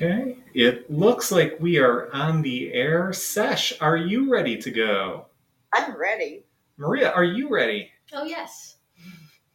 Okay, 0.00 0.36
it 0.54 0.88
looks 0.88 1.32
like 1.32 1.56
we 1.58 1.78
are 1.78 2.08
on 2.14 2.40
the 2.40 2.72
air. 2.72 3.12
Sesh, 3.12 3.72
are 3.80 3.96
you 3.96 4.30
ready 4.30 4.56
to 4.58 4.70
go? 4.70 5.26
I'm 5.74 5.98
ready. 5.98 6.44
Maria, 6.76 7.10
are 7.10 7.24
you 7.24 7.48
ready? 7.48 7.90
Oh, 8.12 8.22
yes. 8.22 8.76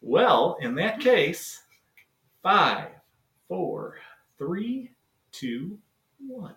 Well, 0.02 0.58
in 0.60 0.76
that 0.76 1.00
case, 1.00 1.62
five, 2.42 2.90
four, 3.48 4.00
three, 4.38 4.92
two, 5.32 5.78
one. 6.20 6.56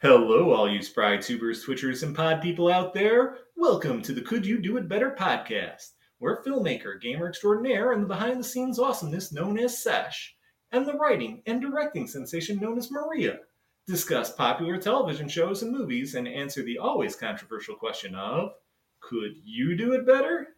Hello, 0.00 0.52
all 0.52 0.70
you 0.70 0.80
spry 0.80 1.16
tubers, 1.16 1.66
twitchers, 1.66 2.04
and 2.04 2.14
pod 2.14 2.40
people 2.40 2.70
out 2.70 2.94
there. 2.94 3.38
Welcome 3.56 4.02
to 4.02 4.12
the 4.12 4.22
Could 4.22 4.46
You 4.46 4.62
Do 4.62 4.76
It 4.76 4.88
Better 4.88 5.16
podcast, 5.18 5.94
We're 6.20 6.44
filmmaker, 6.44 7.00
gamer 7.00 7.28
extraordinaire, 7.28 7.90
and 7.90 8.04
the 8.04 8.06
behind 8.06 8.38
the 8.38 8.44
scenes 8.44 8.78
awesomeness 8.78 9.32
known 9.32 9.58
as 9.58 9.82
Sesh, 9.82 10.33
and 10.74 10.88
the 10.88 10.94
writing 10.94 11.40
and 11.46 11.60
directing 11.60 12.04
sensation 12.04 12.58
known 12.58 12.76
as 12.76 12.90
Maria 12.90 13.38
discuss 13.86 14.32
popular 14.32 14.76
television 14.76 15.28
shows 15.28 15.62
and 15.62 15.70
movies 15.70 16.16
and 16.16 16.26
answer 16.26 16.64
the 16.64 16.78
always 16.78 17.14
controversial 17.14 17.76
question 17.76 18.12
of 18.16 18.50
Could 18.98 19.36
you 19.44 19.76
do 19.76 19.92
it 19.92 20.04
better? 20.04 20.48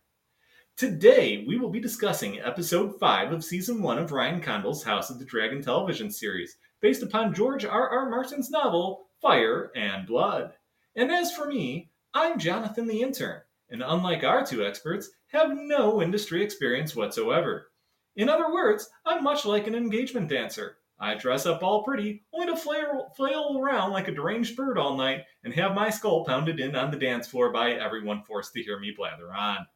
Today, 0.74 1.44
we 1.46 1.58
will 1.58 1.68
be 1.68 1.80
discussing 1.80 2.40
episode 2.40 2.98
5 2.98 3.32
of 3.32 3.44
season 3.44 3.82
1 3.82 3.98
of 3.98 4.10
Ryan 4.10 4.40
Condal's 4.40 4.82
House 4.82 5.10
of 5.10 5.18
the 5.18 5.24
Dragon 5.26 5.60
television 5.60 6.10
series, 6.10 6.56
based 6.80 7.02
upon 7.02 7.34
George 7.34 7.66
R. 7.66 7.90
R. 7.90 8.08
Martin's 8.08 8.48
novel 8.48 9.08
Fire 9.20 9.70
and 9.76 10.06
Blood. 10.06 10.54
And 10.94 11.10
as 11.10 11.30
for 11.30 11.46
me, 11.46 11.90
I'm 12.14 12.38
Jonathan 12.38 12.86
the 12.86 13.02
intern, 13.02 13.42
and 13.68 13.82
unlike 13.82 14.24
our 14.24 14.46
two 14.46 14.64
experts, 14.64 15.10
have 15.26 15.54
no 15.54 16.00
industry 16.00 16.42
experience 16.42 16.96
whatsoever. 16.96 17.68
In 18.16 18.28
other 18.28 18.52
words, 18.52 18.88
I'm 19.04 19.22
much 19.22 19.44
like 19.44 19.66
an 19.66 19.74
engagement 19.74 20.28
dancer. 20.28 20.78
I 20.98 21.14
dress 21.14 21.44
up 21.44 21.62
all 21.62 21.84
pretty, 21.84 22.24
only 22.32 22.46
to 22.46 22.56
flail, 22.56 23.12
flail 23.16 23.58
around 23.60 23.92
like 23.92 24.08
a 24.08 24.12
deranged 24.12 24.56
bird 24.56 24.78
all 24.78 24.96
night 24.96 25.24
and 25.44 25.52
have 25.52 25.74
my 25.74 25.90
skull 25.90 26.24
pounded 26.24 26.58
in 26.58 26.74
on 26.74 26.90
the 26.90 26.96
dance 26.96 27.28
floor 27.28 27.52
by 27.52 27.72
everyone 27.72 28.22
forced 28.22 28.54
to 28.54 28.62
hear 28.62 28.78
me 28.80 28.94
blather 28.96 29.32
on. 29.34 29.66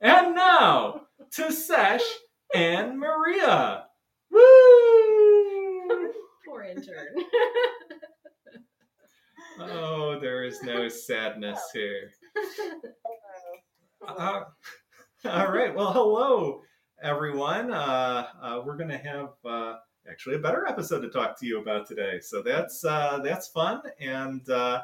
And 0.00 0.34
now, 0.34 1.06
to 1.32 1.50
Sesh 1.50 2.04
and 2.54 2.98
Maria. 2.98 3.84
Woo! 4.30 6.12
Poor 6.46 6.62
intern. 6.62 7.24
Oh, 9.60 10.20
there 10.20 10.44
is 10.44 10.62
no 10.62 10.88
sadness 10.88 11.60
here. 11.72 12.10
Uh, 14.06 14.44
all 15.24 15.50
right. 15.52 15.74
Well, 15.74 15.92
hello, 15.92 16.62
everyone. 17.02 17.72
Uh, 17.72 18.26
uh, 18.40 18.62
we're 18.64 18.76
going 18.76 18.90
to 18.90 18.98
have 18.98 19.30
uh, 19.44 19.76
actually 20.10 20.36
a 20.36 20.40
better 20.40 20.66
episode 20.66 21.00
to 21.00 21.08
talk 21.08 21.38
to 21.38 21.46
you 21.46 21.60
about 21.60 21.86
today. 21.86 22.20
So 22.20 22.42
that's 22.42 22.84
uh, 22.84 23.20
that's 23.22 23.48
fun. 23.48 23.82
And 24.00 24.48
uh, 24.48 24.82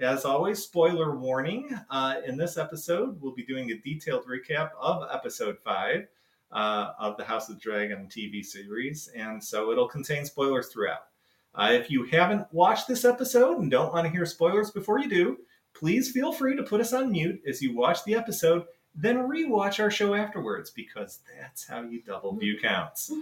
as 0.00 0.24
always, 0.24 0.62
spoiler 0.62 1.16
warning. 1.16 1.70
Uh, 1.90 2.16
in 2.26 2.36
this 2.36 2.56
episode, 2.56 3.20
we'll 3.20 3.34
be 3.34 3.44
doing 3.44 3.70
a 3.70 3.78
detailed 3.78 4.24
recap 4.26 4.70
of 4.80 5.08
episode 5.12 5.58
five 5.64 6.06
uh, 6.50 6.92
of 6.98 7.16
the 7.16 7.24
House 7.24 7.48
of 7.48 7.60
Dragon 7.60 8.08
TV 8.08 8.44
series, 8.44 9.08
and 9.14 9.42
so 9.42 9.70
it'll 9.70 9.88
contain 9.88 10.24
spoilers 10.24 10.68
throughout. 10.68 11.06
Uh, 11.54 11.70
if 11.72 11.90
you 11.90 12.04
haven't 12.04 12.46
watched 12.52 12.88
this 12.88 13.04
episode 13.04 13.58
and 13.58 13.70
don't 13.70 13.92
want 13.92 14.06
to 14.06 14.10
hear 14.10 14.24
spoilers 14.24 14.70
before 14.70 14.98
you 14.98 15.08
do, 15.08 15.36
please 15.74 16.10
feel 16.10 16.32
free 16.32 16.56
to 16.56 16.62
put 16.62 16.80
us 16.80 16.94
on 16.94 17.12
mute 17.12 17.40
as 17.46 17.60
you 17.60 17.76
watch 17.76 18.02
the 18.04 18.14
episode, 18.14 18.64
then 18.94 19.28
rewatch 19.28 19.80
our 19.80 19.90
show 19.90 20.14
afterwards 20.14 20.70
because 20.70 21.20
that's 21.38 21.66
how 21.66 21.82
you 21.82 22.02
double 22.02 22.36
view 22.36 22.56
mm-hmm. 22.56 22.66
counts. 22.66 23.12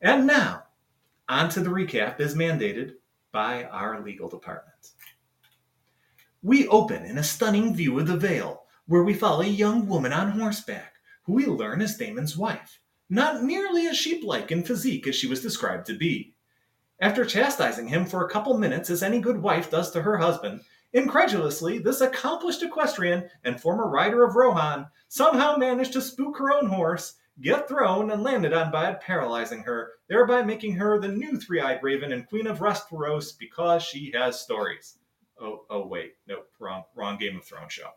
And 0.00 0.26
now, 0.26 0.64
on 1.28 1.48
to 1.50 1.60
the 1.60 1.70
recap 1.70 2.20
as 2.20 2.34
mandated 2.34 2.94
by 3.30 3.64
our 3.64 4.02
legal 4.02 4.28
department. 4.28 4.90
We 6.42 6.66
open 6.68 7.04
in 7.04 7.18
a 7.18 7.22
stunning 7.22 7.74
view 7.74 7.98
of 7.98 8.06
the 8.06 8.16
Vale, 8.16 8.64
where 8.86 9.04
we 9.04 9.14
follow 9.14 9.42
a 9.42 9.46
young 9.46 9.86
woman 9.86 10.12
on 10.12 10.32
horseback, 10.32 10.94
who 11.22 11.34
we 11.34 11.46
learn 11.46 11.80
is 11.80 11.96
Daemon's 11.96 12.36
wife, 12.36 12.80
not 13.08 13.44
nearly 13.44 13.86
as 13.86 13.96
sheep-like 13.96 14.50
in 14.50 14.64
physique 14.64 15.06
as 15.06 15.14
she 15.14 15.28
was 15.28 15.40
described 15.40 15.86
to 15.86 15.96
be. 15.96 16.34
After 17.00 17.24
chastising 17.24 17.88
him 17.88 18.04
for 18.04 18.24
a 18.24 18.30
couple 18.30 18.58
minutes, 18.58 18.90
as 18.90 19.02
any 19.02 19.20
good 19.20 19.40
wife 19.40 19.70
does 19.70 19.90
to 19.92 20.02
her 20.02 20.18
husband, 20.18 20.62
incredulously, 20.92 21.78
this 21.78 22.00
accomplished 22.00 22.62
equestrian 22.62 23.28
and 23.44 23.60
former 23.60 23.88
rider 23.88 24.24
of 24.24 24.36
Rohan 24.36 24.86
somehow 25.08 25.56
managed 25.56 25.92
to 25.94 26.00
spook 26.00 26.38
her 26.38 26.52
own 26.52 26.66
horse, 26.66 27.14
get 27.40 27.68
thrown, 27.68 28.10
and 28.10 28.22
landed 28.22 28.52
on 28.52 28.70
Bad, 28.70 29.00
paralyzing 29.00 29.62
her, 29.62 29.92
thereby 30.08 30.42
making 30.42 30.74
her 30.76 31.00
the 31.00 31.08
new 31.08 31.36
three 31.38 31.60
eyed 31.60 31.82
raven 31.82 32.12
and 32.12 32.26
queen 32.26 32.46
of 32.46 32.60
Westeros 32.60 33.36
because 33.38 33.82
she 33.82 34.12
has 34.14 34.40
stories. 34.40 34.98
Oh, 35.40 35.64
oh, 35.70 35.86
wait, 35.86 36.14
no, 36.26 36.42
wrong, 36.58 36.84
wrong 36.94 37.18
Game 37.18 37.36
of 37.36 37.44
Thrones 37.44 37.72
show. 37.72 37.88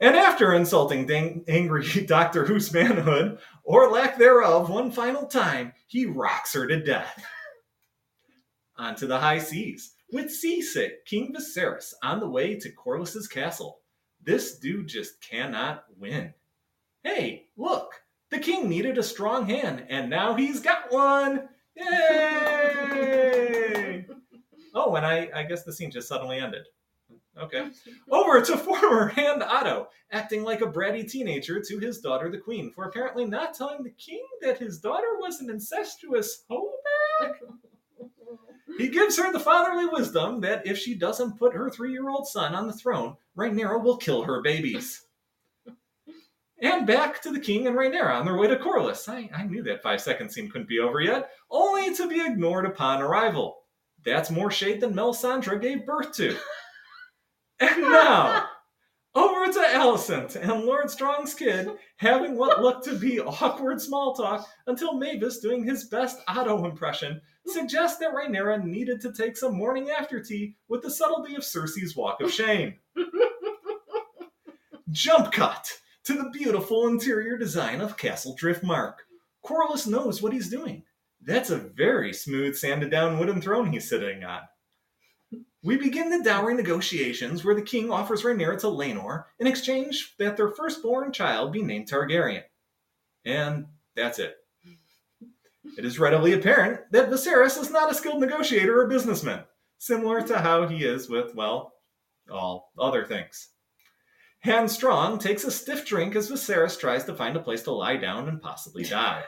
And 0.00 0.16
after 0.16 0.52
insulting 0.52 1.06
dang, 1.06 1.44
angry 1.48 1.86
Doctor 2.06 2.44
Who's 2.44 2.72
manhood, 2.72 3.38
or 3.62 3.90
lack 3.90 4.18
thereof, 4.18 4.68
one 4.68 4.90
final 4.90 5.26
time, 5.26 5.72
he 5.86 6.06
rocks 6.06 6.52
her 6.54 6.66
to 6.66 6.82
death 6.82 7.24
onto 8.76 9.06
the 9.06 9.18
high 9.18 9.38
seas 9.38 9.93
with 10.14 10.32
seasick 10.32 11.04
King 11.04 11.34
Viserys 11.34 11.92
on 12.00 12.20
the 12.20 12.28
way 12.28 12.54
to 12.54 12.70
Corlys's 12.70 13.26
castle. 13.26 13.80
This 14.22 14.56
dude 14.60 14.86
just 14.86 15.20
cannot 15.20 15.86
win. 15.98 16.32
Hey, 17.02 17.48
look, 17.56 18.00
the 18.30 18.38
king 18.38 18.68
needed 18.68 18.96
a 18.96 19.02
strong 19.02 19.48
hand, 19.48 19.84
and 19.88 20.08
now 20.08 20.34
he's 20.34 20.60
got 20.60 20.92
one. 20.92 21.48
Yay! 21.74 21.86
oh, 24.74 24.94
and 24.94 25.04
I, 25.04 25.30
I 25.34 25.42
guess 25.42 25.64
the 25.64 25.72
scene 25.72 25.90
just 25.90 26.06
suddenly 26.06 26.38
ended. 26.38 26.62
Okay. 27.36 27.70
Over 28.08 28.40
to 28.40 28.56
former 28.56 29.08
Hand 29.08 29.42
Otto, 29.42 29.88
acting 30.12 30.44
like 30.44 30.60
a 30.60 30.66
bratty 30.66 31.10
teenager 31.10 31.60
to 31.60 31.78
his 31.80 31.98
daughter, 31.98 32.30
the 32.30 32.38
queen, 32.38 32.70
for 32.70 32.84
apparently 32.84 33.24
not 33.24 33.54
telling 33.54 33.82
the 33.82 33.90
king 33.90 34.24
that 34.42 34.58
his 34.58 34.78
daughter 34.78 35.18
was 35.18 35.40
an 35.40 35.50
incestuous 35.50 36.44
homeback. 36.48 37.32
He 38.78 38.88
gives 38.88 39.16
her 39.18 39.32
the 39.32 39.40
fatherly 39.40 39.86
wisdom 39.86 40.40
that 40.40 40.66
if 40.66 40.78
she 40.78 40.94
doesn't 40.94 41.38
put 41.38 41.54
her 41.54 41.70
three 41.70 41.92
year 41.92 42.08
old 42.08 42.26
son 42.26 42.54
on 42.54 42.66
the 42.66 42.72
throne, 42.72 43.16
Rhaenyra 43.36 43.82
will 43.82 43.96
kill 43.96 44.22
her 44.22 44.42
babies. 44.42 45.02
And 46.62 46.86
back 46.86 47.20
to 47.22 47.30
the 47.30 47.40
king 47.40 47.66
and 47.66 47.76
Rhaenyra 47.76 48.14
on 48.14 48.24
their 48.24 48.38
way 48.38 48.46
to 48.46 48.56
Corlys. 48.56 49.06
I, 49.08 49.28
I 49.36 49.42
knew 49.42 49.62
that 49.64 49.82
five 49.82 50.00
second 50.00 50.30
scene 50.30 50.48
couldn't 50.48 50.68
be 50.68 50.78
over 50.78 51.00
yet, 51.00 51.30
only 51.50 51.94
to 51.94 52.08
be 52.08 52.24
ignored 52.24 52.64
upon 52.64 53.02
arrival. 53.02 53.64
That's 54.04 54.30
more 54.30 54.50
shade 54.50 54.80
than 54.80 54.94
Melisandre 54.94 55.60
gave 55.60 55.84
birth 55.84 56.12
to. 56.12 56.36
And 57.60 57.82
now, 57.82 58.48
over 59.14 59.52
to 59.52 59.60
Alicent 59.60 60.34
and 60.34 60.64
Lord 60.64 60.90
Strong's 60.90 61.34
kid 61.34 61.68
having 61.98 62.36
what 62.36 62.62
looked 62.62 62.84
to 62.86 62.98
be 62.98 63.20
awkward 63.20 63.80
small 63.80 64.14
talk 64.14 64.46
until 64.66 64.94
Mavis, 64.94 65.38
doing 65.38 65.64
his 65.64 65.84
best 65.84 66.20
Otto 66.26 66.64
impression, 66.64 67.20
suggests 67.46 67.98
that 67.98 68.14
Rhaenyra 68.14 68.64
needed 68.64 69.00
to 69.02 69.12
take 69.12 69.36
some 69.36 69.54
morning 69.56 69.90
after 69.90 70.22
tea 70.22 70.56
with 70.68 70.82
the 70.82 70.90
subtlety 70.90 71.34
of 71.34 71.42
Cersei's 71.42 71.96
walk 71.96 72.20
of 72.20 72.32
shame. 72.32 72.74
Jump 74.90 75.32
cut 75.32 75.70
to 76.04 76.14
the 76.14 76.30
beautiful 76.30 76.86
interior 76.88 77.36
design 77.36 77.80
of 77.80 77.96
Castle 77.96 78.36
Driftmark. 78.40 78.94
Corlys 79.44 79.86
knows 79.86 80.22
what 80.22 80.32
he's 80.32 80.48
doing. 80.48 80.84
That's 81.22 81.50
a 81.50 81.56
very 81.56 82.12
smooth 82.12 82.56
sanded 82.56 82.90
down 82.90 83.18
wooden 83.18 83.40
throne 83.40 83.72
he's 83.72 83.88
sitting 83.88 84.24
on. 84.24 84.42
We 85.62 85.78
begin 85.78 86.10
the 86.10 86.22
dowry 86.22 86.54
negotiations 86.54 87.42
where 87.42 87.54
the 87.54 87.62
king 87.62 87.90
offers 87.90 88.22
Rhaenyra 88.22 88.58
to 88.60 88.66
Laenor 88.66 89.24
in 89.38 89.46
exchange 89.46 90.14
that 90.18 90.36
their 90.36 90.50
firstborn 90.50 91.12
child 91.12 91.52
be 91.52 91.62
named 91.62 91.88
Targaryen. 91.90 92.42
And 93.24 93.66
that's 93.96 94.18
it. 94.18 94.36
It 95.78 95.84
is 95.84 95.98
readily 95.98 96.32
apparent 96.32 96.80
that 96.92 97.10
Viserys 97.10 97.58
is 97.60 97.70
not 97.70 97.90
a 97.90 97.94
skilled 97.94 98.20
negotiator 98.20 98.80
or 98.80 98.86
businessman, 98.86 99.44
similar 99.78 100.22
to 100.22 100.38
how 100.38 100.68
he 100.68 100.84
is 100.84 101.08
with, 101.08 101.34
well, 101.34 101.72
all 102.30 102.72
other 102.78 103.04
things. 103.04 103.48
Hand 104.40 104.70
Strong 104.70 105.20
takes 105.20 105.44
a 105.44 105.50
stiff 105.50 105.86
drink 105.86 106.14
as 106.16 106.30
Viserys 106.30 106.78
tries 106.78 107.04
to 107.04 107.14
find 107.14 107.36
a 107.36 107.40
place 107.40 107.62
to 107.62 107.72
lie 107.72 107.96
down 107.96 108.28
and 108.28 108.42
possibly 108.42 108.84
die. 108.84 109.24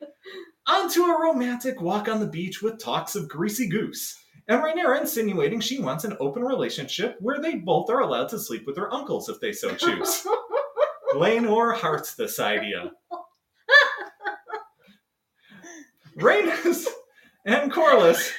Onto 0.66 1.02
a 1.02 1.20
romantic 1.20 1.80
walk 1.80 2.08
on 2.08 2.18
the 2.18 2.26
beach 2.26 2.60
with 2.60 2.80
talks 2.80 3.14
of 3.14 3.28
greasy 3.28 3.68
goose, 3.68 4.16
and 4.48 4.60
Rhaenyra 4.60 5.00
insinuating 5.00 5.60
she 5.60 5.78
wants 5.78 6.04
an 6.04 6.16
open 6.18 6.42
relationship 6.42 7.16
where 7.20 7.40
they 7.40 7.56
both 7.56 7.88
are 7.88 8.00
allowed 8.00 8.28
to 8.30 8.38
sleep 8.38 8.66
with 8.66 8.74
their 8.74 8.92
uncles 8.92 9.28
if 9.28 9.38
they 9.38 9.52
so 9.52 9.74
choose. 9.76 10.26
Laenor 11.14 11.74
hearts 11.74 12.14
this 12.14 12.40
idea. 12.40 12.90
Rhaenys 16.18 16.86
and 17.44 17.70
Corlys 17.70 18.32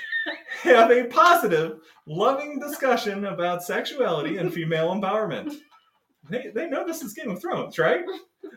have 0.62 0.92
a 0.92 1.06
positive, 1.06 1.80
loving 2.08 2.60
discussion 2.60 3.26
about 3.26 3.64
sexuality 3.64 4.38
and 4.38 4.54
female 4.54 4.90
empowerment. 4.90 5.54
They, 6.30 6.52
they 6.54 6.68
know 6.68 6.86
this 6.86 7.04
is 7.04 7.14
Game 7.14 7.32
of 7.32 7.42
Thrones, 7.42 7.78
right? 7.78 8.04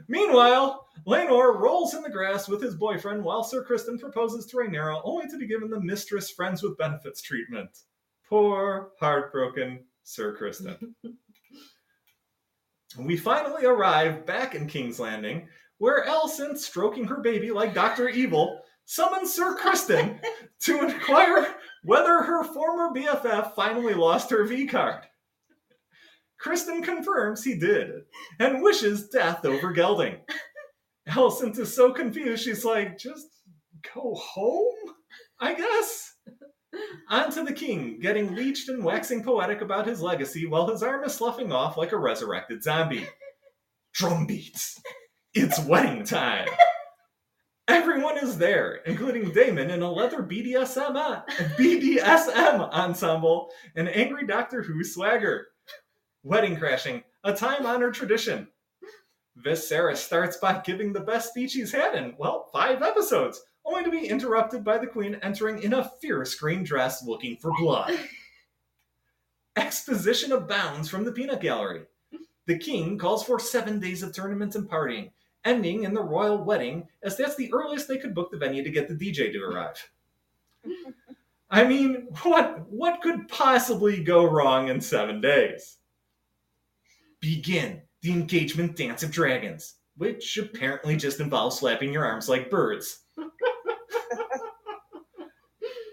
Meanwhile, 0.08 0.86
Laenor 1.06 1.60
rolls 1.60 1.94
in 1.94 2.02
the 2.02 2.10
grass 2.10 2.48
with 2.48 2.62
his 2.62 2.74
boyfriend 2.74 3.22
while 3.22 3.44
Sir 3.44 3.64
Criston 3.64 4.00
proposes 4.00 4.46
to 4.46 4.56
Rhaenyra, 4.56 5.00
only 5.04 5.28
to 5.28 5.36
be 5.36 5.46
given 5.46 5.70
the 5.70 5.80
mistress 5.80 6.30
friends 6.30 6.62
with 6.62 6.78
benefits 6.78 7.22
treatment. 7.22 7.70
Poor, 8.28 8.90
heartbroken 8.98 9.84
Sir 10.02 10.36
Criston. 10.36 10.94
we 12.98 13.16
finally 13.16 13.66
arrive 13.66 14.26
back 14.26 14.54
in 14.54 14.66
King's 14.66 14.98
Landing, 14.98 15.46
where 15.78 16.06
Alicent, 16.06 16.58
stroking 16.58 17.04
her 17.04 17.20
baby 17.20 17.50
like 17.50 17.74
Dr. 17.74 18.08
Evil, 18.08 18.62
summons 18.90 19.32
Sir 19.32 19.56
Criston 19.56 20.18
to 20.62 20.84
inquire 20.84 21.54
whether 21.84 22.22
her 22.22 22.42
former 22.42 22.92
BFF 22.92 23.54
finally 23.54 23.94
lost 23.94 24.30
her 24.30 24.44
V 24.44 24.66
card. 24.66 25.04
Criston 26.44 26.82
confirms 26.82 27.44
he 27.44 27.56
did 27.56 27.90
and 28.40 28.62
wishes 28.62 29.08
death 29.08 29.44
over 29.44 29.70
gelding. 29.70 30.16
Alicent 31.08 31.56
is 31.60 31.72
so 31.72 31.92
confused, 31.92 32.42
she's 32.42 32.64
like, 32.64 32.98
just 32.98 33.28
go 33.94 34.16
home? 34.16 34.74
I 35.38 35.54
guess. 35.54 36.16
On 37.10 37.30
to 37.30 37.44
the 37.44 37.52
king, 37.52 38.00
getting 38.00 38.34
leeched 38.34 38.68
and 38.68 38.84
waxing 38.84 39.22
poetic 39.22 39.60
about 39.60 39.86
his 39.86 40.00
legacy 40.00 40.46
while 40.46 40.66
his 40.66 40.82
arm 40.82 41.04
is 41.04 41.14
sloughing 41.14 41.52
off 41.52 41.76
like 41.76 41.92
a 41.92 41.98
resurrected 41.98 42.64
zombie. 42.64 43.06
Drum 43.94 44.26
beats. 44.26 44.80
It's 45.32 45.60
wedding 45.60 46.04
time. 46.04 46.48
Everyone 47.70 48.18
is 48.18 48.36
there, 48.36 48.80
including 48.84 49.30
Daemon 49.30 49.70
in 49.70 49.80
a 49.80 49.90
leather 49.90 50.24
BDSM, 50.24 50.96
uh, 50.96 51.22
BDSM 51.56 52.68
ensemble 52.72 53.50
and 53.76 53.88
angry 53.88 54.26
Doctor 54.26 54.60
Who 54.60 54.82
swagger. 54.82 55.46
Wedding 56.24 56.56
crashing, 56.56 57.04
a 57.22 57.32
time 57.32 57.64
honored 57.64 57.94
tradition. 57.94 58.48
Viserys 59.38 59.98
starts 59.98 60.36
by 60.36 60.60
giving 60.64 60.92
the 60.92 60.98
best 60.98 61.28
speech 61.28 61.52
he's 61.52 61.70
had 61.70 61.94
in, 61.94 62.16
well, 62.18 62.50
five 62.52 62.82
episodes, 62.82 63.40
only 63.64 63.84
to 63.84 63.90
be 63.90 64.08
interrupted 64.08 64.64
by 64.64 64.76
the 64.76 64.88
Queen 64.88 65.20
entering 65.22 65.62
in 65.62 65.72
a 65.72 65.92
fierce 66.00 66.34
green 66.34 66.64
dress 66.64 67.06
looking 67.06 67.36
for 67.36 67.52
blood. 67.56 67.96
Exposition 69.56 70.32
abounds 70.32 70.88
from 70.88 71.04
the 71.04 71.12
peanut 71.12 71.40
gallery. 71.40 71.82
The 72.46 72.58
king 72.58 72.98
calls 72.98 73.22
for 73.22 73.38
seven 73.38 73.78
days 73.78 74.02
of 74.02 74.12
tournaments 74.12 74.56
and 74.56 74.68
partying, 74.68 75.12
ending 75.44 75.84
in 75.84 75.94
the 75.94 76.02
royal 76.02 76.42
wedding, 76.44 76.88
as 77.02 77.16
that's 77.16 77.36
the 77.36 77.52
earliest 77.52 77.88
they 77.88 77.98
could 77.98 78.14
book 78.14 78.30
the 78.30 78.38
venue 78.38 78.62
to 78.62 78.70
get 78.70 78.88
the 78.88 78.94
DJ 78.94 79.32
to 79.32 79.42
arrive. 79.42 79.90
I 81.50 81.64
mean, 81.64 82.06
what 82.22 82.68
what 82.70 83.02
could 83.02 83.28
possibly 83.28 84.04
go 84.04 84.24
wrong 84.24 84.68
in 84.68 84.80
seven 84.80 85.20
days? 85.20 85.78
Begin 87.20 87.82
the 88.02 88.12
engagement 88.12 88.76
dance 88.76 89.02
of 89.02 89.10
dragons, 89.10 89.74
which 89.96 90.38
apparently 90.38 90.96
just 90.96 91.20
involves 91.20 91.58
slapping 91.58 91.92
your 91.92 92.04
arms 92.04 92.28
like 92.28 92.50
birds. 92.50 93.00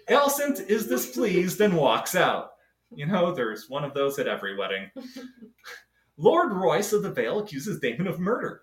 Alicent 0.10 0.70
is 0.70 0.88
displeased 0.88 1.60
and 1.60 1.76
walks 1.76 2.16
out. 2.16 2.52
You 2.94 3.06
know, 3.08 3.34
there's 3.34 3.70
one 3.70 3.84
of 3.84 3.94
those 3.94 4.18
at 4.20 4.28
every 4.28 4.56
wedding. 4.56 4.90
Lord 6.18 6.54
Royce 6.54 6.94
of 6.94 7.04
the 7.04 7.12
Vale 7.12 7.40
accuses 7.40 7.80
Daemon 7.80 8.08
of 8.08 8.20
murder. 8.20 8.62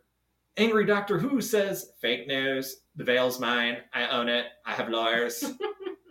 Angry 0.57 0.87
Doctor 0.87 1.19
Who 1.19 1.41
says, 1.41 1.91
fake 2.01 2.29
news, 2.29 2.77
the 2.95 3.03
Vale's 3.03 3.41
mine, 3.41 3.79
I 3.93 4.07
own 4.07 4.29
it, 4.29 4.47
I 4.65 4.75
have 4.75 4.89
lawyers. 4.89 5.45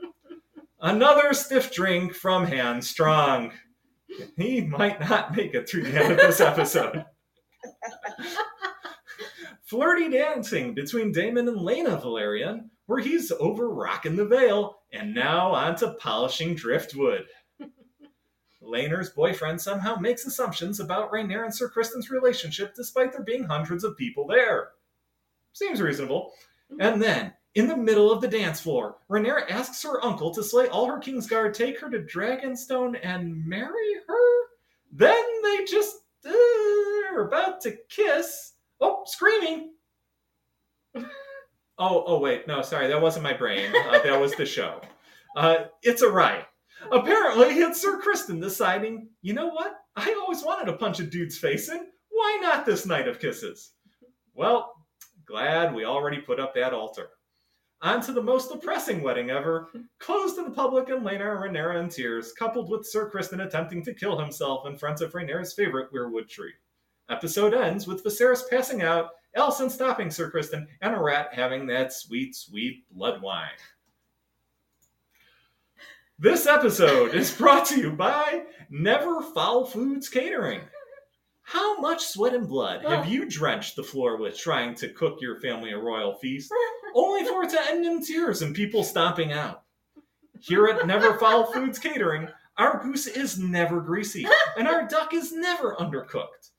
Another 0.82 1.34
stiff 1.34 1.72
drink 1.72 2.14
from 2.14 2.46
Han 2.46 2.82
Strong. 2.82 3.54
He 4.36 4.62
might 4.62 5.00
not 5.00 5.36
make 5.36 5.54
it 5.54 5.70
through 5.70 5.84
the 5.84 6.04
end 6.04 6.12
of 6.12 6.18
this 6.18 6.42
episode. 6.42 7.06
Flirty 9.64 10.10
dancing 10.10 10.74
between 10.74 11.14
Daemon 11.14 11.48
and 11.48 11.58
Laena 11.58 12.02
Velaryon, 12.02 12.70
where 12.86 13.00
he's 13.00 13.32
over 13.32 13.70
rocking 13.70 14.18
the 14.18 14.26
veil, 14.26 14.76
and 14.92 15.16
now 15.16 15.54
on 15.54 15.78
to 15.78 15.94
polishing 15.94 16.54
driftwood. 16.54 17.24
Laenor's 18.64 19.10
boyfriend 19.10 19.60
somehow 19.60 19.96
makes 19.96 20.26
assumptions 20.26 20.80
about 20.80 21.12
Rhaenyra 21.12 21.46
and 21.46 21.56
Sir 21.56 21.70
Criston's 21.70 22.10
relationship 22.10 22.74
despite 22.76 23.12
there 23.12 23.24
being 23.24 23.44
hundreds 23.44 23.84
of 23.84 23.98
people 23.98 24.28
there. 24.28 24.70
Seems 25.54 25.82
reasonable. 25.82 26.32
And 26.80 27.02
then, 27.02 27.34
in 27.56 27.68
the 27.68 27.78
middle 27.78 28.12
of 28.12 28.22
the 28.22 28.28
dance 28.28 28.60
floor, 28.62 28.98
Rhaenyra 29.10 29.50
asks 29.50 29.84
her 29.84 30.04
uncle 30.04 30.34
to 30.34 30.44
slay 30.44 30.68
all 30.68 30.88
her 30.88 31.00
Kingsguard, 31.00 31.54
take 31.54 31.80
her 31.80 31.90
to 31.90 32.00
Dragonstone, 32.00 33.00
and 33.04 33.46
marry 33.46 33.94
her? 34.08 34.44
Then 34.92 35.24
they 35.44 35.66
just 35.66 35.98
uh, 36.26 36.32
are 37.12 37.28
about 37.28 37.62
to 37.62 37.78
kiss. 37.90 38.54
Oh, 38.82 39.04
screaming! 39.06 39.74
oh, 40.96 41.06
oh 41.78 42.20
wait, 42.20 42.48
no, 42.48 42.62
sorry, 42.62 42.88
that 42.88 43.02
wasn't 43.02 43.24
my 43.24 43.34
brain. 43.34 43.72
Uh, 43.76 44.00
that 44.04 44.20
was 44.20 44.34
the 44.36 44.46
show. 44.46 44.82
Uh, 45.36 45.66
it's 45.82 46.02
a 46.02 46.10
riot. 46.10 46.46
Apparently, 46.92 47.48
it's 47.60 47.82
Sir 47.82 48.02
Criston 48.02 48.42
deciding, 48.42 49.10
you 49.22 49.34
know 49.34 49.48
what? 49.48 49.76
I 49.96 50.14
always 50.14 50.44
wanted 50.44 50.66
to 50.72 50.78
punch 50.78 51.00
a 51.00 51.04
dude's 51.04 51.38
face 51.38 51.70
in. 51.70 51.88
Why 52.10 52.40
not 52.42 52.66
this 52.66 52.86
night 52.86 53.08
of 53.08 53.20
kisses? 53.20 53.72
Well, 54.34 54.74
glad 55.26 55.74
we 55.74 55.86
already 55.86 56.20
put 56.20 56.40
up 56.40 56.54
that 56.56 56.74
altar. 56.74 57.10
On 57.82 58.00
to 58.02 58.14
the 58.14 58.24
most 58.24 58.50
depressing 58.52 59.02
wedding 59.02 59.30
ever, 59.30 59.70
closed 60.00 60.38
to 60.38 60.44
the 60.44 60.52
public 60.52 60.90
and 60.90 61.06
Laena 61.06 61.44
and 61.44 61.56
Rhaenyra 61.56 61.84
in 61.84 61.90
tears, 61.90 62.32
coupled 62.32 62.70
with 62.70 62.88
Sir 62.88 63.12
Criston 63.12 63.46
attempting 63.46 63.84
to 63.84 63.94
kill 63.94 64.18
himself 64.18 64.66
in 64.66 64.78
front 64.78 65.02
of 65.02 65.12
Rhaenyra's 65.12 65.54
favorite 65.54 65.92
weirwood 65.92 66.30
tree. 66.30 66.54
Episode 67.10 67.54
ends 67.54 67.86
with 67.86 68.04
Viserys 68.04 68.50
passing 68.50 68.84
out, 68.84 69.10
Alicent 69.36 69.72
stopping 69.72 70.10
Sir 70.10 70.32
Criston, 70.32 70.66
and 70.82 70.96
a 70.96 71.00
rat 71.00 71.34
having 71.34 71.68
that 71.68 71.92
sweet, 71.92 72.36
sweet 72.36 72.86
blood 72.90 73.22
wine. 73.22 73.50
This 76.24 76.48
episode 76.48 77.16
is 77.16 77.36
brought 77.36 77.66
to 77.66 77.78
you 77.78 77.92
by 77.92 78.44
Never 78.70 79.22
Foul 79.22 79.66
Foods 79.66 80.08
Catering. 80.08 80.62
How 81.42 81.82
much 81.82 82.06
sweat 82.06 82.34
and 82.34 82.48
blood 82.48 82.86
have 82.86 83.10
you 83.10 83.30
drenched 83.30 83.76
the 83.76 83.84
floor 83.84 84.16
with 84.16 84.38
trying 84.38 84.74
to 84.76 84.88
cook 84.88 85.18
your 85.20 85.42
family 85.42 85.72
a 85.72 85.78
royal 85.78 86.16
feast, 86.16 86.50
only 86.96 87.26
for 87.26 87.44
it 87.44 87.50
to 87.50 87.62
end 87.68 87.86
in 87.86 88.02
tears 88.02 88.42
and 88.42 88.56
people 88.56 88.86
stomping 88.86 89.34
out? 89.34 89.64
Here 90.40 90.66
at 90.68 90.88
Never 90.88 91.20
Foul 91.20 91.52
Foods 91.52 91.78
Catering, 91.78 92.30
our 92.58 92.82
goose 92.82 93.06
is 93.06 93.38
never 93.38 93.82
greasy 93.82 94.26
and 94.58 94.66
our 94.66 94.88
duck 94.88 95.14
is 95.14 95.34
never 95.34 95.76
undercooked. 95.76 96.52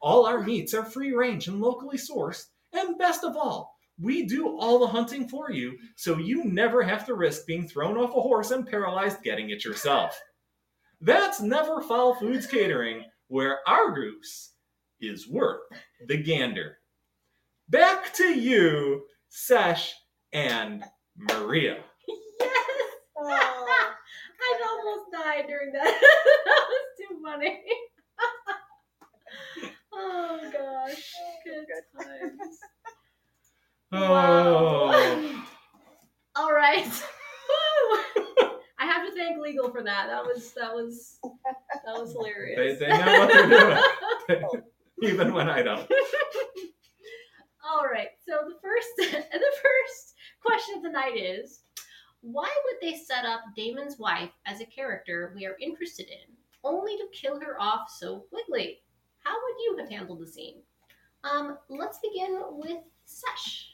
All 0.00 0.24
our 0.24 0.40
meats 0.40 0.72
are 0.72 0.82
free 0.82 1.12
range 1.12 1.46
and 1.46 1.60
locally 1.60 1.98
sourced, 1.98 2.46
and 2.72 2.96
best 2.96 3.22
of 3.22 3.36
all, 3.36 3.73
we 4.00 4.26
do 4.26 4.58
all 4.58 4.78
the 4.78 4.86
hunting 4.86 5.28
for 5.28 5.50
you, 5.50 5.78
so 5.96 6.18
you 6.18 6.44
never 6.44 6.82
have 6.82 7.06
to 7.06 7.14
risk 7.14 7.46
being 7.46 7.68
thrown 7.68 7.96
off 7.96 8.10
a 8.10 8.20
horse 8.20 8.50
and 8.50 8.66
paralyzed 8.66 9.22
getting 9.22 9.50
it 9.50 9.64
yourself. 9.64 10.20
That's 11.00 11.40
Never 11.40 11.80
Foul 11.82 12.14
Foods 12.14 12.46
Catering, 12.46 13.04
where 13.28 13.58
our 13.68 13.92
goose 13.92 14.52
is 15.00 15.28
worth 15.28 15.60
the 16.08 16.16
gander. 16.16 16.78
Back 17.68 18.12
to 18.14 18.24
you, 18.24 19.04
Sesh 19.28 19.94
and 20.32 20.82
Maria. 21.16 21.78
Yes! 22.40 22.50
Oh, 23.16 23.30
I 24.40 24.68
almost 24.68 25.10
died 25.12 25.46
during 25.48 25.72
that. 25.72 25.84
that 26.44 26.64
was 26.68 26.86
too 26.98 27.22
funny. 27.24 27.62
oh 29.94 30.40
gosh. 30.52 31.12
Good 31.44 31.66
good. 31.66 32.04
times. 32.04 32.58
Oh. 33.96 35.44
All 36.36 36.52
right. 36.52 36.84
I 38.78 38.86
have 38.86 39.06
to 39.08 39.14
thank 39.14 39.38
legal 39.40 39.70
for 39.70 39.82
that. 39.82 40.08
That 40.08 40.24
was 40.24 40.52
that 40.54 40.72
was 40.74 41.18
that 41.22 41.94
was 41.94 42.12
They, 42.12 42.18
hilarious. 42.18 42.78
they 42.80 42.88
know 42.88 43.18
what 43.20 43.32
they're 44.28 44.40
doing, 44.40 44.62
even 45.02 45.32
when 45.32 45.48
I 45.48 45.62
don't. 45.62 45.88
All 47.64 47.84
right. 47.86 48.08
So 48.26 48.40
the 48.48 48.56
first 48.62 48.88
the 48.96 49.52
first 49.62 50.14
question 50.44 50.82
tonight 50.82 51.16
is 51.16 51.60
why 52.20 52.50
would 52.64 52.76
they 52.80 52.96
set 52.96 53.24
up 53.24 53.40
Daemon's 53.56 53.98
wife 53.98 54.30
as 54.46 54.60
a 54.60 54.66
character 54.66 55.32
we 55.36 55.46
are 55.46 55.56
interested 55.60 56.08
in, 56.08 56.34
only 56.64 56.96
to 56.96 57.06
kill 57.12 57.38
her 57.40 57.60
off 57.60 57.88
so 57.90 58.20
quickly? 58.30 58.80
How 59.20 59.34
would 59.34 59.62
you 59.62 59.76
have 59.78 59.88
handled 59.88 60.20
the 60.20 60.26
scene? 60.26 60.56
Um, 61.22 61.56
let's 61.68 61.98
begin 62.00 62.40
with 62.50 62.78
Sesh. 63.04 63.73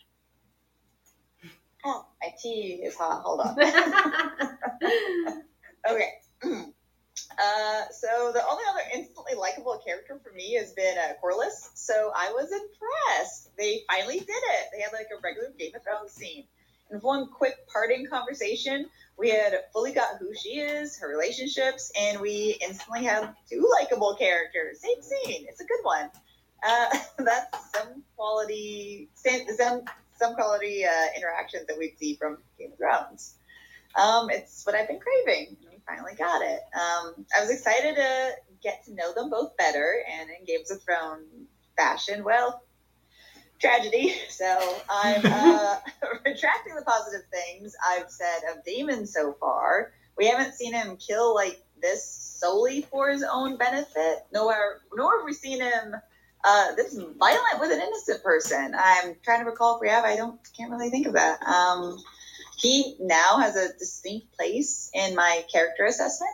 Oh, 1.84 2.06
my 2.22 2.28
tea 2.42 2.80
is 2.84 2.94
hot. 2.96 3.22
Hold 3.22 3.40
on. 3.40 3.56
Okay. 5.88 6.12
Uh, 7.38 7.82
so 7.92 8.32
the 8.34 8.42
only 8.50 8.64
other 8.70 8.80
instantly 8.94 9.34
likable 9.34 9.80
character 9.84 10.20
for 10.22 10.32
me 10.34 10.54
has 10.54 10.72
been 10.72 10.96
uh, 10.98 11.12
Corlys. 11.22 11.70
So 11.74 12.12
I 12.14 12.32
was 12.32 12.50
impressed. 12.52 13.50
They 13.56 13.82
finally 13.90 14.18
did 14.18 14.28
it. 14.30 14.66
They 14.72 14.80
had 14.82 14.92
like 14.92 15.06
a 15.16 15.20
regular 15.22 15.48
Game 15.58 15.72
of 15.74 15.82
Thrones 15.82 16.12
scene, 16.12 16.44
And 16.90 17.02
one 17.02 17.28
quick 17.28 17.54
parting 17.72 18.06
conversation, 18.06 18.86
we 19.16 19.30
had 19.30 19.54
fully 19.72 19.92
got 19.92 20.18
who 20.18 20.34
she 20.34 20.60
is, 20.60 20.98
her 20.98 21.08
relationships, 21.08 21.92
and 21.98 22.20
we 22.20 22.58
instantly 22.60 23.04
have 23.04 23.34
two 23.48 23.70
likable 23.80 24.14
characters. 24.16 24.80
Same 24.80 25.00
scene. 25.02 25.46
It's 25.48 25.60
a 25.60 25.64
good 25.66 25.80
one. 25.82 26.10
Uh, 26.66 26.98
that's 27.18 27.72
some 27.72 28.02
quality, 28.16 29.08
some 29.14 29.82
some 30.20 30.34
quality 30.34 30.84
uh, 30.84 31.06
interactions 31.16 31.66
that 31.66 31.78
we'd 31.78 31.98
see 31.98 32.14
from 32.14 32.38
Game 32.58 32.72
of 32.72 32.78
Thrones. 32.78 33.34
Um, 33.94 34.30
it's 34.30 34.64
what 34.64 34.74
I've 34.74 34.86
been 34.86 35.00
craving. 35.00 35.56
And 35.60 35.70
we 35.70 35.80
finally 35.86 36.14
got 36.16 36.42
it. 36.42 36.60
Um, 36.74 37.26
I 37.36 37.40
was 37.40 37.50
excited 37.50 37.96
to 37.96 38.32
get 38.62 38.84
to 38.84 38.94
know 38.94 39.12
them 39.14 39.30
both 39.30 39.56
better, 39.56 40.04
and 40.12 40.30
in 40.30 40.44
Games 40.44 40.70
of 40.70 40.82
Thrones 40.82 41.26
fashion, 41.76 42.24
well, 42.24 42.62
tragedy. 43.58 44.14
So 44.30 44.76
I'm 44.88 45.20
uh, 45.24 45.76
retracting 46.24 46.74
the 46.74 46.82
positive 46.86 47.26
things 47.30 47.74
I've 47.86 48.10
said 48.10 48.40
of 48.50 48.64
Daemon 48.64 49.06
so 49.06 49.34
far. 49.38 49.92
We 50.16 50.28
haven't 50.28 50.54
seen 50.54 50.72
him 50.72 50.96
kill 50.96 51.34
like 51.34 51.62
this 51.82 52.04
solely 52.40 52.82
for 52.82 53.10
his 53.10 53.22
own 53.22 53.56
benefit. 53.58 54.24
Nowhere, 54.32 54.80
nor 54.94 55.18
have 55.18 55.26
we 55.26 55.34
seen 55.34 55.60
him 55.60 55.94
uh, 56.44 56.74
this 56.74 56.94
violent 56.94 57.60
with 57.60 57.72
an 57.72 57.80
innocent 57.80 58.22
person. 58.22 58.74
I'm 58.76 59.16
trying 59.22 59.40
to 59.40 59.46
recall 59.46 59.76
if 59.76 59.82
we 59.82 59.88
have. 59.88 60.04
I 60.04 60.16
don't 60.16 60.38
can't 60.56 60.70
really 60.70 60.90
think 60.90 61.06
of 61.06 61.14
that. 61.14 61.42
Um, 61.42 61.98
he 62.56 62.96
now 63.00 63.38
has 63.38 63.56
a 63.56 63.72
distinct 63.78 64.36
place 64.36 64.90
in 64.94 65.14
my 65.14 65.44
character 65.52 65.86
assessment. 65.86 66.30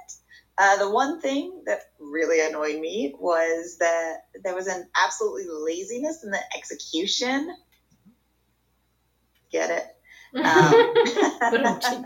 Uh, 0.59 0.77
the 0.79 0.91
one 0.91 1.21
thing 1.21 1.63
that 1.67 1.81
really 2.01 2.41
annoyed 2.47 2.81
me 2.81 3.15
was 3.19 3.77
that 3.79 4.25
there 4.43 4.55
was 4.55 4.69
an 4.69 4.89
absolutely 4.97 5.45
laziness 5.49 6.25
in 6.25 6.31
the 6.31 6.41
execution. 6.57 7.55
Get 9.53 9.71
it? 9.71 9.85
Um, 10.35 10.45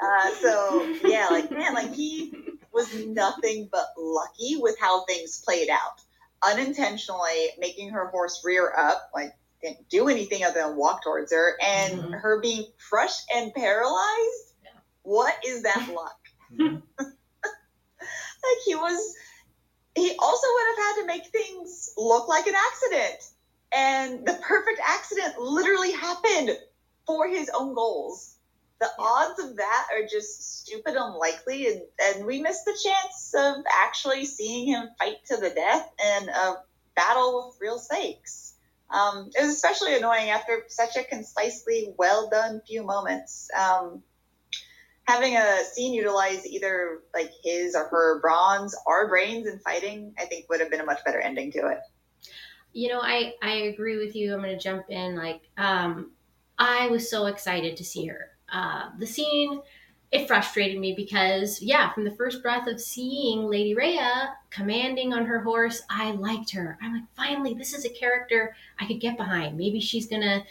uh, 0.00 0.30
so 0.40 0.96
yeah, 1.04 1.26
like 1.30 1.50
man, 1.50 1.74
like 1.74 1.92
he 1.94 2.32
was 2.72 2.94
nothing 3.06 3.68
but 3.70 3.88
lucky 3.98 4.56
with 4.58 4.78
how 4.80 5.04
things 5.04 5.42
played 5.44 5.68
out. 5.68 6.00
Unintentionally 6.42 7.48
making 7.58 7.90
her 7.90 8.08
horse 8.08 8.42
rear 8.44 8.72
up, 8.76 9.10
like 9.14 9.34
didn't 9.62 9.88
do 9.88 10.08
anything 10.08 10.44
other 10.44 10.60
than 10.60 10.76
walk 10.76 11.02
towards 11.02 11.32
her, 11.32 11.56
and 11.60 11.98
mm-hmm. 11.98 12.12
her 12.12 12.40
being 12.40 12.64
crushed 12.88 13.24
and 13.34 13.52
paralyzed. 13.54 14.54
Yeah. 14.62 14.70
What 15.02 15.34
is 15.46 15.62
that 15.62 15.88
luck? 15.94 16.18
Mm-hmm. 16.52 16.76
like 18.48 18.58
he 18.64 18.74
was 18.74 19.14
he 19.94 20.14
also 20.18 20.46
would 20.52 20.66
have 20.68 20.86
had 20.86 21.00
to 21.00 21.06
make 21.06 21.26
things 21.26 21.92
look 21.96 22.28
like 22.28 22.46
an 22.46 22.54
accident 22.54 23.30
and 23.72 24.26
the 24.26 24.38
perfect 24.40 24.80
accident 24.86 25.38
literally 25.38 25.92
happened 25.92 26.56
for 27.06 27.28
his 27.28 27.50
own 27.52 27.74
goals 27.74 28.36
the 28.80 28.88
odds 28.98 29.40
of 29.40 29.56
that 29.56 29.86
are 29.92 30.06
just 30.08 30.60
stupid 30.60 30.94
unlikely 30.96 31.66
and, 31.66 31.82
and 32.02 32.26
we 32.26 32.40
missed 32.40 32.64
the 32.64 32.78
chance 32.82 33.34
of 33.36 33.64
actually 33.82 34.24
seeing 34.24 34.68
him 34.68 34.88
fight 34.98 35.16
to 35.26 35.36
the 35.36 35.50
death 35.50 35.90
in 36.04 36.28
a 36.28 36.54
battle 36.94 37.48
with 37.48 37.60
real 37.60 37.78
stakes 37.78 38.54
um, 38.90 39.30
it 39.38 39.42
was 39.44 39.54
especially 39.54 39.96
annoying 39.96 40.30
after 40.30 40.64
such 40.68 40.96
a 40.96 41.04
concisely 41.04 41.92
well 41.98 42.28
done 42.30 42.62
few 42.66 42.84
moments 42.84 43.48
um, 43.58 44.02
having 45.08 45.36
a 45.36 45.64
scene 45.64 45.94
utilize 45.94 46.46
either 46.46 47.00
like 47.14 47.32
his 47.42 47.74
or 47.74 47.88
her 47.88 48.20
bronze 48.20 48.76
or 48.86 49.08
brains 49.08 49.46
in 49.46 49.58
fighting, 49.60 50.12
I 50.18 50.26
think 50.26 50.48
would 50.50 50.60
have 50.60 50.70
been 50.70 50.82
a 50.82 50.84
much 50.84 51.02
better 51.04 51.18
ending 51.18 51.50
to 51.52 51.68
it. 51.68 51.78
You 52.74 52.88
know, 52.90 53.00
I 53.00 53.32
I 53.42 53.52
agree 53.72 53.96
with 53.96 54.14
you. 54.14 54.34
I'm 54.34 54.42
going 54.42 54.56
to 54.56 54.62
jump 54.62 54.90
in. 54.90 55.16
Like, 55.16 55.40
um, 55.56 56.12
I 56.58 56.88
was 56.88 57.10
so 57.10 57.26
excited 57.26 57.78
to 57.78 57.84
see 57.84 58.04
her. 58.06 58.32
Uh, 58.52 58.90
the 58.98 59.06
scene 59.06 59.60
it 60.10 60.26
frustrated 60.26 60.78
me 60.78 60.94
because 60.94 61.60
yeah, 61.60 61.92
from 61.92 62.04
the 62.04 62.10
first 62.10 62.42
breath 62.42 62.66
of 62.66 62.80
seeing 62.80 63.44
Lady 63.44 63.74
Rhea 63.74 64.34
commanding 64.48 65.12
on 65.12 65.26
her 65.26 65.40
horse, 65.40 65.82
I 65.90 66.12
liked 66.12 66.50
her. 66.52 66.78
I'm 66.80 66.94
like, 66.94 67.02
finally, 67.14 67.52
this 67.52 67.74
is 67.74 67.84
a 67.84 67.90
character 67.90 68.56
I 68.80 68.86
could 68.86 69.00
get 69.00 69.18
behind. 69.18 69.58
Maybe 69.58 69.80
she's 69.80 70.06
gonna 70.06 70.44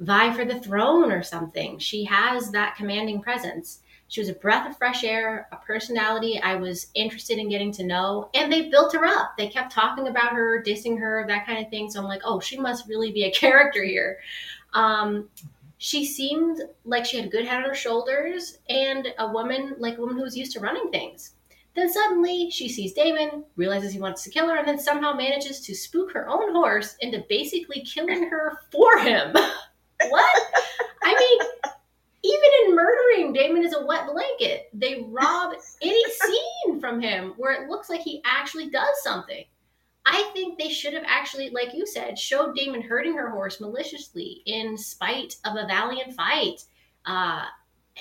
vie 0.00 0.32
for 0.32 0.44
the 0.44 0.58
throne 0.58 1.12
or 1.12 1.22
something. 1.22 1.78
She 1.78 2.04
has 2.04 2.50
that 2.50 2.76
commanding 2.76 3.22
presence. 3.22 3.80
She 4.08 4.20
was 4.20 4.28
a 4.28 4.34
breath 4.34 4.68
of 4.68 4.76
fresh 4.76 5.04
air, 5.04 5.48
a 5.52 5.56
personality 5.56 6.40
I 6.40 6.56
was 6.56 6.88
interested 6.94 7.38
in 7.38 7.48
getting 7.48 7.72
to 7.72 7.84
know. 7.84 8.30
And 8.34 8.52
they 8.52 8.68
built 8.68 8.92
her 8.94 9.04
up. 9.04 9.36
They 9.38 9.48
kept 9.48 9.72
talking 9.72 10.08
about 10.08 10.32
her, 10.32 10.62
dissing 10.62 10.98
her, 10.98 11.24
that 11.28 11.46
kind 11.46 11.64
of 11.64 11.70
thing. 11.70 11.90
So 11.90 12.00
I'm 12.00 12.06
like, 12.06 12.20
oh, 12.24 12.38
she 12.38 12.58
must 12.58 12.88
really 12.88 13.12
be 13.12 13.24
a 13.24 13.32
character 13.32 13.82
here. 13.82 14.18
Um, 14.74 15.28
she 15.84 16.02
seemed 16.06 16.62
like 16.86 17.04
she 17.04 17.18
had 17.18 17.26
a 17.26 17.28
good 17.28 17.44
head 17.44 17.58
on 17.58 17.68
her 17.68 17.74
shoulders 17.74 18.56
and 18.70 19.12
a 19.18 19.30
woman, 19.30 19.74
like 19.76 19.98
a 19.98 20.00
woman 20.00 20.16
who 20.16 20.22
was 20.22 20.34
used 20.34 20.52
to 20.52 20.60
running 20.60 20.90
things. 20.90 21.32
Then 21.76 21.92
suddenly 21.92 22.50
she 22.50 22.70
sees 22.70 22.94
Daemon, 22.94 23.44
realizes 23.56 23.92
he 23.92 24.00
wants 24.00 24.24
to 24.24 24.30
kill 24.30 24.48
her, 24.48 24.56
and 24.56 24.66
then 24.66 24.78
somehow 24.78 25.12
manages 25.12 25.60
to 25.60 25.74
spook 25.74 26.10
her 26.12 26.26
own 26.26 26.54
horse 26.54 26.96
into 27.00 27.26
basically 27.28 27.82
killing 27.82 28.30
her 28.30 28.60
for 28.72 28.98
him. 29.00 29.32
what? 30.08 30.42
I 31.02 31.14
mean, 31.18 31.72
even 32.22 32.50
in 32.64 32.74
murdering, 32.74 33.34
Daemon 33.34 33.66
is 33.66 33.74
a 33.74 33.84
wet 33.84 34.06
blanket. 34.10 34.70
They 34.72 35.04
rob 35.10 35.52
any 35.82 36.04
scene 36.10 36.80
from 36.80 36.98
him 36.98 37.34
where 37.36 37.62
it 37.62 37.68
looks 37.68 37.90
like 37.90 38.00
he 38.00 38.22
actually 38.24 38.70
does 38.70 39.02
something. 39.02 39.44
I 40.06 40.30
think 40.34 40.58
they 40.58 40.68
should 40.68 40.92
have 40.92 41.04
actually, 41.06 41.50
like 41.50 41.72
you 41.72 41.86
said, 41.86 42.18
showed 42.18 42.54
Daemon 42.54 42.82
hurting 42.82 43.16
her 43.16 43.30
horse 43.30 43.60
maliciously 43.60 44.42
in 44.44 44.76
spite 44.76 45.36
of 45.44 45.56
a 45.56 45.66
valiant 45.66 46.14
fight. 46.14 46.64
Uh, 47.06 47.44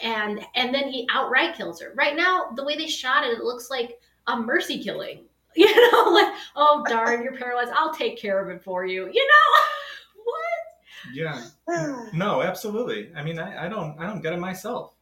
and 0.01 0.45
and 0.55 0.74
then 0.74 0.89
he 0.89 1.07
outright 1.12 1.55
kills 1.55 1.81
her. 1.81 1.93
Right 1.95 2.15
now, 2.15 2.50
the 2.55 2.63
way 2.63 2.75
they 2.75 2.88
shot 2.88 3.25
it, 3.25 3.38
it 3.38 3.43
looks 3.43 3.69
like 3.69 4.00
a 4.27 4.38
mercy 4.38 4.81
killing. 4.83 5.19
You 5.55 5.67
know, 5.67 6.10
like, 6.10 6.33
oh 6.55 6.83
darn, 6.89 7.22
you're 7.22 7.38
paralyzed. 7.38 7.69
I'll 7.75 7.93
take 7.93 8.17
care 8.17 8.43
of 8.43 8.50
it 8.50 8.63
for 8.63 8.88
you. 8.88 9.07
You 9.13 9.27
know? 9.27 10.24
What? 10.25 11.13
Yeah. 11.13 12.10
no, 12.13 12.41
absolutely. 12.41 13.12
I 13.15 13.22
mean, 13.22 13.38
I, 13.38 13.65
I 13.65 13.69
don't 13.69 13.95
I 14.00 14.07
don't 14.07 14.24
get 14.24 14.33
it 14.33 14.39
myself. 14.39 14.95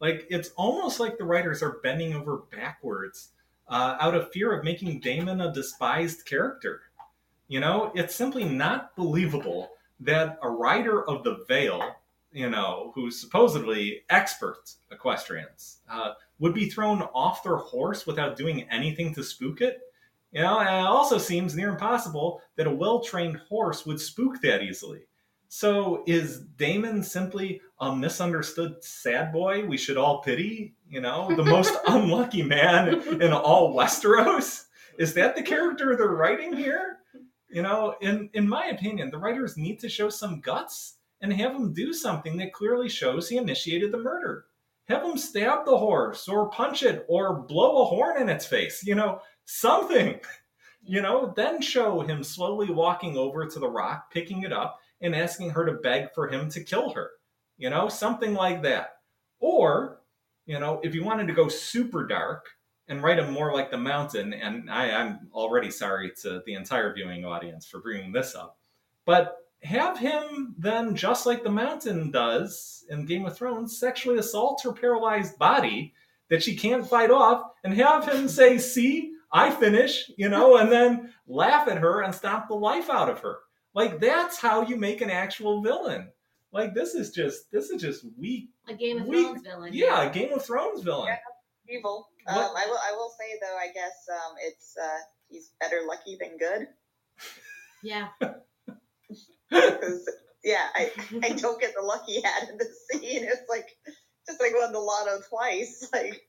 Like 0.00 0.26
it's 0.30 0.48
almost 0.56 0.98
like 0.98 1.18
the 1.18 1.24
writers 1.24 1.62
are 1.62 1.80
bending 1.82 2.14
over 2.14 2.38
backwards 2.50 3.32
uh, 3.68 3.96
out 4.00 4.14
of 4.14 4.30
fear 4.32 4.52
of 4.52 4.64
making 4.64 5.00
Daemon 5.00 5.40
a 5.40 5.52
despised 5.52 6.24
character. 6.26 6.82
You 7.48 7.60
know, 7.60 7.92
it's 7.94 8.14
simply 8.14 8.44
not 8.44 8.94
believable 8.96 9.70
that 10.00 10.38
a 10.42 10.50
writer 10.50 11.08
of 11.08 11.24
the 11.24 11.44
Vale, 11.48 11.96
you 12.32 12.50
know, 12.50 12.92
who's 12.94 13.20
supposedly 13.20 14.02
expert 14.10 14.70
equestrians, 14.90 15.78
uh, 15.90 16.12
would 16.38 16.54
be 16.54 16.68
thrown 16.68 17.02
off 17.14 17.42
their 17.42 17.56
horse 17.56 18.06
without 18.06 18.36
doing 18.36 18.68
anything 18.70 19.14
to 19.14 19.24
spook 19.24 19.60
it. 19.60 19.80
You 20.32 20.42
know, 20.42 20.58
and 20.60 20.68
it 20.68 20.86
also 20.86 21.16
seems 21.16 21.56
near 21.56 21.70
impossible 21.70 22.42
that 22.56 22.66
a 22.66 22.70
well 22.70 23.00
trained 23.00 23.38
horse 23.48 23.86
would 23.86 24.00
spook 24.00 24.40
that 24.42 24.62
easily. 24.62 25.06
So 25.48 26.04
is 26.06 26.40
Daemon 26.40 27.02
simply 27.02 27.62
a 27.80 27.94
misunderstood 27.96 28.84
sad 28.84 29.32
boy 29.32 29.64
we 29.64 29.78
should 29.78 29.96
all 29.96 30.20
pity? 30.20 30.74
You 30.88 31.00
know, 31.00 31.34
the 31.34 31.44
most 31.44 31.74
unlucky 31.86 32.42
man 32.42 33.20
in 33.20 33.32
all 33.32 33.74
Westeros? 33.74 34.64
Is 34.98 35.14
that 35.14 35.36
the 35.36 35.42
character 35.42 35.94
they're 35.94 36.08
writing 36.08 36.56
here? 36.56 36.98
You 37.50 37.62
know, 37.62 37.94
in 38.00 38.30
in 38.34 38.48
my 38.48 38.66
opinion, 38.66 39.10
the 39.10 39.18
writers 39.18 39.56
need 39.56 39.78
to 39.80 39.88
show 39.88 40.08
some 40.08 40.40
guts 40.40 40.96
and 41.20 41.32
have 41.32 41.54
him 41.54 41.72
do 41.72 41.92
something 41.92 42.36
that 42.38 42.52
clearly 42.52 42.88
shows 42.88 43.28
he 43.28 43.36
initiated 43.36 43.92
the 43.92 43.98
murder. 43.98 44.46
Have 44.88 45.04
him 45.04 45.18
stab 45.18 45.66
the 45.66 45.76
horse 45.76 46.28
or 46.28 46.50
punch 46.50 46.82
it 46.82 47.04
or 47.08 47.42
blow 47.42 47.82
a 47.82 47.84
horn 47.84 48.22
in 48.22 48.28
its 48.28 48.46
face, 48.46 48.82
you 48.84 48.94
know, 48.94 49.20
something. 49.44 50.20
You 50.80 51.02
know, 51.02 51.34
then 51.36 51.60
show 51.60 52.00
him 52.00 52.24
slowly 52.24 52.70
walking 52.70 53.18
over 53.18 53.44
to 53.46 53.58
the 53.58 53.68
rock, 53.68 54.10
picking 54.10 54.44
it 54.44 54.54
up, 54.54 54.78
and 55.02 55.14
asking 55.14 55.50
her 55.50 55.66
to 55.66 55.72
beg 55.72 56.14
for 56.14 56.28
him 56.28 56.48
to 56.50 56.64
kill 56.64 56.94
her. 56.94 57.10
You 57.58 57.68
know, 57.68 57.88
something 57.90 58.32
like 58.32 58.62
that. 58.62 58.92
Or, 59.38 60.00
you 60.48 60.58
know, 60.58 60.80
if 60.82 60.94
you 60.94 61.04
wanted 61.04 61.28
to 61.28 61.34
go 61.34 61.46
super 61.46 62.06
dark 62.06 62.46
and 62.88 63.02
write 63.02 63.18
him 63.18 63.30
more 63.30 63.52
like 63.52 63.70
the 63.70 63.76
mountain, 63.76 64.32
and 64.32 64.70
I, 64.70 64.90
I'm 64.90 65.28
already 65.32 65.70
sorry 65.70 66.10
to 66.22 66.42
the 66.46 66.54
entire 66.54 66.94
viewing 66.94 67.26
audience 67.26 67.66
for 67.66 67.80
bringing 67.80 68.12
this 68.12 68.34
up, 68.34 68.58
but 69.04 69.36
have 69.62 69.98
him 69.98 70.54
then, 70.56 70.96
just 70.96 71.26
like 71.26 71.44
the 71.44 71.50
mountain 71.50 72.10
does 72.10 72.84
in 72.88 73.04
Game 73.04 73.26
of 73.26 73.36
Thrones, 73.36 73.78
sexually 73.78 74.18
assault 74.18 74.62
her 74.64 74.72
paralyzed 74.72 75.38
body 75.38 75.92
that 76.30 76.42
she 76.42 76.56
can't 76.56 76.88
fight 76.88 77.10
off, 77.10 77.42
and 77.62 77.74
have 77.74 78.08
him 78.08 78.26
say, 78.26 78.56
See, 78.56 79.12
I 79.30 79.50
finish, 79.50 80.10
you 80.16 80.30
know, 80.30 80.56
and 80.56 80.72
then 80.72 81.12
laugh 81.26 81.68
at 81.68 81.78
her 81.78 82.02
and 82.02 82.14
stop 82.14 82.48
the 82.48 82.54
life 82.54 82.88
out 82.88 83.10
of 83.10 83.20
her. 83.20 83.38
Like 83.74 84.00
that's 84.00 84.38
how 84.38 84.62
you 84.62 84.76
make 84.76 85.02
an 85.02 85.10
actual 85.10 85.62
villain. 85.62 86.10
Like 86.52 86.74
this 86.74 86.94
is 86.94 87.10
just 87.10 87.50
this 87.52 87.70
is 87.70 87.80
just 87.80 88.04
weak. 88.18 88.50
A 88.68 88.74
Game 88.74 89.00
of 89.00 89.06
weak, 89.06 89.26
Thrones 89.26 89.42
villain. 89.42 89.70
Yeah, 89.74 90.02
a 90.02 90.12
Game 90.12 90.32
of 90.32 90.44
Thrones 90.44 90.82
villain. 90.82 91.08
Yeah, 91.08 91.76
evil. 91.76 92.08
Um, 92.26 92.36
I 92.36 92.66
will 92.66 92.78
I 92.78 92.92
will 92.92 93.10
say 93.18 93.38
though, 93.40 93.56
I 93.56 93.72
guess 93.72 94.06
um, 94.10 94.34
it's 94.42 94.74
uh, 94.82 94.98
he's 95.28 95.50
better 95.60 95.82
lucky 95.86 96.16
than 96.20 96.38
good. 96.38 96.68
Yeah. 97.82 98.08
yeah, 100.44 100.66
I, 100.74 100.90
I 101.22 101.28
don't 101.36 101.60
get 101.60 101.74
the 101.74 101.82
luck 101.82 102.04
he 102.06 102.22
had 102.22 102.48
in 102.50 102.58
this 102.58 102.86
scene. 102.90 103.24
It's 103.24 103.48
like 103.48 103.68
just 104.26 104.40
like 104.40 104.52
won 104.54 104.72
the 104.72 104.78
lotto 104.78 105.20
twice. 105.28 105.88
Like 105.92 106.22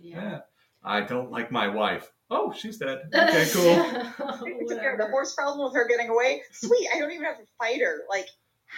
Yeah. 0.00 0.22
Yeah. 0.22 0.38
I 0.84 1.00
don't 1.00 1.32
like 1.32 1.50
my 1.50 1.66
wife. 1.68 2.10
Oh, 2.30 2.52
she's 2.52 2.78
dead. 2.78 3.10
Okay, 3.12 3.46
cool. 3.52 4.44
we 4.44 4.66
took 4.66 4.80
care 4.80 4.92
of 4.92 4.98
the 4.98 5.08
horse 5.10 5.34
problem 5.34 5.64
with 5.64 5.74
her 5.74 5.88
getting 5.88 6.08
away. 6.08 6.42
Sweet, 6.52 6.88
I 6.94 7.00
don't 7.00 7.10
even 7.10 7.24
have 7.24 7.38
to 7.38 7.44
fight 7.58 7.80
her. 7.80 8.02
Like, 8.08 8.28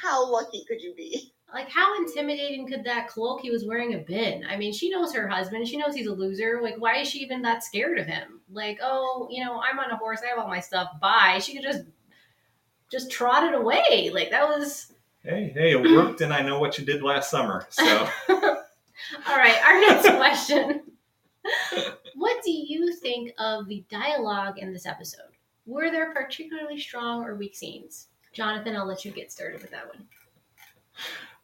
how 0.00 0.30
lucky 0.30 0.64
could 0.66 0.82
you 0.82 0.94
be? 0.94 1.32
Like, 1.52 1.70
how 1.70 1.96
intimidating 1.96 2.66
could 2.68 2.84
that 2.84 3.08
cloak 3.08 3.40
he 3.40 3.50
was 3.50 3.64
wearing 3.64 3.92
have 3.92 4.06
been? 4.06 4.44
I 4.44 4.56
mean, 4.56 4.72
she 4.72 4.90
knows 4.90 5.14
her 5.14 5.26
husband. 5.26 5.66
She 5.66 5.78
knows 5.78 5.94
he's 5.94 6.06
a 6.06 6.12
loser. 6.12 6.60
Like, 6.62 6.76
why 6.78 6.98
is 6.98 7.08
she 7.08 7.20
even 7.20 7.40
that 7.42 7.64
scared 7.64 7.98
of 7.98 8.06
him? 8.06 8.40
Like, 8.52 8.78
oh, 8.82 9.28
you 9.30 9.42
know, 9.42 9.60
I'm 9.60 9.78
on 9.78 9.90
a 9.90 9.96
horse. 9.96 10.20
I 10.22 10.28
have 10.28 10.38
all 10.38 10.48
my 10.48 10.60
stuff. 10.60 10.88
Bye. 11.00 11.38
She 11.42 11.54
could 11.54 11.62
just, 11.62 11.84
just 12.90 13.10
trot 13.10 13.44
it 13.44 13.54
away. 13.54 14.10
Like, 14.12 14.30
that 14.30 14.46
was. 14.46 14.92
Hey, 15.22 15.50
hey, 15.54 15.72
it 15.72 15.80
worked, 15.80 16.20
and 16.20 16.34
I 16.34 16.42
know 16.42 16.58
what 16.60 16.78
you 16.78 16.84
did 16.84 17.02
last 17.02 17.30
summer. 17.30 17.66
So, 17.70 18.08
All 19.26 19.36
right, 19.36 19.58
our 19.64 19.80
next 19.80 20.08
question. 20.16 20.82
what 22.14 22.42
do 22.44 22.50
you 22.50 22.94
think 22.94 23.32
of 23.38 23.68
the 23.68 23.84
dialogue 23.88 24.58
in 24.58 24.72
this 24.72 24.86
episode? 24.86 25.20
Were 25.66 25.90
there 25.90 26.12
particularly 26.12 26.78
strong 26.78 27.24
or 27.24 27.36
weak 27.36 27.54
scenes? 27.54 28.08
Jonathan, 28.38 28.76
I'll 28.76 28.86
let 28.86 29.04
you 29.04 29.10
get 29.10 29.32
started 29.32 29.60
with 29.60 29.72
that 29.72 29.88
one. 29.88 30.06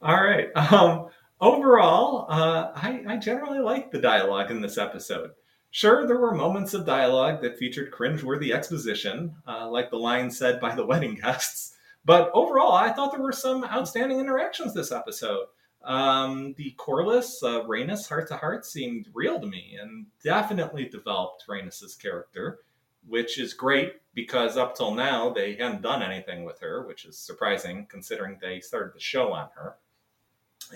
all 0.00 0.22
right. 0.22 0.48
Um, 0.54 1.08
overall, 1.40 2.26
uh, 2.28 2.70
I, 2.72 3.02
I 3.08 3.16
generally 3.16 3.58
liked 3.58 3.90
the 3.90 4.00
dialogue 4.00 4.52
in 4.52 4.60
this 4.60 4.78
episode. 4.78 5.32
Sure, 5.72 6.06
there 6.06 6.20
were 6.20 6.36
moments 6.36 6.72
of 6.72 6.86
dialogue 6.86 7.42
that 7.42 7.58
featured 7.58 7.90
cringeworthy 7.90 8.54
exposition, 8.54 9.34
uh, 9.48 9.68
like 9.68 9.90
the 9.90 9.96
line 9.96 10.30
said 10.30 10.60
by 10.60 10.72
the 10.72 10.86
wedding 10.90 11.16
guests. 11.16 11.74
But 12.04 12.30
overall, 12.32 12.74
I 12.74 12.92
thought 12.92 13.10
there 13.10 13.20
were 13.20 13.32
some 13.32 13.64
outstanding 13.64 14.20
interactions 14.20 14.72
this 14.72 14.92
episode. 14.92 15.46
Um, 15.82 16.54
the 16.56 16.76
Corlys, 16.78 17.42
uh, 17.42 17.64
Rhaenys 17.64 18.08
heart 18.08 18.28
to 18.28 18.36
heart 18.36 18.64
seemed 18.64 19.08
real 19.12 19.40
to 19.40 19.48
me 19.48 19.76
and 19.82 20.06
definitely 20.22 20.84
developed 20.84 21.44
Rhaenys's 21.48 21.96
character, 21.96 22.60
which 23.06 23.38
is 23.38 23.54
great 23.54 23.94
because 24.14 24.56
up 24.56 24.74
till 24.76 24.94
now 24.94 25.30
they 25.30 25.54
hadn't 25.54 25.82
done 25.82 26.02
anything 26.02 26.44
with 26.44 26.60
her, 26.60 26.86
which 26.86 27.04
is 27.04 27.18
surprising 27.18 27.86
considering 27.88 28.38
they 28.40 28.60
started 28.60 28.94
the 28.94 29.00
show 29.00 29.32
on 29.32 29.48
her. 29.54 29.76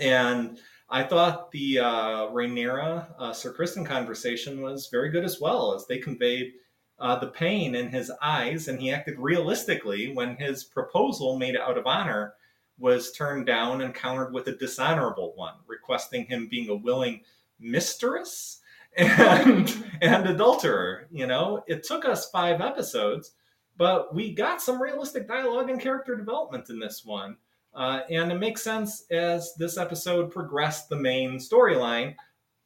And 0.00 0.58
I 0.90 1.02
thought 1.02 1.50
the 1.50 1.78
uh, 1.80 2.28
Rhaenyra 2.28 3.06
uh, 3.18 3.32
Sir 3.32 3.52
Criston 3.52 3.85
conversation 3.85 4.61
was 4.61 4.88
very 4.90 5.11
good 5.11 5.25
as 5.25 5.40
well, 5.40 5.75
as 5.75 5.87
they 5.87 5.99
conveyed 5.99 6.54
uh, 6.99 7.18
the 7.18 7.28
pain 7.28 7.75
in 7.75 7.88
his 7.88 8.11
eyes, 8.23 8.68
and 8.68 8.80
he 8.80 8.90
acted 8.90 9.18
realistically 9.18 10.12
when 10.12 10.37
his 10.37 10.64
proposal 10.64 11.38
made 11.38 11.56
out 11.56 11.78
of 11.78 11.87
honor 11.87 12.35
was 12.78 13.12
turned 13.12 13.47
down 13.47 13.82
and 13.82 13.94
countered 13.94 14.32
with 14.32 14.47
a 14.49 14.56
dishonorable 14.56 15.32
one, 15.37 15.54
requesting 15.66 16.26
him 16.26 16.49
being 16.49 16.68
a 16.70 16.75
willing 16.75 17.23
mistress 17.61 18.57
and 18.99 19.85
and 20.00 20.26
adulterer. 20.26 21.07
You 21.11 21.26
know, 21.26 21.62
it 21.67 21.85
took 21.85 22.05
us 22.05 22.31
five 22.31 22.61
episodes, 22.61 23.33
but 23.76 24.14
we 24.14 24.35
got 24.35 24.61
some 24.61 24.83
realistic 24.83 25.28
dialogue 25.28 25.71
and 25.71 25.81
character 25.81 26.17
development 26.17 26.69
in 26.69 26.78
this 26.78 27.05
one. 27.05 27.37
Uh, 27.75 28.00
and 28.11 28.33
it 28.33 28.38
makes 28.38 28.62
sense 28.62 29.05
as 29.11 29.55
this 29.55 29.78
episode 29.78 30.33
progressed 30.33 30.88
the 30.88 30.97
main 30.97 31.38
storyline, 31.38 32.14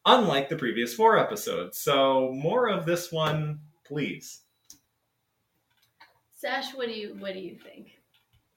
unlike 0.07 0.49
the 0.49 0.57
previous 0.57 0.95
four 0.95 1.19
episodes. 1.19 1.79
So 1.79 2.33
more 2.33 2.69
of 2.69 2.87
this 2.87 3.13
one, 3.13 3.61
please. 3.85 4.41
Sesh, 6.33 6.75
what 6.75 6.87
do 6.87 6.95
you 6.95 7.15
what 7.19 7.35
do 7.35 7.41
you 7.41 7.57
think? 7.57 7.91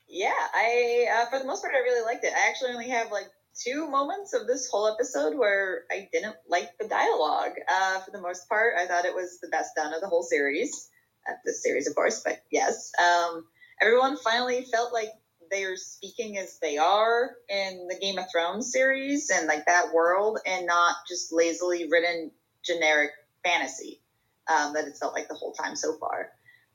Yeah, 0.07 0.31
I 0.53 1.07
uh, 1.13 1.25
for 1.29 1.39
the 1.39 1.45
most 1.45 1.61
part 1.61 1.75
I 1.75 1.79
really 1.79 2.05
liked 2.05 2.23
it. 2.23 2.33
I 2.33 2.49
actually 2.49 2.71
only 2.71 2.89
have 2.89 3.11
like 3.11 3.27
two 3.63 3.89
moments 3.89 4.33
of 4.33 4.47
this 4.47 4.69
whole 4.69 4.87
episode 4.87 5.37
where 5.37 5.83
I 5.91 6.09
didn't 6.11 6.35
like 6.47 6.77
the 6.79 6.87
dialogue. 6.87 7.53
Uh, 7.67 7.99
for 7.99 8.11
the 8.11 8.21
most 8.21 8.47
part, 8.49 8.73
I 8.77 8.85
thought 8.85 9.05
it 9.05 9.15
was 9.15 9.39
the 9.41 9.47
best 9.49 9.75
done 9.75 9.93
of 9.93 10.01
the 10.01 10.07
whole 10.07 10.23
series. 10.23 10.89
Uh, 11.27 11.33
this 11.43 11.63
series, 11.63 11.87
of 11.87 11.95
course, 11.95 12.21
but 12.23 12.41
yes, 12.51 12.91
um, 12.99 13.45
everyone 13.81 14.17
finally 14.17 14.65
felt 14.71 14.93
like 14.93 15.09
they're 15.49 15.77
speaking 15.77 16.37
as 16.37 16.59
they 16.59 16.77
are 16.77 17.31
in 17.49 17.87
the 17.87 17.97
Game 17.99 18.17
of 18.17 18.25
Thrones 18.31 18.71
series 18.71 19.29
and 19.29 19.47
like 19.47 19.65
that 19.65 19.93
world, 19.93 20.39
and 20.45 20.65
not 20.65 20.95
just 21.07 21.33
lazily 21.33 21.87
written 21.89 22.31
generic 22.63 23.11
fantasy 23.43 24.01
um, 24.47 24.73
that 24.73 24.87
it's 24.87 24.99
felt 24.99 25.13
like 25.13 25.27
the 25.27 25.35
whole 25.35 25.53
time 25.53 25.75
so 25.75 25.97
far. 25.97 26.31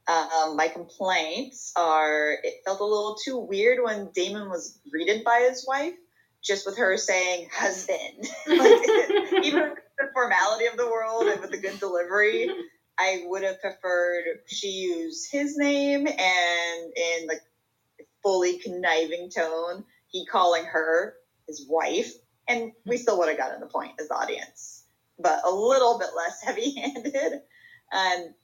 Um, 0.08 0.56
my 0.56 0.68
complaints 0.68 1.72
are 1.76 2.36
it 2.42 2.62
felt 2.64 2.80
a 2.80 2.84
little 2.84 3.16
too 3.22 3.38
weird 3.38 3.78
when 3.82 4.10
Daemon 4.14 4.48
was 4.48 4.80
greeted 4.90 5.22
by 5.24 5.46
his 5.48 5.64
wife, 5.66 5.94
just 6.42 6.66
with 6.66 6.78
her 6.78 6.96
saying 6.96 7.48
husband. 7.52 8.26
like, 8.46 9.44
even 9.44 9.70
with 9.70 9.78
the 9.98 10.10
formality 10.14 10.66
of 10.66 10.76
the 10.76 10.86
world 10.86 11.26
and 11.26 11.40
with 11.40 11.50
the 11.50 11.58
good 11.58 11.78
delivery, 11.80 12.50
I 12.98 13.22
would 13.26 13.42
have 13.42 13.60
preferred 13.60 14.24
she 14.46 14.68
use 14.68 15.28
his 15.30 15.56
name 15.56 16.06
and 16.06 16.92
in 16.96 17.26
like 17.26 17.40
fully 18.22 18.58
conniving 18.58 19.30
tone, 19.30 19.84
he 20.08 20.26
calling 20.26 20.64
her 20.64 21.14
his 21.46 21.66
wife, 21.68 22.12
and 22.48 22.72
we 22.84 22.96
still 22.96 23.18
would 23.18 23.28
have 23.28 23.38
gotten 23.38 23.60
the 23.60 23.66
point 23.66 23.92
as 24.00 24.08
the 24.08 24.14
audience, 24.14 24.84
but 25.18 25.40
a 25.46 25.50
little 25.50 25.98
bit 25.98 26.10
less 26.16 26.42
heavy-handed, 26.44 27.40
and 27.92 28.34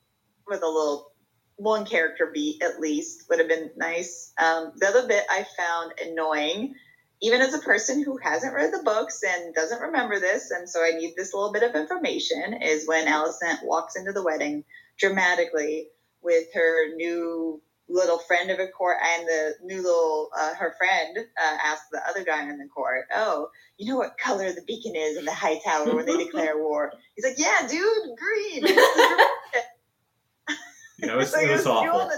with 0.47 0.63
a 0.63 0.67
little 0.67 1.13
one 1.57 1.87
character 1.87 2.31
beat 2.33 2.63
at 2.63 2.81
least 2.81 3.25
would 3.29 3.39
have 3.39 3.49
been 3.49 3.71
nice. 3.77 4.33
Um, 4.39 4.73
the 4.77 4.89
other 4.89 5.09
bit 5.09 5.25
I 5.31 5.47
found 5.57 5.93
annoying, 6.05 6.75
even 7.23 7.41
as 7.41 7.55
a 7.55 7.59
person 7.59 8.03
who 8.03 8.19
hasn't 8.19 8.55
read 8.55 8.73
the 8.73 8.83
books 8.83 9.23
and 9.23 9.55
doesn't 9.55 9.81
remember 9.81 10.21
this, 10.21 10.51
and 10.51 10.69
so 10.69 10.83
I 10.83 10.91
need 10.91 11.15
this 11.17 11.33
little 11.33 11.53
bit 11.53 11.63
of 11.63 11.75
information, 11.75 12.55
is 12.63 12.87
when 12.87 13.07
Alicent 13.07 13.65
walks 13.65 13.97
into 13.97 14.13
the 14.13 14.23
wedding 14.23 14.65
dramatically 14.99 15.89
with 16.23 16.47
her 16.55 16.95
new 16.95 17.63
little 17.89 18.19
friend 18.19 18.51
of 18.51 18.59
a 18.59 18.67
court 18.67 18.97
and 19.01 19.29
the 19.29 19.55
new 19.63 19.77
little 19.77 20.29
uh, 20.37 20.55
her 20.55 20.75
friend 20.77 21.19
uh, 21.19 21.57
asked 21.65 21.91
the 21.93 22.01
other 22.09 22.25
guy 22.25 22.43
in 22.43 22.59
the 22.59 22.67
court 22.67 23.05
oh 23.15 23.49
you 23.79 23.89
know 23.89 23.97
what 23.97 24.19
color 24.19 24.53
the 24.53 24.63
beacon 24.63 24.97
is 24.97 25.17
in 25.17 25.25
the 25.25 25.33
high 25.33 25.57
tower 25.65 25.95
when 25.95 26.05
they 26.05 26.17
declare 26.17 26.59
war? 26.63 26.93
He's 27.15 27.25
like 27.25 27.39
yeah 27.39 27.67
dude 27.69 28.17
green. 28.19 28.67
You 30.99 31.09
know, 31.09 31.15
it 31.15 31.19
was, 31.19 31.33
like, 31.35 31.47
it 31.47 31.53
was 31.53 31.65
too 31.65 31.71
on 31.71 31.89
awful. 31.89 32.09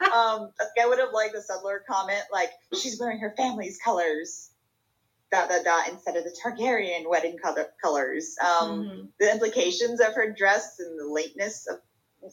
The 0.00 0.06
nose. 0.06 0.14
Um, 0.14 0.52
I 0.80 0.86
would 0.86 0.98
have 0.98 1.12
liked 1.12 1.34
a 1.34 1.42
subtler 1.42 1.84
comment 1.88 2.22
like 2.32 2.50
she's 2.74 2.98
wearing 3.00 3.18
her 3.20 3.34
family's 3.36 3.78
colors, 3.84 4.50
dot 5.30 5.48
dot 5.48 5.64
dot, 5.64 5.88
instead 5.88 6.16
of 6.16 6.24
the 6.24 6.36
Targaryen 6.42 7.08
wedding 7.08 7.38
color 7.38 7.66
colors. 7.82 8.36
Um, 8.40 8.84
Mhm. 8.84 9.08
The 9.18 9.32
implications 9.32 10.00
of 10.00 10.14
her 10.14 10.30
dress 10.30 10.78
and 10.78 10.98
the 10.98 11.06
lateness 11.06 11.66
of 11.66 11.80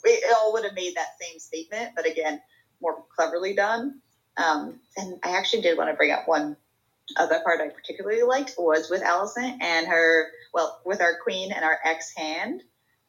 it 0.04 0.38
all 0.38 0.54
would 0.54 0.64
have 0.64 0.74
made 0.74 0.96
that 0.96 1.10
same 1.22 1.40
statement, 1.40 1.94
but 1.96 2.06
again, 2.08 2.42
more 2.82 3.06
cleverly 3.16 3.54
done. 3.54 4.02
Um, 4.38 4.82
and 4.98 5.20
I 5.24 5.38
actually 5.38 5.62
did 5.62 5.78
want 5.78 5.90
to 5.90 5.96
bring 5.96 6.12
up 6.12 6.28
one 6.28 6.58
other 7.18 7.40
part 7.42 7.62
I 7.62 7.70
particularly 7.70 8.24
liked 8.24 8.56
was 8.58 8.90
with 8.90 9.04
Alicent 9.04 9.62
and 9.62 9.88
her, 9.88 10.32
well, 10.54 10.82
with 10.86 11.02
our 11.02 11.20
queen 11.20 11.52
and 11.52 11.64
our 11.64 11.80
ex 11.84 12.12
hand. 12.16 12.64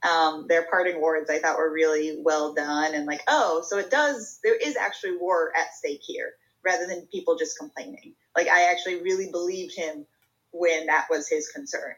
Um, 0.06 0.46
their 0.48 0.66
parting 0.70 1.00
words 1.00 1.30
I 1.30 1.38
thought 1.38 1.58
were 1.58 1.72
really 1.72 2.18
well 2.20 2.54
done 2.54 2.94
and 2.94 3.06
like, 3.06 3.22
oh, 3.28 3.62
so 3.66 3.78
it 3.78 3.90
does, 3.90 4.38
there 4.44 4.56
is 4.56 4.76
actually 4.76 5.16
war 5.16 5.52
at 5.56 5.74
stake 5.74 6.02
here 6.02 6.34
rather 6.64 6.86
than 6.86 7.08
people 7.12 7.36
just 7.36 7.58
complaining. 7.58 8.14
Like, 8.36 8.48
I 8.48 8.70
actually 8.70 9.02
really 9.02 9.30
believed 9.30 9.74
him 9.74 10.06
when 10.52 10.86
that 10.86 11.06
was 11.10 11.28
his 11.28 11.48
concern. 11.48 11.94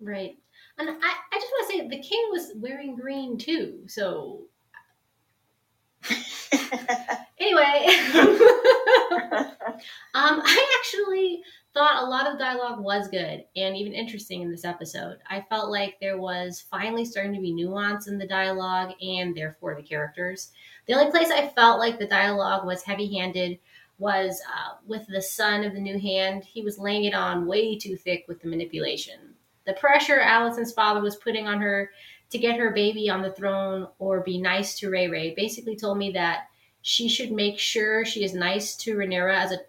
Right. 0.00 0.36
And 0.78 0.88
I, 0.88 0.92
I 0.92 1.38
just 1.38 1.52
want 1.52 1.70
to 1.70 1.76
say 1.76 1.88
the 1.88 2.02
king 2.02 2.28
was 2.30 2.52
wearing 2.56 2.96
green 2.96 3.36
too. 3.36 3.80
So 3.86 4.44
anyway, 7.38 7.86
um, 10.14 10.40
I 10.44 10.78
actually 10.78 11.42
thought 11.72 12.02
a 12.02 12.06
lot 12.06 12.26
of 12.26 12.38
dialogue 12.38 12.80
was 12.80 13.08
good 13.08 13.44
and 13.56 13.76
even 13.76 13.92
interesting 13.92 14.42
in 14.42 14.50
this 14.50 14.64
episode. 14.64 15.18
I 15.28 15.44
felt 15.48 15.70
like 15.70 15.98
there 16.00 16.18
was 16.18 16.64
finally 16.70 17.04
starting 17.04 17.34
to 17.34 17.40
be 17.40 17.52
nuance 17.52 18.08
in 18.08 18.18
the 18.18 18.26
dialogue 18.26 18.92
and 19.00 19.36
therefore 19.36 19.74
the 19.74 19.82
characters. 19.82 20.50
The 20.86 20.94
only 20.94 21.10
place 21.10 21.30
I 21.30 21.48
felt 21.48 21.78
like 21.78 21.98
the 21.98 22.06
dialogue 22.06 22.66
was 22.66 22.82
heavy-handed 22.82 23.58
was 23.98 24.40
uh, 24.48 24.76
with 24.86 25.06
the 25.06 25.22
son 25.22 25.62
of 25.62 25.74
the 25.74 25.80
new 25.80 25.98
hand. 25.98 26.44
He 26.44 26.62
was 26.62 26.78
laying 26.78 27.04
it 27.04 27.14
on 27.14 27.46
way 27.46 27.78
too 27.78 27.96
thick 27.96 28.24
with 28.26 28.40
the 28.40 28.48
manipulation. 28.48 29.34
The 29.66 29.74
pressure 29.74 30.18
Alicent's 30.18 30.72
father 30.72 31.00
was 31.00 31.16
putting 31.16 31.46
on 31.46 31.60
her 31.60 31.90
to 32.30 32.38
get 32.38 32.58
her 32.58 32.70
baby 32.70 33.10
on 33.10 33.22
the 33.22 33.32
throne 33.32 33.86
or 33.98 34.20
be 34.20 34.40
nice 34.40 34.78
to 34.78 34.90
Ray 34.90 35.08
Ray 35.08 35.34
basically 35.34 35.76
told 35.76 35.98
me 35.98 36.12
that 36.12 36.46
she 36.82 37.08
should 37.08 37.30
make 37.30 37.58
sure 37.58 38.04
she 38.04 38.24
is 38.24 38.32
nice 38.32 38.74
to 38.78 38.96
Rhaenyra 38.96 39.36
as 39.36 39.52
a 39.52 39.60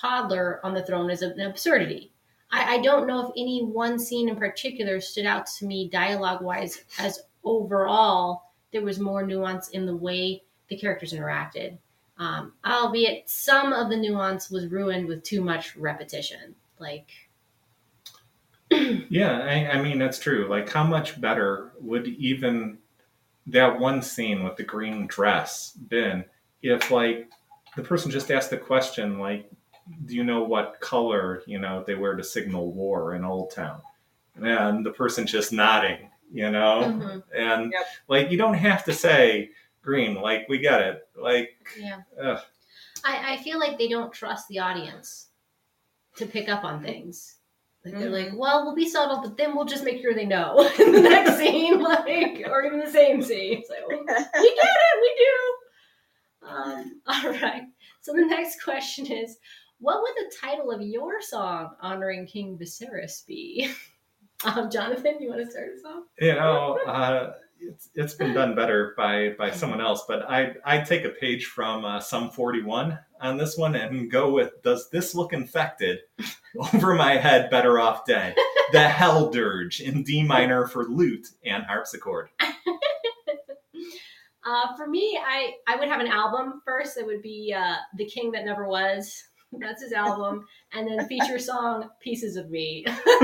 toddler 0.00 0.60
on 0.64 0.74
the 0.74 0.82
throne 0.82 1.10
is 1.10 1.22
an 1.22 1.40
absurdity. 1.40 2.12
I, 2.50 2.76
I 2.76 2.78
don't 2.82 3.06
know 3.06 3.26
if 3.26 3.32
any 3.36 3.62
one 3.62 3.98
scene 3.98 4.28
in 4.28 4.36
particular 4.36 5.00
stood 5.00 5.26
out 5.26 5.46
to 5.58 5.66
me 5.66 5.88
dialogue 5.88 6.42
wise 6.42 6.82
as 6.98 7.20
overall 7.44 8.44
there 8.72 8.82
was 8.82 9.00
more 9.00 9.24
nuance 9.24 9.68
in 9.68 9.86
the 9.86 9.96
way 9.96 10.42
the 10.68 10.76
characters 10.76 11.12
interacted. 11.12 11.78
Um, 12.18 12.52
albeit 12.66 13.30
some 13.30 13.72
of 13.72 13.90
the 13.90 13.96
nuance 13.96 14.50
was 14.50 14.66
ruined 14.66 15.06
with 15.06 15.22
too 15.22 15.40
much 15.40 15.76
repetition. 15.76 16.54
Like, 16.78 17.10
Yeah, 18.70 19.38
I, 19.38 19.78
I 19.78 19.82
mean 19.82 19.98
that's 19.98 20.18
true. 20.18 20.46
Like, 20.48 20.68
how 20.68 20.84
much 20.84 21.20
better 21.20 21.72
would 21.80 22.06
even 22.06 22.78
that 23.46 23.78
one 23.78 24.02
scene 24.02 24.44
with 24.44 24.56
the 24.56 24.64
green 24.64 25.06
dress 25.06 25.72
been 25.72 26.24
if, 26.62 26.90
like, 26.90 27.30
the 27.76 27.82
person 27.82 28.10
just 28.10 28.30
asked 28.30 28.50
the 28.50 28.58
question, 28.58 29.18
like, 29.18 29.50
"Do 30.06 30.14
you 30.14 30.24
know 30.24 30.42
what 30.42 30.80
color 30.80 31.42
you 31.46 31.58
know 31.58 31.82
they 31.86 31.94
wear 31.94 32.14
to 32.16 32.24
signal 32.24 32.72
war 32.72 33.14
in 33.14 33.22
Oldtown?" 33.22 33.80
And 34.36 34.84
the 34.86 34.92
person 34.92 35.26
just 35.26 35.52
nodding, 35.52 36.10
you 36.32 36.50
know, 36.50 36.82
mhm, 36.84 37.22
and 37.34 37.72
Yep. 37.72 37.86
like 38.08 38.30
you 38.30 38.38
don't 38.38 38.54
have 38.54 38.84
to 38.84 38.92
say 38.92 39.50
green. 39.82 40.14
Like, 40.14 40.48
we 40.48 40.58
get 40.58 40.80
it. 40.82 41.08
Like, 41.16 41.56
yeah. 41.78 42.02
ugh. 42.22 42.40
I, 43.04 43.34
I 43.34 43.36
feel 43.38 43.58
like 43.58 43.78
they 43.78 43.88
don't 43.88 44.12
trust 44.12 44.46
the 44.48 44.58
audience 44.58 45.28
to 46.16 46.26
pick 46.26 46.48
up 46.48 46.64
on 46.64 46.82
things. 46.82 47.36
Like 47.84 47.96
they're 47.96 48.10
like, 48.10 48.32
well, 48.34 48.64
we'll 48.64 48.74
be 48.74 48.88
subtle, 48.88 49.22
but 49.22 49.36
then 49.36 49.54
we'll 49.54 49.64
just 49.64 49.84
make 49.84 50.02
sure 50.02 50.12
they 50.12 50.26
know 50.26 50.68
in 50.78 50.92
the 50.92 51.00
next 51.00 51.36
scene, 51.38 51.80
like, 51.80 52.42
or 52.46 52.64
even 52.64 52.80
the 52.80 52.90
same 52.90 53.22
scene. 53.22 53.62
So 53.66 53.74
we 53.88 54.04
get 54.04 54.26
it, 54.34 55.00
we 55.00 55.14
do. 55.18 56.48
Um, 56.48 57.00
all 57.06 57.30
right. 57.30 57.62
So 58.00 58.12
the 58.12 58.26
next 58.26 58.62
question 58.62 59.06
is, 59.06 59.38
what 59.80 60.02
would 60.02 60.14
the 60.16 60.32
title 60.40 60.70
of 60.70 60.80
your 60.82 61.20
song 61.20 61.70
honoring 61.80 62.26
King 62.26 62.58
Viserys 62.58 63.26
be? 63.26 63.70
Um, 64.44 64.70
Jonathan, 64.70 65.16
you 65.18 65.30
want 65.30 65.44
to 65.44 65.50
start 65.50 65.70
us 65.70 65.80
off? 65.84 66.04
you 66.20 66.32
know, 66.32 66.78
uh, 66.86 67.32
it's 67.58 67.88
it's 67.96 68.14
been 68.14 68.32
done 68.32 68.54
better 68.54 68.94
by 68.96 69.30
by 69.30 69.50
someone 69.50 69.80
else, 69.80 70.04
but 70.06 70.22
I 70.30 70.54
I 70.64 70.78
take 70.78 71.04
a 71.04 71.08
page 71.08 71.46
from 71.46 71.84
uh, 71.84 71.98
Sum 71.98 72.30
forty 72.30 72.62
one 72.62 72.96
on 73.20 73.36
this 73.36 73.58
one 73.58 73.74
and 73.74 74.08
go 74.08 74.30
with 74.30 74.62
"Does 74.62 74.90
this 74.90 75.12
look 75.12 75.32
infected?" 75.32 75.98
Over 76.72 76.94
my 76.94 77.16
head, 77.16 77.50
better 77.50 77.80
off 77.80 78.06
dead. 78.06 78.36
The 78.70 78.86
Hell 78.88 79.28
Dirge 79.30 79.80
in 79.80 80.04
D 80.04 80.22
minor 80.22 80.68
for 80.68 80.84
lute 80.84 81.26
and 81.44 81.64
harpsichord. 81.64 82.28
Uh, 84.46 84.74
for 84.76 84.86
me, 84.86 85.20
I, 85.22 85.52
I 85.66 85.76
would 85.76 85.88
have 85.88 86.00
an 86.00 86.06
album 86.06 86.62
first. 86.64 86.96
It 86.96 87.04
would 87.04 87.20
be 87.20 87.54
uh, 87.54 87.74
The 87.98 88.06
King 88.06 88.30
That 88.32 88.46
Never 88.46 88.66
Was. 88.66 89.24
That's 89.52 89.82
his 89.82 89.92
album. 89.92 90.46
And 90.72 90.86
then 90.88 91.06
feature 91.08 91.38
song, 91.38 91.88
Pieces 92.00 92.36
of 92.36 92.50
Me. 92.50 92.84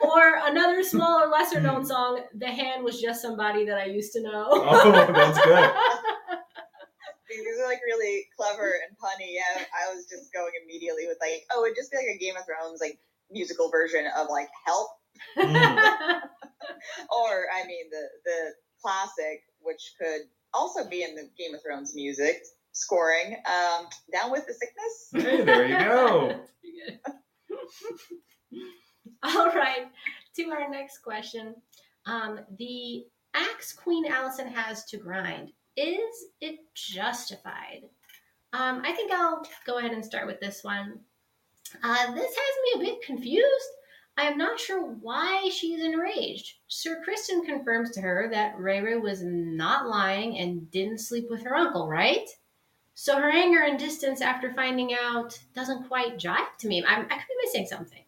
or 0.00 0.40
another 0.44 0.82
smaller, 0.82 1.28
lesser 1.28 1.60
known 1.60 1.84
song, 1.84 2.20
The 2.34 2.48
Hand 2.48 2.84
Was 2.84 3.00
Just 3.00 3.22
Somebody 3.22 3.64
That 3.66 3.78
I 3.78 3.86
Used 3.86 4.12
to 4.12 4.22
Know. 4.22 4.46
Oh, 4.50 4.92
that's 5.12 5.38
good. 5.44 5.70
These 7.28 7.60
are 7.60 7.66
like 7.66 7.80
really 7.84 8.26
clever 8.36 8.74
and 8.86 8.96
punny. 8.98 9.34
Yeah, 9.34 9.64
I 9.74 9.94
was 9.94 10.06
just 10.06 10.32
going 10.32 10.52
immediately 10.64 11.06
with 11.06 11.18
like, 11.20 11.44
oh, 11.52 11.64
it'd 11.64 11.76
just 11.76 11.90
be 11.90 11.98
like 11.98 12.14
a 12.14 12.18
Game 12.18 12.36
of 12.36 12.44
Thrones 12.46 12.80
like 12.80 12.98
musical 13.30 13.70
version 13.70 14.06
of 14.16 14.28
like 14.30 14.48
Help, 14.64 14.90
Mm. 15.36 15.44
or 17.10 17.46
I 17.54 17.66
mean 17.66 17.90
the 17.90 18.08
the 18.24 18.54
classic, 18.82 19.42
which 19.60 19.94
could 20.00 20.22
also 20.54 20.88
be 20.88 21.02
in 21.02 21.14
the 21.14 21.28
Game 21.38 21.54
of 21.54 21.62
Thrones 21.62 21.94
music 21.94 22.42
scoring. 22.76 23.36
Um, 23.46 23.86
Down 24.12 24.30
with 24.30 24.46
the 24.46 24.54
Sickness. 24.54 25.08
Hey, 25.12 25.44
there 25.44 25.66
you 25.66 25.78
go. 25.78 26.40
All 29.22 29.46
right, 29.46 29.86
to 30.36 30.44
our 30.50 30.68
next 30.70 30.98
question. 30.98 31.54
Um, 32.06 32.40
the 32.58 33.06
axe 33.34 33.72
Queen 33.72 34.10
Alicent 34.10 34.52
has 34.52 34.84
to 34.86 34.98
grind, 34.98 35.52
is 35.76 36.26
it 36.40 36.60
justified? 36.74 37.82
Um, 38.52 38.82
I 38.84 38.92
think 38.92 39.12
I'll 39.12 39.42
go 39.66 39.78
ahead 39.78 39.92
and 39.92 40.04
start 40.04 40.26
with 40.26 40.40
this 40.40 40.62
one. 40.62 41.00
Uh, 41.82 42.14
this 42.14 42.34
has 42.36 42.80
me 42.80 42.88
a 42.88 42.90
bit 42.90 43.02
confused. 43.02 43.68
I 44.18 44.24
am 44.24 44.38
not 44.38 44.58
sure 44.58 44.82
why 44.82 45.50
she 45.52 45.74
is 45.74 45.84
enraged. 45.84 46.54
Sir 46.68 47.02
Criston 47.06 47.44
confirms 47.44 47.90
to 47.90 48.00
her 48.00 48.30
that 48.30 48.58
Ray 48.58 48.80
Ray 48.80 48.96
was 48.96 49.22
not 49.22 49.88
lying 49.88 50.38
and 50.38 50.70
didn't 50.70 51.00
sleep 51.00 51.26
with 51.28 51.42
her 51.42 51.54
uncle, 51.54 51.86
right? 51.86 52.26
So 52.98 53.20
her 53.20 53.28
anger 53.30 53.62
and 53.62 53.78
distance 53.78 54.22
after 54.22 54.54
finding 54.54 54.94
out 54.94 55.38
doesn't 55.54 55.86
quite 55.86 56.16
jive 56.16 56.56
to 56.60 56.66
me. 56.66 56.82
I'm, 56.82 57.04
I 57.04 57.16
could 57.16 57.28
be 57.28 57.44
missing 57.44 57.66
something. 57.66 58.02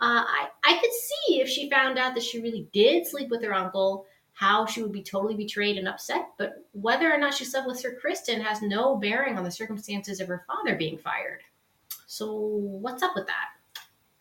Uh, 0.00 0.22
I, 0.24 0.46
I 0.62 0.78
could 0.78 0.92
see 0.92 1.40
if 1.40 1.48
she 1.48 1.68
found 1.68 1.98
out 1.98 2.14
that 2.14 2.22
she 2.22 2.40
really 2.40 2.68
did 2.72 3.04
sleep 3.04 3.30
with 3.30 3.42
her 3.42 3.52
uncle, 3.52 4.06
how 4.34 4.64
she 4.64 4.80
would 4.80 4.92
be 4.92 5.02
totally 5.02 5.34
betrayed 5.34 5.76
and 5.76 5.88
upset. 5.88 6.28
But 6.38 6.64
whether 6.70 7.12
or 7.12 7.18
not 7.18 7.34
she 7.34 7.44
slept 7.44 7.66
with 7.66 7.80
Sir 7.80 7.98
Criston 8.00 8.40
has 8.40 8.62
no 8.62 8.94
bearing 8.94 9.36
on 9.36 9.42
the 9.42 9.50
circumstances 9.50 10.20
of 10.20 10.28
her 10.28 10.44
father 10.46 10.76
being 10.76 10.98
fired. 10.98 11.40
So 12.06 12.32
what's 12.32 13.02
up 13.02 13.16
with 13.16 13.26
that? 13.26 13.48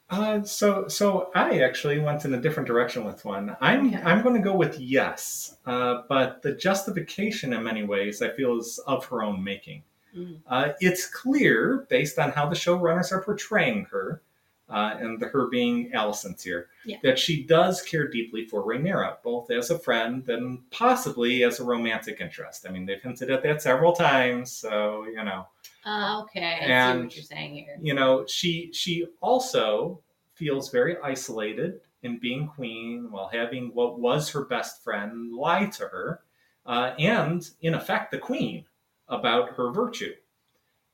Uh, 0.10 0.41
so 0.41 0.88
so 0.88 1.30
I 1.36 1.60
actually 1.60 1.99
went 1.99 2.25
in 2.25 2.34
a 2.34 2.41
different 2.41 2.65
direction 2.65 3.03
with 3.03 3.23
one. 3.23 3.56
I'm 3.62 3.93
Okay. 3.93 4.01
I'm 4.01 4.23
going 4.23 4.34
to 4.34 4.41
go 4.41 4.56
with 4.56 4.80
yes, 4.80 5.58
uh, 5.67 6.01
but 6.10 6.41
the 6.41 6.53
justification 6.53 7.53
in 7.53 7.62
many 7.62 7.84
ways 7.84 8.23
I 8.23 8.30
feel 8.30 8.58
is 8.58 8.80
of 8.88 9.06
her 9.06 9.21
own 9.21 9.43
making. 9.43 9.84
Mm. 10.17 10.39
Uh, 10.47 10.73
it's 10.80 11.06
clear 11.08 11.86
based 11.89 12.17
on 12.19 12.32
how 12.32 12.47
the 12.47 12.56
showrunners 12.56 13.12
are 13.12 13.21
portraying 13.21 13.86
her, 13.91 14.21
uh, 14.69 14.95
and 14.99 15.19
the, 15.19 15.27
her 15.27 15.47
being 15.47 15.91
Alicent's 15.91 16.43
here, 16.43 16.67
Yeah. 16.86 16.97
that 17.03 17.17
she 17.19 17.43
does 17.43 17.82
care 17.82 18.08
deeply 18.08 18.45
for 18.45 18.63
Rhaenyra, 18.63 19.17
both 19.23 19.49
as 19.51 19.69
a 19.69 19.80
friend 19.80 20.27
and 20.30 20.69
possibly 20.71 21.43
as 21.43 21.60
a 21.60 21.63
romantic 21.63 22.19
interest. 22.19 22.65
I 22.67 22.71
mean, 22.71 22.86
they've 22.86 23.01
hinted 23.01 23.30
at 23.32 23.43
that 23.43 23.62
several 23.62 23.93
times, 23.93 24.51
so 24.51 25.06
you 25.06 25.23
know 25.23 25.47
Uh, 25.86 26.21
okay, 26.23 26.56
I 26.62 26.65
see 26.65 26.71
And- 26.71 27.03
what 27.06 27.15
you're 27.15 27.23
saying 27.23 27.53
here. 27.56 27.77
you 27.82 27.93
know 27.93 28.25
she 28.25 28.69
she 28.73 29.06
also 29.21 30.01
feels 30.34 30.69
very 30.69 30.97
isolated 31.03 31.80
in 32.03 32.19
being 32.19 32.47
queen 32.47 33.10
while 33.10 33.27
having 33.30 33.73
what 33.73 33.97
was 33.99 34.30
her 34.30 34.43
best 34.45 34.84
friend 34.84 35.34
lie 35.34 35.65
to 35.77 35.84
her 35.88 36.21
uh, 36.65 36.93
and 36.99 37.49
in 37.62 37.73
effect 37.73 38.12
the 38.12 38.17
queen 38.19 38.65
about 39.10 39.50
her 39.56 39.72
virtue. 39.72 40.13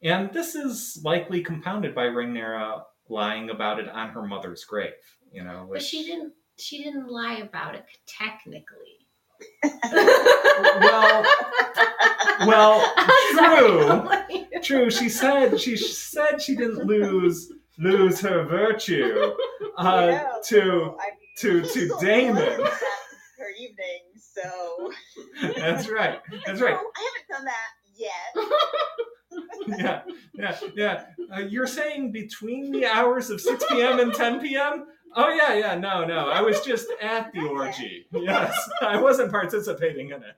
And 0.02 0.32
this 0.34 0.56
is 0.56 1.00
likely 1.04 1.42
compounded 1.42 1.96
by 1.96 2.04
Rhaenyra 2.06 2.84
lying 3.10 3.50
about 3.50 3.80
it 3.80 3.90
on 3.90 4.10
her 4.10 4.26
mother's 4.26 4.64
grave 4.64 4.94
you 5.34 5.44
know 5.44 5.68
But 5.72 5.82
she 5.82 6.04
didn't. 6.06 6.34
She 6.58 6.84
didn't 6.84 7.08
lie 7.10 7.38
about 7.38 7.76
it 7.76 7.86
technically. 8.08 9.08
well 10.80 11.26
well 12.46 12.94
true. 13.32 14.10
True. 14.62 14.90
She 14.92 15.10
said 15.10 15.60
she 15.60 15.76
said 15.76 16.42
she 16.42 16.56
didn't 16.56 16.86
lose 16.86 17.52
lose 17.80 18.20
her 18.22 18.44
virtue 18.46 19.34
uh, 19.78 20.08
Yeah, 20.12 20.28
to 20.46 20.62
I 21.00 21.10
mean, 21.10 21.18
to- 21.40 21.62
to 21.64 21.66
still 21.66 22.00
Daemon. 22.00 22.38
Her 22.46 23.50
evening, 23.60 24.04
so. 24.22 24.92
That's 25.58 25.90
right. 25.90 26.20
That's 26.46 26.62
right. 26.62 26.76
No, 26.76 26.80
I 26.96 27.10
haven't 27.10 27.28
done 27.30 27.46
that 27.46 27.70
yet. 27.96 28.46
yeah 29.68 30.02
yeah 30.34 30.58
yeah. 30.76 31.06
Uh, 31.34 31.40
you're 31.40 31.68
saying 31.68 32.12
between 32.12 32.72
the 32.72 32.86
hours 32.86 33.30
of 33.30 33.42
6 33.42 33.64
p.m 33.70 34.00
and 34.00 34.14
10 34.14 34.42
p.m 34.42 34.86
oh 35.16 35.30
yeah 35.30 35.54
yeah 35.54 35.76
no 35.76 36.06
no. 36.06 36.30
I 36.30 36.42
was 36.42 36.62
just 36.62 36.88
at 37.02 37.32
the 37.34 37.42
orgy. 37.42 38.06
Yes. 38.12 38.70
I 38.82 39.02
wasn't 39.02 39.32
participating 39.32 40.10
in 40.10 40.22
it. 40.24 40.36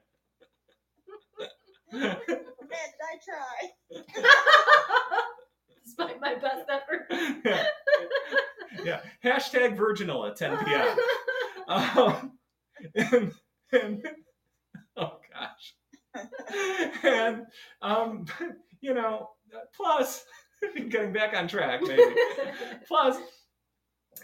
Man, 1.92 2.18
did 2.28 2.40
I 2.70 3.18
try? 3.24 4.04
Despite 5.86 6.20
my 6.20 6.36
best 6.36 6.66
effort. 6.70 7.08
yeah. 7.46 7.66
yeah 8.84 9.00
hashtag 9.24 9.78
virginal 9.78 10.26
at 10.26 10.36
10 10.36 10.66
p.m 10.66 10.98
um, 11.68 12.32
and, 12.96 13.32
and 13.72 14.04
oh 14.98 15.18
gosh 15.34 15.76
and 17.04 17.46
um 17.82 18.26
you 18.82 18.94
know 18.94 19.30
plus 19.76 20.26
getting 20.90 21.14
back 21.14 21.36
on 21.36 21.48
track 21.48 21.82
maybe. 21.84 22.04
Plus 22.88 23.18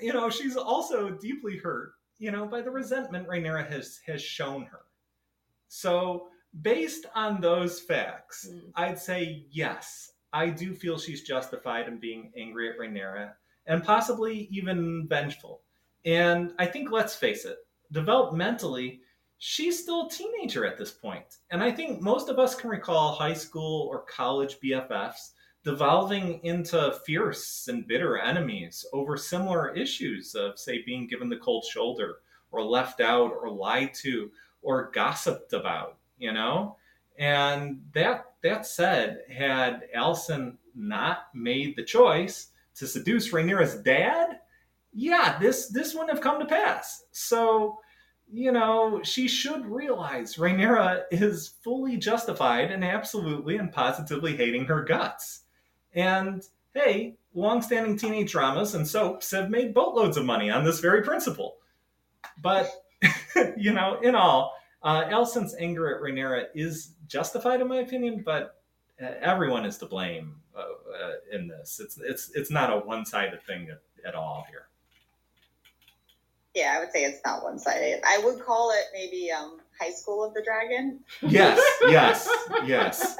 you 0.01 0.13
know 0.13 0.29
she's 0.29 0.55
also 0.57 1.09
deeply 1.11 1.57
hurt 1.57 1.93
you 2.17 2.31
know 2.31 2.45
by 2.45 2.61
the 2.61 2.71
resentment 2.71 3.27
Rhaenyra 3.27 3.67
has 3.69 3.99
has 4.07 4.21
shown 4.21 4.65
her. 4.65 4.81
So 5.67 6.27
based 6.61 7.05
on 7.15 7.39
those 7.39 7.79
facts 7.79 8.47
Mm. 8.51 8.71
i'd 8.75 8.99
say 8.99 9.45
yes 9.51 10.11
i 10.33 10.49
do 10.49 10.73
feel 10.75 10.97
she's 10.97 11.21
justified 11.23 11.87
in 11.87 11.97
being 11.97 12.31
angry 12.35 12.69
at 12.69 12.77
Rhaenyra 12.77 13.31
and 13.67 13.83
possibly 13.83 14.49
even 14.51 15.07
vengeful. 15.07 15.61
And 16.03 16.53
i 16.59 16.65
think 16.65 16.91
let's 16.91 17.15
face 17.15 17.45
it 17.45 17.57
developmentally 17.93 18.99
she's 19.43 19.81
still 19.81 20.05
a 20.05 20.09
teenager 20.09 20.65
at 20.65 20.77
this 20.77 20.91
point 20.91 21.37
and 21.49 21.63
i 21.63 21.71
think 21.71 21.99
most 21.99 22.29
of 22.29 22.37
us 22.37 22.53
can 22.53 22.69
recall 22.69 23.13
high 23.13 23.33
school 23.33 23.87
or 23.89 24.03
college 24.03 24.59
bffs 24.63 25.31
devolving 25.63 26.39
into 26.43 26.93
fierce 27.05 27.67
and 27.67 27.87
bitter 27.87 28.17
enemies 28.17 28.85
over 28.93 29.15
similar 29.15 29.75
issues 29.75 30.33
of, 30.33 30.57
say, 30.57 30.83
being 30.85 31.07
given 31.07 31.29
the 31.29 31.37
cold 31.37 31.63
shoulder 31.65 32.17
or 32.51 32.63
left 32.63 32.99
out 32.99 33.31
or 33.31 33.49
lied 33.49 33.93
to 33.93 34.31
or 34.61 34.91
gossiped 34.91 35.53
about, 35.53 35.97
you 36.17 36.31
know? 36.31 36.75
And 37.19 37.81
that 37.93 38.25
that 38.41 38.65
said, 38.65 39.19
had 39.29 39.83
Alicent 39.95 40.57
not 40.75 41.27
made 41.35 41.75
the 41.75 41.83
choice 41.83 42.47
to 42.75 42.87
seduce 42.87 43.31
Rhaenyra's 43.31 43.75
dad, 43.83 44.39
yeah, 44.93 45.37
this 45.39 45.67
this 45.67 45.93
wouldn't 45.93 46.11
have 46.11 46.21
come 46.21 46.39
to 46.39 46.45
pass. 46.45 47.03
So, 47.11 47.79
you 48.31 48.51
know, 48.51 49.01
she 49.03 49.27
should 49.27 49.65
realize 49.65 50.35
Rhaenyra 50.35 51.03
is 51.11 51.53
fully 51.63 51.97
justified 51.97 52.71
and 52.71 52.83
absolutely 52.83 53.57
and 53.57 53.71
positively 53.71 54.35
hating 54.35 54.65
her 54.65 54.83
guts. 54.83 55.41
And 55.93 56.41
hey, 56.73 57.17
long-standing 57.33 57.97
teenage 57.97 58.31
dramas 58.31 58.73
and 58.73 58.87
soaps 58.87 59.31
have 59.31 59.49
made 59.49 59.73
boatloads 59.73 60.17
of 60.17 60.25
money 60.25 60.49
on 60.49 60.63
this 60.63 60.79
very 60.79 61.03
principle. 61.03 61.57
But 62.41 62.69
you 63.57 63.73
know, 63.73 63.99
in 64.01 64.15
all, 64.15 64.55
uh, 64.83 65.03
Alicent's 65.05 65.55
anger 65.59 65.95
at 65.95 66.01
Rhaenyra 66.01 66.45
is 66.55 66.93
justified 67.07 67.61
in 67.61 67.67
my 67.67 67.79
opinion, 67.79 68.23
but 68.25 68.61
uh, 69.01 69.11
everyone 69.21 69.65
is 69.65 69.77
to 69.79 69.85
blame 69.85 70.37
uh, 70.55 70.61
uh, 70.61 71.13
in 71.31 71.47
this. 71.47 71.79
It's 71.83 71.99
it's 71.99 72.31
it's 72.33 72.51
not 72.51 72.71
a 72.71 72.77
one-sided 72.77 73.43
thing 73.43 73.69
at, 73.69 73.81
at 74.07 74.15
all 74.15 74.45
here. 74.49 74.67
Yeah, 76.55 76.73
I 76.75 76.79
would 76.79 76.91
say 76.91 77.05
it's 77.05 77.21
not 77.25 77.43
one 77.43 77.57
sided. 77.59 78.01
I 78.05 78.19
would 78.25 78.41
call 78.43 78.71
it 78.71 78.85
maybe 78.93 79.31
um, 79.31 79.59
High 79.79 79.91
School 79.91 80.23
of 80.23 80.33
the 80.33 80.43
Dragon. 80.43 80.99
Yes, 81.21 81.59
yes, 81.87 82.29
yes. 82.65 83.17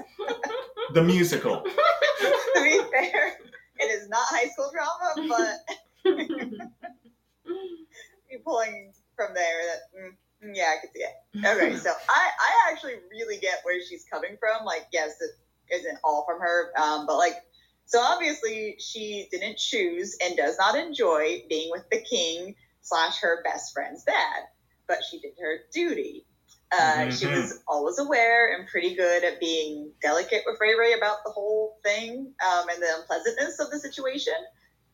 The 0.94 1.02
musical. 1.02 1.62
to 2.20 2.62
be 2.62 2.82
fair, 2.91 3.38
it 3.80 3.86
is 3.86 4.10
not 4.10 4.26
high 4.28 4.50
school 4.50 4.70
drama, 4.74 5.30
but 5.30 6.04
you're 8.30 8.41
pulling 8.44 8.91
from 9.15 9.34
there 9.34 9.62
that 9.63 9.80
mm, 9.98 10.10
mm, 10.46 10.52
yeah, 10.54 10.74
I 10.76 10.82
could 10.82 10.89
see 10.94 11.00
it. 11.00 11.46
Okay, 11.46 11.78
so 11.78 11.89
I 12.10 12.30
I 12.39 12.72
actually 12.72 12.96
really 13.10 13.38
get 13.38 13.60
where 13.63 13.82
she's 13.82 14.04
coming 14.12 14.36
from. 14.39 14.65
Like, 14.65 14.88
yes, 14.91 15.12
it 15.22 15.32
isn't 15.74 16.00
all 16.04 16.26
from 16.28 16.39
her, 16.41 16.72
um, 16.78 17.06
but 17.08 17.17
like. 17.17 17.36
So 17.86 18.00
obviously 18.00 18.78
she 18.80 19.28
didn't 19.32 19.58
choose 19.58 20.15
and 20.24 20.38
does 20.38 20.58
not 20.58 20.76
enjoy 20.76 21.44
being 21.50 21.72
with 21.72 21.84
the 21.91 22.00
king 22.00 22.56
slash 22.82 23.22
her 23.22 23.44
best 23.44 23.74
friend's 23.74 24.04
dad, 24.04 24.44
but 24.88 25.00
she 25.10 25.20
did 25.20 25.34
her 25.39 25.60
duty. 25.74 26.26
Uh, 26.72 26.78
Mm-hmm. 26.78 27.10
She 27.12 27.28
was 27.28 27.62
always 27.67 28.00
aware 28.00 28.56
and 28.56 28.67
pretty 28.67 28.96
good 28.96 29.24
at 29.24 29.39
being 29.39 29.91
delicate 30.02 30.44
with 30.46 30.58
Ray 30.62 30.74
Ray 30.76 30.94
about 30.94 31.17
the 31.26 31.32
whole 31.32 31.78
thing 31.84 32.34
um, 32.46 32.70
and 32.70 32.82
the 32.82 32.88
unpleasantness 33.00 33.60
of 33.60 33.72
the 33.72 33.80
situation. 33.80 34.34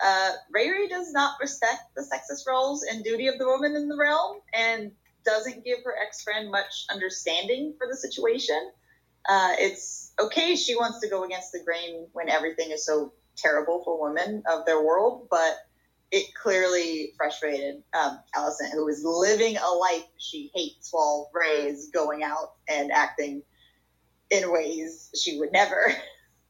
Uh, 0.03 0.31
Ray 0.51 0.69
Ray 0.69 0.87
does 0.87 1.11
not 1.11 1.37
respect 1.39 1.81
the 1.95 2.01
sexist 2.01 2.47
roles 2.47 2.83
and 2.83 3.03
duty 3.03 3.27
of 3.27 3.37
the 3.37 3.45
woman 3.45 3.75
in 3.75 3.87
the 3.87 3.97
realm 3.97 4.37
and 4.53 4.91
doesn't 5.25 5.65
give 5.65 5.79
her 5.83 5.93
ex 6.01 6.23
friend 6.23 6.49
much 6.49 6.85
understanding 6.89 7.75
for 7.77 7.87
the 7.87 7.95
situation. 7.95 8.71
Uh, 9.27 9.53
it's 9.59 10.13
okay, 10.19 10.55
she 10.55 10.75
wants 10.75 10.99
to 11.01 11.09
go 11.09 11.23
against 11.25 11.51
the 11.51 11.59
grain 11.63 12.07
when 12.13 12.29
everything 12.29 12.71
is 12.71 12.85
so 12.85 13.13
terrible 13.35 13.83
for 13.83 14.01
women 14.01 14.43
of 14.49 14.65
their 14.65 14.81
world, 14.83 15.27
but 15.29 15.57
it 16.11 16.33
clearly 16.41 17.13
frustrated 17.17 17.83
um, 17.93 18.19
Alicent, 18.35 18.71
who 18.71 18.87
is 18.87 19.03
living 19.03 19.57
a 19.57 19.69
life 19.69 20.05
she 20.17 20.51
hates 20.53 20.89
while 20.91 21.29
Ray 21.33 21.67
is 21.67 21.89
going 21.93 22.23
out 22.23 22.53
and 22.69 22.91
acting 22.91 23.43
in 24.29 24.51
ways 24.51 25.09
she 25.21 25.39
would 25.39 25.51
never. 25.51 25.93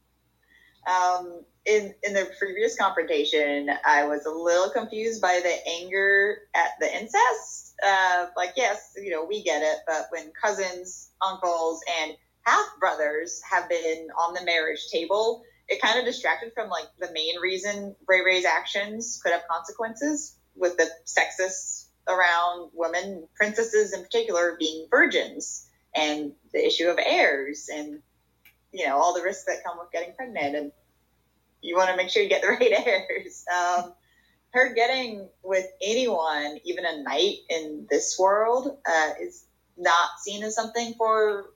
um, 0.87 1.43
in 1.65 1.93
in 2.03 2.13
the 2.13 2.29
previous 2.39 2.77
confrontation, 2.77 3.69
I 3.85 4.05
was 4.05 4.25
a 4.25 4.31
little 4.31 4.69
confused 4.69 5.21
by 5.21 5.41
the 5.43 5.71
anger 5.81 6.37
at 6.55 6.71
the 6.79 6.93
incest. 6.95 7.75
Uh, 7.85 8.27
like, 8.35 8.53
yes, 8.55 8.93
you 8.95 9.11
know, 9.11 9.25
we 9.25 9.43
get 9.43 9.61
it, 9.61 9.79
but 9.85 10.07
when 10.11 10.31
cousins, 10.39 11.11
uncles, 11.21 11.81
and 12.01 12.13
half 12.45 12.65
brothers 12.79 13.41
have 13.49 13.67
been 13.69 14.07
on 14.17 14.33
the 14.33 14.45
marriage 14.45 14.87
table, 14.91 15.43
it 15.67 15.81
kind 15.81 15.99
of 15.99 16.05
distracted 16.05 16.53
from 16.53 16.69
like 16.69 16.85
the 16.99 17.11
main 17.13 17.39
reason 17.39 17.95
Ray 18.07 18.21
Ray's 18.23 18.45
actions 18.45 19.19
could 19.21 19.33
have 19.33 19.41
consequences 19.49 20.37
with 20.55 20.77
the 20.77 20.89
sexist 21.05 21.85
around 22.07 22.71
women, 22.73 23.27
princesses 23.35 23.93
in 23.93 24.03
particular, 24.03 24.55
being 24.57 24.87
virgins, 24.89 25.67
and 25.93 26.31
the 26.53 26.65
issue 26.65 26.87
of 26.87 26.97
heirs, 27.03 27.69
and 27.73 27.99
you 28.71 28.87
know 28.87 28.97
all 28.97 29.13
the 29.13 29.21
risks 29.21 29.45
that 29.45 29.63
come 29.65 29.77
with 29.77 29.91
getting 29.91 30.13
pregnant, 30.15 30.55
and 30.55 30.71
you 31.61 31.75
want 31.75 31.89
to 31.89 31.97
make 31.97 32.09
sure 32.09 32.23
you 32.23 32.29
get 32.29 32.41
the 32.41 32.47
right 32.59 32.73
heirs. 32.85 33.43
Um, 33.53 33.93
her 34.51 34.73
getting 34.73 35.27
with 35.43 35.65
anyone, 35.81 36.59
even 36.63 36.85
a 36.85 37.03
knight 37.03 37.39
in 37.49 37.87
this 37.89 38.17
world, 38.17 38.77
uh, 38.89 39.09
is 39.21 39.45
not 39.77 40.19
seen 40.23 40.43
as 40.43 40.55
something 40.55 40.93
for 40.97 41.47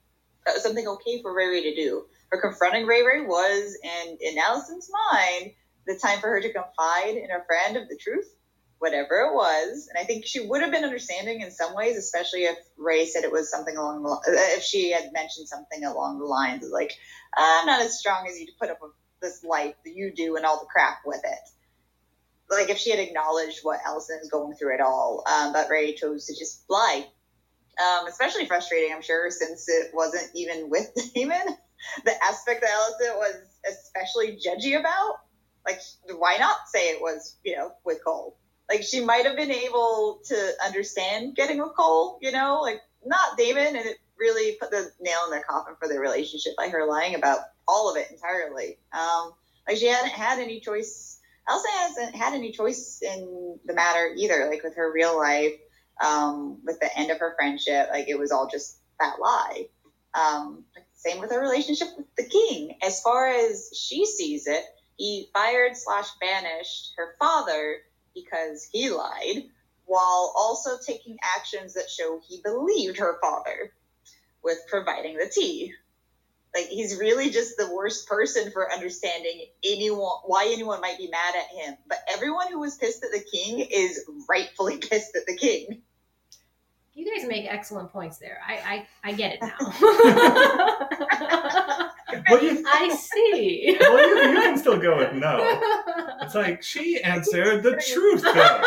uh, 0.46 0.60
something 0.60 0.86
okay 0.86 1.22
for 1.22 1.34
Ray 1.34 1.48
Ray 1.48 1.64
to 1.64 1.76
do 1.76 2.06
her 2.32 2.40
confronting 2.40 2.86
Ray 2.86 3.04
Ray 3.04 3.22
was, 3.22 3.78
and 3.84 4.18
in 4.22 4.38
Alicent's 4.38 4.90
mind, 5.12 5.52
the 5.86 5.96
time 5.96 6.20
for 6.20 6.30
her 6.30 6.42
to 6.42 6.54
confide 6.54 7.16
in 7.16 7.30
her 7.30 7.44
friend 7.46 7.76
of 7.76 7.90
the 7.90 7.98
truth, 7.98 8.34
whatever 8.80 9.22
it 9.22 9.34
was. 9.34 9.90
And 9.90 10.02
I 10.02 10.06
think 10.06 10.26
she 10.26 10.40
would 10.40 10.62
have 10.62 10.72
been 10.72 10.86
understanding 10.86 11.42
in 11.42 11.52
some 11.52 11.76
ways, 11.76 11.98
especially 11.98 12.44
if 12.44 12.58
Ray 12.78 13.06
said 13.06 13.24
it 13.24 13.32
was 13.32 13.52
something 13.52 13.76
along 13.76 14.04
the 14.04 14.20
if 14.56 14.64
she 14.64 14.92
had 14.92 15.12
mentioned 15.12 15.48
something 15.48 15.84
along 15.84 16.20
the 16.20 16.26
lines 16.26 16.66
of 16.66 16.72
like, 16.72 16.94
I'm 17.36 17.66
not 17.66 17.82
as 17.82 18.00
strong 18.00 18.28
as 18.28 18.40
you 18.40 18.46
to 18.46 18.54
put 18.60 18.70
up 18.70 18.80
with 18.82 18.92
this 19.22 19.44
life 19.44 19.76
that 19.86 19.96
you 19.96 20.14
do 20.16 20.36
and 20.38 20.46
all 20.46 20.60
the 20.60 20.70
crap 20.72 21.00
with 21.06 21.22
it. 21.24 21.50
Like 22.50 22.70
if 22.70 22.78
she 22.78 22.92
had 22.92 23.00
acknowledged 23.00 23.60
what 23.64 23.82
Alicent 23.82 24.22
is 24.22 24.30
going 24.32 24.56
through 24.56 24.74
at 24.74 24.82
all, 24.82 25.24
um, 25.32 25.54
but 25.54 25.70
Ray 25.70 25.94
chose 25.96 26.26
to 26.28 26.34
just 26.38 26.64
lie. 26.70 27.06
Um, 27.80 28.08
especially 28.08 28.46
frustrating, 28.46 28.94
I'm 28.94 29.02
sure, 29.02 29.30
since 29.32 29.68
it 29.70 29.92
wasn't 29.94 30.30
even 30.36 30.70
with 30.70 30.92
Daemon 31.16 31.58
the 32.06 32.24
aspect 32.24 32.62
that 32.62 32.70
Alicent 32.70 33.18
was 33.18 33.36
especially 33.70 34.38
judgy 34.38 34.80
about. 34.80 35.20
Like, 35.66 35.80
why 36.18 36.38
not 36.38 36.68
say 36.68 36.90
it 36.90 37.02
was, 37.02 37.36
you 37.44 37.56
know, 37.56 37.72
with 37.86 38.04
Cole? 38.04 38.38
Like, 38.70 38.84
she 38.84 39.04
might 39.04 39.26
have 39.26 39.36
been 39.36 39.52
able 39.52 40.22
to 40.26 40.52
understand 40.66 41.36
getting 41.36 41.60
with 41.60 41.76
Cole, 41.78 42.18
you 42.22 42.32
know, 42.32 42.62
like 42.62 42.82
not 43.06 43.38
Daemon, 43.38 43.76
and 43.76 43.86
it 43.86 43.98
really 44.18 44.56
put 44.60 44.72
the 44.72 44.90
nail 45.00 45.20
in 45.26 45.32
their 45.32 45.44
coffin 45.44 45.76
for 45.80 45.88
their 45.88 46.00
relationship 46.00 46.54
by 46.58 46.70
her 46.70 46.88
lying 46.88 47.16
about 47.16 47.40
all 47.68 47.92
of 47.92 47.98
it 47.98 48.10
entirely. 48.12 48.78
Um, 48.94 49.34
like, 49.68 49.78
she 49.78 49.88
hadn't 49.88 50.12
had 50.12 50.40
any 50.40 50.60
choice. 50.60 51.20
Alicent 51.50 51.80
hasn't 51.80 52.16
had 52.16 52.34
any 52.34 52.52
choice 52.52 53.02
in 53.02 53.60
the 53.66 53.74
matter 53.74 54.14
either. 54.18 54.48
Like, 54.50 54.64
with 54.64 54.76
her 54.76 54.92
real 54.92 55.18
life, 55.18 55.54
um, 56.04 56.60
with 56.64 56.80
the 56.80 56.98
end 56.98 57.12
of 57.12 57.20
her 57.20 57.36
friendship, 57.38 57.90
like, 57.92 58.08
it 58.08 58.18
was 58.18 58.32
all 58.32 58.48
just 58.48 58.78
that 59.00 59.20
lie. 59.20 59.68
Um, 60.14 60.66
same 61.02 61.20
with 61.20 61.32
her 61.32 61.40
relationship 61.40 61.88
with 61.98 62.06
the 62.16 62.26
king. 62.26 62.78
As 62.84 63.02
far 63.02 63.28
as 63.28 63.72
she 63.76 64.06
sees 64.06 64.48
it, 64.48 64.64
he 64.98 65.30
fired 65.34 65.76
slash 65.76 66.08
banished 66.20 66.94
her 66.98 67.16
father 67.18 67.78
because 68.14 68.68
he 68.72 68.90
lied, 68.90 69.46
while 69.86 70.34
also 70.38 70.78
taking 70.86 71.18
actions 71.38 71.74
that 71.74 71.90
show 71.90 72.22
he 72.28 72.42
believed 72.44 73.00
her 73.00 73.18
father 73.20 73.74
with 74.44 74.60
providing 74.70 75.18
the 75.18 75.32
tea. 75.34 75.74
Like 76.54 76.68
he's 76.68 77.00
really 77.00 77.30
just 77.32 77.58
the 77.58 77.74
worst 77.74 78.08
person 78.08 78.52
for 78.52 78.72
understanding 78.72 79.46
anyone 79.64 80.18
why 80.26 80.52
anyone 80.52 80.82
might 80.82 80.98
be 80.98 81.10
mad 81.10 81.34
at 81.36 81.48
him. 81.48 81.78
But 81.88 82.00
everyone 82.14 82.52
who 82.52 82.60
was 82.60 82.76
pissed 82.76 83.04
at 83.04 83.12
the 83.12 83.24
king 83.24 83.60
is 83.60 84.06
rightfully 84.30 84.78
pissed 84.90 85.16
at 85.16 85.26
the 85.26 85.38
king. 85.38 85.82
You 86.94 87.16
guys 87.16 87.28
make 87.28 87.46
excellent 87.48 87.92
points 87.92 88.18
there. 88.18 88.40
I 88.48 88.86
I, 89.04 89.10
I 89.10 89.14
get 89.14 89.34
it 89.34 89.42
now. 89.42 89.58
Well, 92.30 92.44
you, 92.44 92.64
I 92.68 92.90
see. 92.90 93.78
well, 93.80 94.08
you, 94.08 94.32
you 94.34 94.42
can 94.42 94.58
still 94.58 94.78
go 94.78 94.98
with 94.98 95.14
no. 95.14 95.60
It's 96.22 96.36
like 96.36 96.62
she 96.72 97.02
answered 97.04 97.64
the 97.64 97.72
truth. 97.72 98.22
Though. 98.22 98.64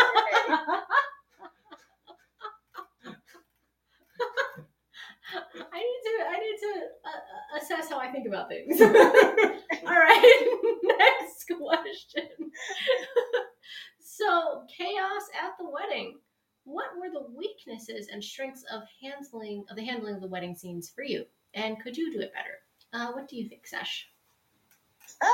I 5.73 5.79
need 5.79 6.03
to 6.05 6.25
I 6.29 6.39
need 6.39 6.59
to 6.61 6.73
uh, 7.05 7.59
assess 7.61 7.91
how 7.91 7.99
I 7.99 8.11
think 8.11 8.27
about 8.27 8.49
things. 8.49 8.81
All 8.81 8.89
right, 9.89 10.59
next 10.83 11.47
question. 11.49 12.29
so, 14.01 14.63
chaos 14.77 15.23
at 15.43 15.53
the 15.59 15.69
wedding. 15.69 16.19
What 16.65 16.97
were 16.99 17.11
the 17.11 17.27
weaknesses 17.87 18.09
and 18.13 18.23
strengths 18.23 18.65
of 18.73 18.83
handling 19.03 19.65
of 19.71 19.77
the 19.77 19.85
handling 19.85 20.15
of 20.15 20.21
the 20.21 20.29
wedding 20.29 20.55
scenes 20.55 20.91
for 20.91 21.03
you? 21.03 21.25
And 21.55 21.81
could 21.83 21.97
you 21.97 22.13
do 22.13 22.21
it 22.21 22.33
better? 22.33 22.59
Uh, 22.93 23.13
what 23.13 23.29
do 23.29 23.37
you 23.37 23.49
think, 23.49 23.67
Sesh? 23.67 24.09
Um, 25.21 25.29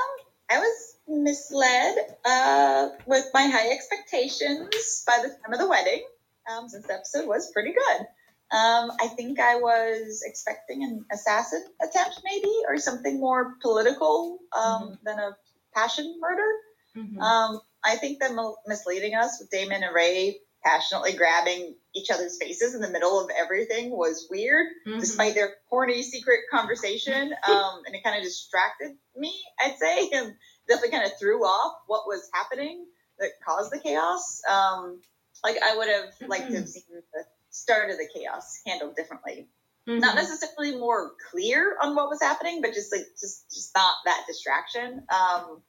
I 0.51 0.59
was 0.59 0.97
misled 1.09 1.97
uh, 2.25 2.89
with 3.07 3.27
my 3.33 3.47
high 3.47 3.71
expectations 3.71 5.05
by 5.07 5.19
the 5.23 5.29
time 5.29 5.53
of 5.53 5.59
the 5.59 5.69
wedding, 5.69 6.05
um, 6.51 6.69
since 6.69 6.87
the 6.87 6.95
episode 6.95 7.27
was 7.27 7.51
pretty 7.53 7.73
good. 7.73 8.07
Um, 8.53 8.91
I 9.01 9.09
think 9.17 9.39
I 9.39 9.57
was 9.57 10.23
expecting 10.27 10.83
an 10.83 11.05
assassin 11.13 11.65
attempt, 11.81 12.23
maybe, 12.25 12.53
or 12.69 12.79
something 12.79 13.21
more 13.21 13.55
political 13.63 14.39
um, 14.53 14.99
than 15.05 15.19
a 15.19 15.37
passion 15.73 16.19
murder. 16.21 16.51
Mhm. 16.97 17.21
Um, 17.21 17.61
I 17.85 17.97
think 17.97 18.19
that 18.21 18.33
misleading 18.67 19.15
us 19.15 19.39
with 19.41 19.51
Daemon 19.51 19.85
and 19.85 19.95
Ray 19.95 20.41
passionately 20.63 21.13
grabbing 21.13 21.75
each 21.95 22.11
other's 22.11 22.37
faces 22.39 22.75
in 22.75 22.81
the 22.81 22.91
middle 22.91 23.19
of 23.19 23.31
everything 23.37 23.91
was 23.91 24.27
weird, 24.31 24.67
Mhm. 24.87 25.01
despite 25.01 25.35
their 25.35 25.57
corny 25.69 26.03
secret 26.03 26.41
conversation. 26.51 27.35
Um, 27.49 27.83
and 27.87 27.95
it 27.95 28.03
kind 28.05 28.17
of 28.17 28.23
distracted 28.23 28.97
me, 29.17 29.33
I'd 29.59 29.79
say, 29.79 30.11
and 30.13 30.37
definitely 30.69 30.91
kind 30.91 31.05
of 31.11 31.19
threw 31.19 31.43
off 31.45 31.77
what 31.87 32.07
was 32.07 32.29
happening 32.33 32.87
that 33.19 33.31
caused 33.47 33.73
the 33.73 33.79
chaos. 33.79 34.41
Um, 34.49 35.01
like 35.43 35.57
I 35.63 35.77
would 35.77 35.89
have 35.89 36.29
liked 36.29 36.51
to 36.51 36.57
have 36.59 36.69
seen 36.69 36.85
the 36.91 37.25
start 37.51 37.91
of 37.91 37.97
the 37.97 38.09
chaos 38.15 38.61
handled 38.67 38.95
differently. 38.97 39.49
Mhm. 39.87 40.01
Not 40.01 40.15
necessarily 40.15 40.77
more 40.77 41.13
clear 41.31 41.77
on 41.83 41.95
what 41.97 42.11
was 42.11 42.21
happening, 42.21 42.61
but 42.61 42.75
just 42.75 42.93
like 42.93 43.07
just 43.19 43.51
just 43.51 43.75
not 43.75 43.95
that 44.05 44.25
distraction. 44.29 45.07
Um, 45.09 45.63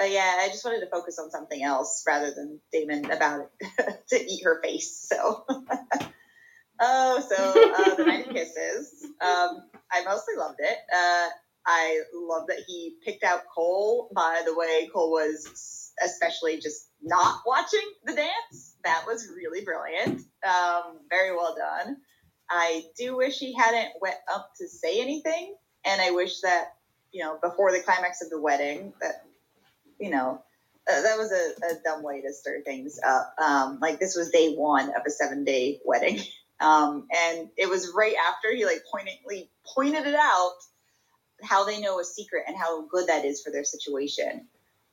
but 0.00 0.10
yeah, 0.10 0.38
I 0.40 0.48
just 0.48 0.64
wanted 0.64 0.80
to 0.80 0.86
focus 0.86 1.18
on 1.18 1.30
something 1.30 1.62
else 1.62 2.02
rather 2.06 2.30
than 2.30 2.58
Daemon 2.72 3.10
about 3.10 3.50
to 4.08 4.16
eat 4.16 4.42
her 4.44 4.58
face. 4.62 5.06
So, 5.06 5.44
oh, 6.80 7.22
so 7.28 7.36
uh, 7.36 7.94
the 7.96 8.04
night 8.06 8.26
of 8.26 8.32
kisses. 8.32 9.04
Um, 9.20 9.62
I 9.92 10.02
mostly 10.06 10.36
loved 10.38 10.56
it. 10.58 10.78
Uh, 10.90 11.28
I 11.66 12.00
love 12.14 12.46
that 12.48 12.64
he 12.66 12.96
picked 13.04 13.22
out 13.24 13.42
Cole. 13.54 14.10
By 14.14 14.40
the 14.46 14.56
way, 14.56 14.88
Cole 14.90 15.10
was 15.10 15.92
especially 16.02 16.58
just 16.60 16.88
not 17.02 17.42
watching 17.46 17.86
the 18.06 18.14
dance. 18.14 18.76
That 18.84 19.04
was 19.06 19.28
really 19.36 19.62
brilliant. 19.66 20.22
Um, 20.42 21.00
very 21.10 21.36
well 21.36 21.54
done. 21.54 21.98
I 22.48 22.84
do 22.96 23.18
wish 23.18 23.36
he 23.36 23.54
hadn't 23.54 23.90
went 24.00 24.16
up 24.32 24.52
to 24.62 24.66
say 24.66 25.02
anything, 25.02 25.54
and 25.84 26.00
I 26.00 26.12
wish 26.12 26.40
that 26.40 26.68
you 27.12 27.22
know 27.22 27.38
before 27.42 27.70
the 27.70 27.80
climax 27.80 28.22
of 28.22 28.30
the 28.30 28.40
wedding 28.40 28.94
that 29.02 29.26
you 30.00 30.10
know 30.10 30.42
uh, 30.90 31.02
that 31.02 31.18
was 31.18 31.32
a, 31.32 31.66
a 31.66 31.82
dumb 31.84 32.02
way 32.02 32.20
to 32.22 32.32
stir 32.32 32.62
things 32.62 32.98
up. 33.04 33.34
Um, 33.38 33.78
like 33.80 34.00
this 34.00 34.16
was 34.16 34.30
day 34.30 34.54
one 34.54 34.88
of 34.88 35.02
a 35.06 35.10
seven 35.10 35.44
day 35.44 35.80
wedding, 35.84 36.20
um, 36.60 37.06
and 37.16 37.48
it 37.56 37.68
was 37.68 37.92
right 37.94 38.14
after 38.28 38.54
he 38.54 38.64
like 38.64 38.82
pointedly 38.90 39.50
pointed 39.74 40.06
it 40.06 40.14
out 40.14 40.54
how 41.42 41.64
they 41.64 41.80
know 41.80 42.00
a 42.00 42.04
secret 42.04 42.44
and 42.46 42.56
how 42.56 42.86
good 42.86 43.08
that 43.08 43.24
is 43.24 43.42
for 43.42 43.50
their 43.50 43.64
situation. 43.64 44.46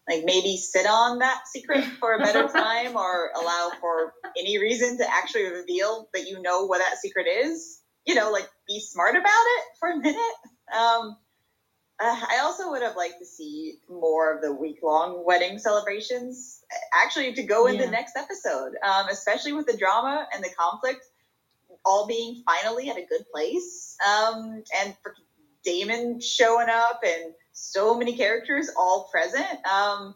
Like 0.08 0.24
maybe 0.24 0.56
sit 0.56 0.86
on 0.86 1.20
that 1.20 1.42
secret 1.52 1.84
for 2.00 2.14
a 2.14 2.20
better 2.20 2.48
time, 2.54 2.96
or 2.96 3.32
allow 3.36 3.72
for 3.82 4.14
any 4.38 4.58
reason 4.58 4.98
to 4.98 5.06
actually 5.10 5.50
reveal 5.50 6.08
that 6.14 6.28
you 6.28 6.42
know 6.42 6.66
what 6.66 6.80
that 6.80 6.98
secret 7.00 7.28
is. 7.28 7.82
You 8.06 8.16
know, 8.16 8.32
like 8.32 8.48
be 8.68 8.80
smart 8.80 9.16
about 9.16 9.24
it 9.26 9.64
for 9.80 9.90
a 9.90 9.98
minute. 9.98 10.36
Um, 10.74 11.18
uh, 12.00 12.22
I 12.30 12.40
also 12.44 12.70
would 12.72 12.82
have 12.84 12.96
liked 12.96 13.20
to 13.20 13.26
see 13.26 13.80
more 13.90 14.36
of 14.36 14.42
the 14.42 14.54
week 14.54 14.80
long 14.84 15.26
wedding 15.26 15.58
celebrations 15.58 16.64
actually 16.94 17.34
to 17.34 17.44
go 17.44 17.66
in 17.68 17.76
Yeah. 17.76 17.86
the 17.86 17.92
next 17.92 18.16
episode, 18.16 18.76
um, 18.84 19.08
especially 19.10 19.54
with 19.54 19.66
the 19.66 19.78
drama 19.78 20.28
and 20.34 20.44
the 20.44 20.50
conflict 20.58 21.06
all 21.86 22.06
being 22.06 22.44
finally 22.46 22.90
at 22.90 22.98
a 22.98 23.06
good 23.06 23.26
place. 23.32 23.96
Um, 24.06 24.64
and 24.80 24.96
for 25.02 25.16
Daemon 25.64 26.22
showing 26.22 26.70
up 26.70 27.02
and 27.06 27.34
so 27.54 27.98
many 27.98 28.16
characters 28.16 28.70
all 28.78 29.10
present. 29.12 29.46
Um, 29.66 30.14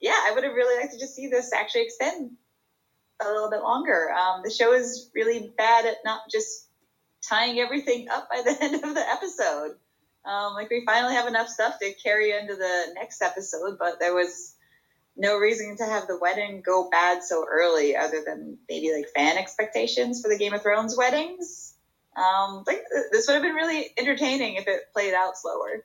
yeah, 0.00 0.12
I 0.14 0.32
would 0.34 0.44
have 0.44 0.54
really 0.54 0.80
liked 0.80 0.92
to 0.92 0.98
just 0.98 1.14
see 1.14 1.28
this 1.28 1.52
actually 1.52 1.82
extend 1.82 2.32
a 3.22 3.28
little 3.30 3.48
bit 3.50 3.62
longer. 3.62 4.10
Um, 4.12 4.42
the 4.44 4.50
show 4.50 4.72
is 4.74 5.10
really 5.14 5.52
bad 5.56 5.86
at 5.86 5.96
not 6.04 6.22
just 6.30 6.66
tying 7.22 7.58
everything 7.60 8.08
up 8.10 8.28
by 8.28 8.42
the 8.42 8.56
end 8.62 8.74
of 8.84 8.94
the 8.94 9.08
episode. 9.08 9.76
Um, 10.26 10.54
like 10.54 10.70
we 10.70 10.84
finally 10.84 11.14
have 11.14 11.28
enough 11.28 11.48
stuff 11.48 11.78
to 11.80 11.92
carry 12.02 12.32
into 12.32 12.56
the 12.56 12.92
next 12.94 13.22
episode, 13.22 13.78
but 13.78 14.00
there 14.00 14.14
was 14.14 14.54
no 15.16 15.36
reason 15.38 15.76
to 15.76 15.84
have 15.84 16.06
the 16.06 16.18
wedding 16.18 16.62
go 16.64 16.90
bad 16.90 17.22
so 17.22 17.44
early, 17.48 17.96
other 17.96 18.22
than 18.26 18.58
maybe 18.68 18.92
like 18.92 19.08
fan 19.14 19.38
expectations 19.38 20.20
for 20.20 20.28
the 20.28 20.38
Game 20.38 20.52
of 20.52 20.62
Thrones 20.62 20.96
weddings. 20.96 21.74
Um, 22.16 22.64
like 22.66 22.82
th- 22.92 23.06
this 23.12 23.26
would 23.26 23.34
have 23.34 23.42
been 23.42 23.54
really 23.54 23.90
entertaining 23.96 24.56
if 24.56 24.66
it 24.66 24.92
played 24.92 25.14
out 25.14 25.36
slower. 25.36 25.84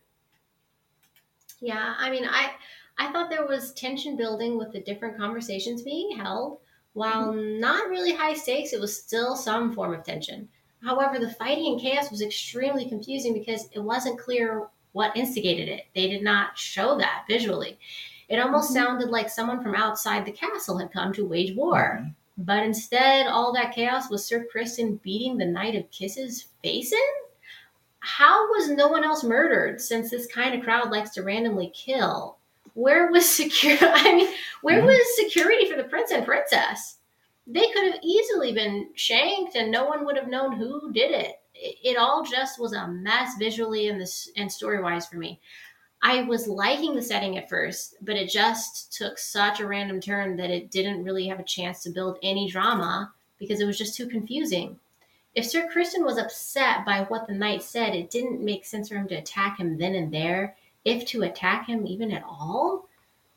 Yeah, 1.59 1.93
I 1.97 2.09
mean, 2.09 2.25
I 2.25 2.51
I 2.97 3.11
thought 3.11 3.29
there 3.29 3.45
was 3.45 3.73
tension 3.73 4.17
building 4.17 4.57
with 4.57 4.71
the 4.73 4.81
different 4.81 5.17
conversations 5.17 5.81
being 5.83 6.17
held. 6.17 6.59
While 6.93 7.33
not 7.33 7.89
really 7.89 8.13
high 8.13 8.33
stakes, 8.33 8.73
it 8.73 8.81
was 8.81 9.01
still 9.01 9.35
some 9.35 9.73
form 9.73 9.93
of 9.93 10.03
tension. 10.03 10.49
However, 10.83 11.19
the 11.19 11.29
fighting 11.29 11.67
and 11.73 11.79
chaos 11.81 12.09
was 12.09 12.21
extremely 12.21 12.89
confusing 12.89 13.33
because 13.33 13.69
it 13.71 13.79
wasn't 13.79 14.19
clear 14.19 14.67
what 14.93 15.15
instigated 15.15 15.69
it. 15.69 15.85
They 15.95 16.09
did 16.09 16.23
not 16.23 16.57
show 16.57 16.97
that 16.97 17.25
visually. 17.27 17.77
It 18.29 18.39
almost 18.39 18.71
Mhm. 18.71 18.73
sounded 18.73 19.09
like 19.09 19.29
someone 19.29 19.61
from 19.61 19.75
outside 19.75 20.25
the 20.25 20.31
castle 20.31 20.77
had 20.77 20.91
come 20.91 21.13
to 21.13 21.25
wage 21.25 21.55
war. 21.55 22.05
But 22.37 22.63
instead, 22.63 23.27
all 23.27 23.53
that 23.53 23.73
chaos 23.75 24.09
was 24.09 24.25
Sir 24.25 24.47
Criston 24.51 25.01
beating 25.01 25.37
the 25.37 25.45
Knight 25.45 25.75
of 25.75 25.89
Kisses 25.91 26.47
face 26.63 26.91
in? 26.91 26.99
How 27.99 28.49
was 28.49 28.69
no 28.69 28.87
one 28.87 29.03
else 29.03 29.23
murdered 29.23 29.79
since 29.79 30.09
this 30.09 30.25
kind 30.25 30.55
of 30.55 30.63
crowd 30.63 30.89
likes 30.89 31.11
to 31.11 31.23
randomly 31.23 31.69
kill? 31.75 32.37
Where 32.73 33.11
was 33.11 33.29
security? 33.29 33.85
I 33.85 34.15
mean, 34.15 34.33
where 34.61 34.81
Mhm. 34.81 34.85
was 34.87 35.15
security 35.15 35.69
for 35.69 35.77
the 35.77 35.83
prince 35.83 36.09
and 36.11 36.25
princess? 36.25 36.97
They 37.47 37.71
could 37.71 37.91
have 37.91 38.01
easily 38.03 38.53
been 38.53 38.89
shanked 38.95 39.55
and 39.55 39.71
no 39.71 39.85
one 39.85 40.05
would 40.05 40.17
have 40.17 40.27
known 40.27 40.55
who 40.55 40.91
did 40.93 41.11
it. 41.11 41.41
It, 41.53 41.77
it 41.83 41.97
all 41.97 42.23
just 42.23 42.59
was 42.59 42.73
a 42.73 42.87
mess 42.87 43.35
visually 43.37 43.87
and 43.89 43.99
this 43.99 44.29
and 44.37 44.51
story-wise 44.51 45.07
for 45.07 45.17
me. 45.17 45.39
I 46.03 46.23
was 46.23 46.47
liking 46.47 46.95
the 46.95 47.01
setting 47.01 47.37
at 47.37 47.49
first, 47.49 47.95
but 48.01 48.15
it 48.15 48.29
just 48.29 48.93
took 48.93 49.19
such 49.19 49.59
a 49.59 49.67
random 49.67 50.01
turn 50.01 50.35
that 50.37 50.49
it 50.49 50.71
didn't 50.71 51.03
really 51.03 51.27
have 51.27 51.39
a 51.39 51.43
chance 51.43 51.83
to 51.83 51.91
build 51.91 52.17
any 52.23 52.49
drama 52.49 53.13
because 53.37 53.59
it 53.59 53.65
was 53.65 53.77
just 53.77 53.95
too 53.95 54.07
confusing. 54.07 54.79
If 55.35 55.45
Sir 55.45 55.69
Criston 55.71 56.03
was 56.03 56.17
upset 56.17 56.85
by 56.85 57.03
what 57.03 57.27
the 57.27 57.33
knight 57.33 57.63
said, 57.63 57.95
it 57.95 58.09
didn't 58.09 58.43
make 58.43 58.65
sense 58.65 58.89
for 58.89 58.95
him 58.95 59.07
to 59.09 59.15
attack 59.15 59.59
him 59.59 59.77
then 59.77 59.95
and 59.95 60.11
there, 60.11 60.55
if 60.83 61.05
to 61.07 61.21
attack 61.21 61.67
him 61.67 61.85
even 61.85 62.11
at 62.11 62.23
all. 62.23 62.87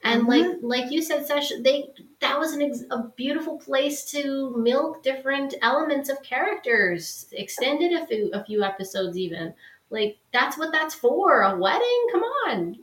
And 0.05 0.25
Mhm. 0.25 0.29
like 0.29 0.57
like 0.83 0.93
you 0.93 1.01
said, 1.03 1.27
Sesh, 1.27 1.51
they 1.61 1.91
that 2.21 2.39
was 2.39 2.53
an 2.53 2.63
ex- 2.63 2.85
a 2.91 3.05
beautiful 3.17 3.59
place 3.59 4.05
to 4.13 4.55
milk 4.57 5.03
different 5.03 5.55
elements 5.63 6.09
of 6.11 6.23
characters, 6.23 7.27
extended 7.33 7.93
a 7.93 8.07
few 8.07 8.31
a 8.35 8.45
few 8.45 8.63
episodes 8.63 9.17
even. 9.17 9.55
Like 9.91 10.19
that's 10.33 10.59
what 10.59 10.73
that's 10.73 10.95
for. 10.95 11.43
A 11.43 11.57
wedding? 11.57 12.07
Come 12.13 12.23
on. 12.23 12.77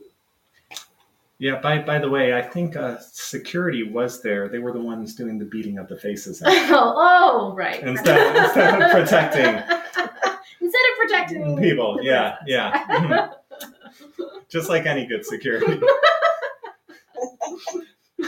Yeah. 1.38 1.60
By 1.60 1.78
by 1.78 1.98
the 1.98 2.08
way, 2.10 2.34
I 2.34 2.42
think 2.42 2.76
uh, 2.76 2.98
security 3.00 3.82
was 3.84 4.20
there. 4.22 4.48
They 4.48 4.58
were 4.58 4.72
the 4.72 4.80
ones 4.80 5.14
doing 5.14 5.38
the 5.38 5.44
beating 5.44 5.78
of 5.78 5.88
the 5.88 5.96
faces. 5.96 6.42
oh, 6.46 6.94
oh, 6.96 7.54
right. 7.54 7.82
Instead- 7.82 8.36
instead 8.36 8.82
of 8.82 8.90
protecting. 8.90 9.54
instead 10.60 10.82
of 10.90 10.98
protecting 10.98 11.56
People. 11.58 11.98
Yeah. 12.02 12.36
Yeah. 12.46 13.28
Just 14.48 14.68
like 14.68 14.86
any 14.86 15.06
good 15.06 15.24
security. 15.24 15.80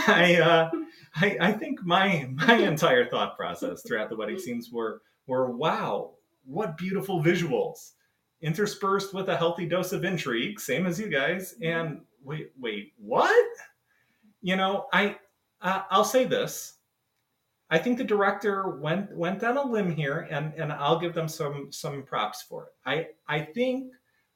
I, 0.08 0.36
uh, 0.36 0.70
I 1.14 1.36
I 1.40 1.52
think 1.52 1.82
my 1.84 2.28
my 2.32 2.56
entire 2.56 3.08
thought 3.08 3.36
process 3.36 3.82
throughout 3.82 4.10
the 4.10 4.16
wedding 4.16 4.38
scenes 4.38 4.70
were 4.70 5.02
were 5.26 5.50
wow, 5.50 6.12
what 6.44 6.76
beautiful 6.76 7.22
visuals, 7.22 7.92
interspersed 8.42 9.14
with 9.14 9.28
a 9.28 9.36
healthy 9.36 9.66
dose 9.66 9.92
of 9.92 10.04
intrigue, 10.04 10.60
same 10.60 10.86
as 10.86 11.00
you 11.00 11.08
guys. 11.08 11.54
And 11.62 12.02
wait, 12.22 12.50
wait, 12.58 12.92
what? 12.98 13.46
You 14.42 14.56
know, 14.56 14.86
I 14.92 15.16
uh, 15.62 15.82
I'll 15.90 16.04
say 16.04 16.24
this. 16.24 16.74
I 17.70 17.78
think 17.78 17.96
the 17.96 18.04
director 18.04 18.68
went 18.68 19.16
went 19.16 19.42
on 19.42 19.56
a 19.56 19.64
limb 19.64 19.94
here, 19.94 20.28
and 20.30 20.52
and 20.54 20.72
I'll 20.72 21.00
give 21.00 21.14
them 21.14 21.28
some 21.28 21.72
some 21.72 22.02
props 22.02 22.42
for 22.42 22.64
it. 22.64 22.72
I 22.84 23.08
I 23.26 23.40
think 23.40 23.92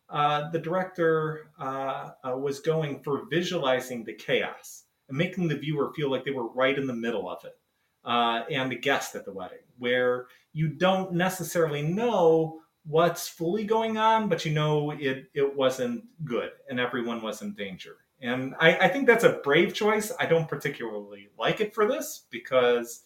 uh, 0.08 0.50
the 0.50 0.58
director 0.58 1.50
uh, 1.58 2.10
uh, 2.24 2.36
was 2.36 2.60
going 2.60 3.02
for 3.02 3.26
visualizing 3.28 4.04
the 4.04 4.14
chaos 4.14 4.84
and 5.08 5.18
making 5.18 5.48
the 5.48 5.56
viewer 5.56 5.92
feel 5.94 6.10
like 6.10 6.24
they 6.24 6.30
were 6.30 6.48
right 6.48 6.78
in 6.78 6.86
the 6.86 6.92
middle 6.94 7.28
of 7.28 7.44
it, 7.44 7.56
uh, 8.04 8.42
and 8.50 8.72
a 8.72 8.76
guest 8.76 9.14
at 9.14 9.24
the 9.24 9.32
wedding, 9.32 9.58
where 9.78 10.26
you 10.52 10.68
don't 10.68 11.12
necessarily 11.12 11.82
know 11.82 12.60
what's 12.88 13.28
fully 13.28 13.64
going 13.64 13.98
on, 13.98 14.28
but 14.28 14.44
you 14.44 14.52
know 14.52 14.90
it 14.92 15.26
it 15.34 15.56
wasn't 15.56 16.02
good 16.24 16.50
and 16.68 16.80
everyone 16.80 17.22
was 17.22 17.42
in 17.42 17.54
danger. 17.54 17.96
And 18.20 18.54
I, 18.58 18.76
I 18.76 18.88
think 18.88 19.06
that's 19.06 19.24
a 19.24 19.40
brave 19.44 19.74
choice. 19.74 20.10
I 20.18 20.26
don't 20.26 20.48
particularly 20.48 21.28
like 21.38 21.60
it 21.60 21.74
for 21.74 21.86
this 21.86 22.24
because 22.30 23.02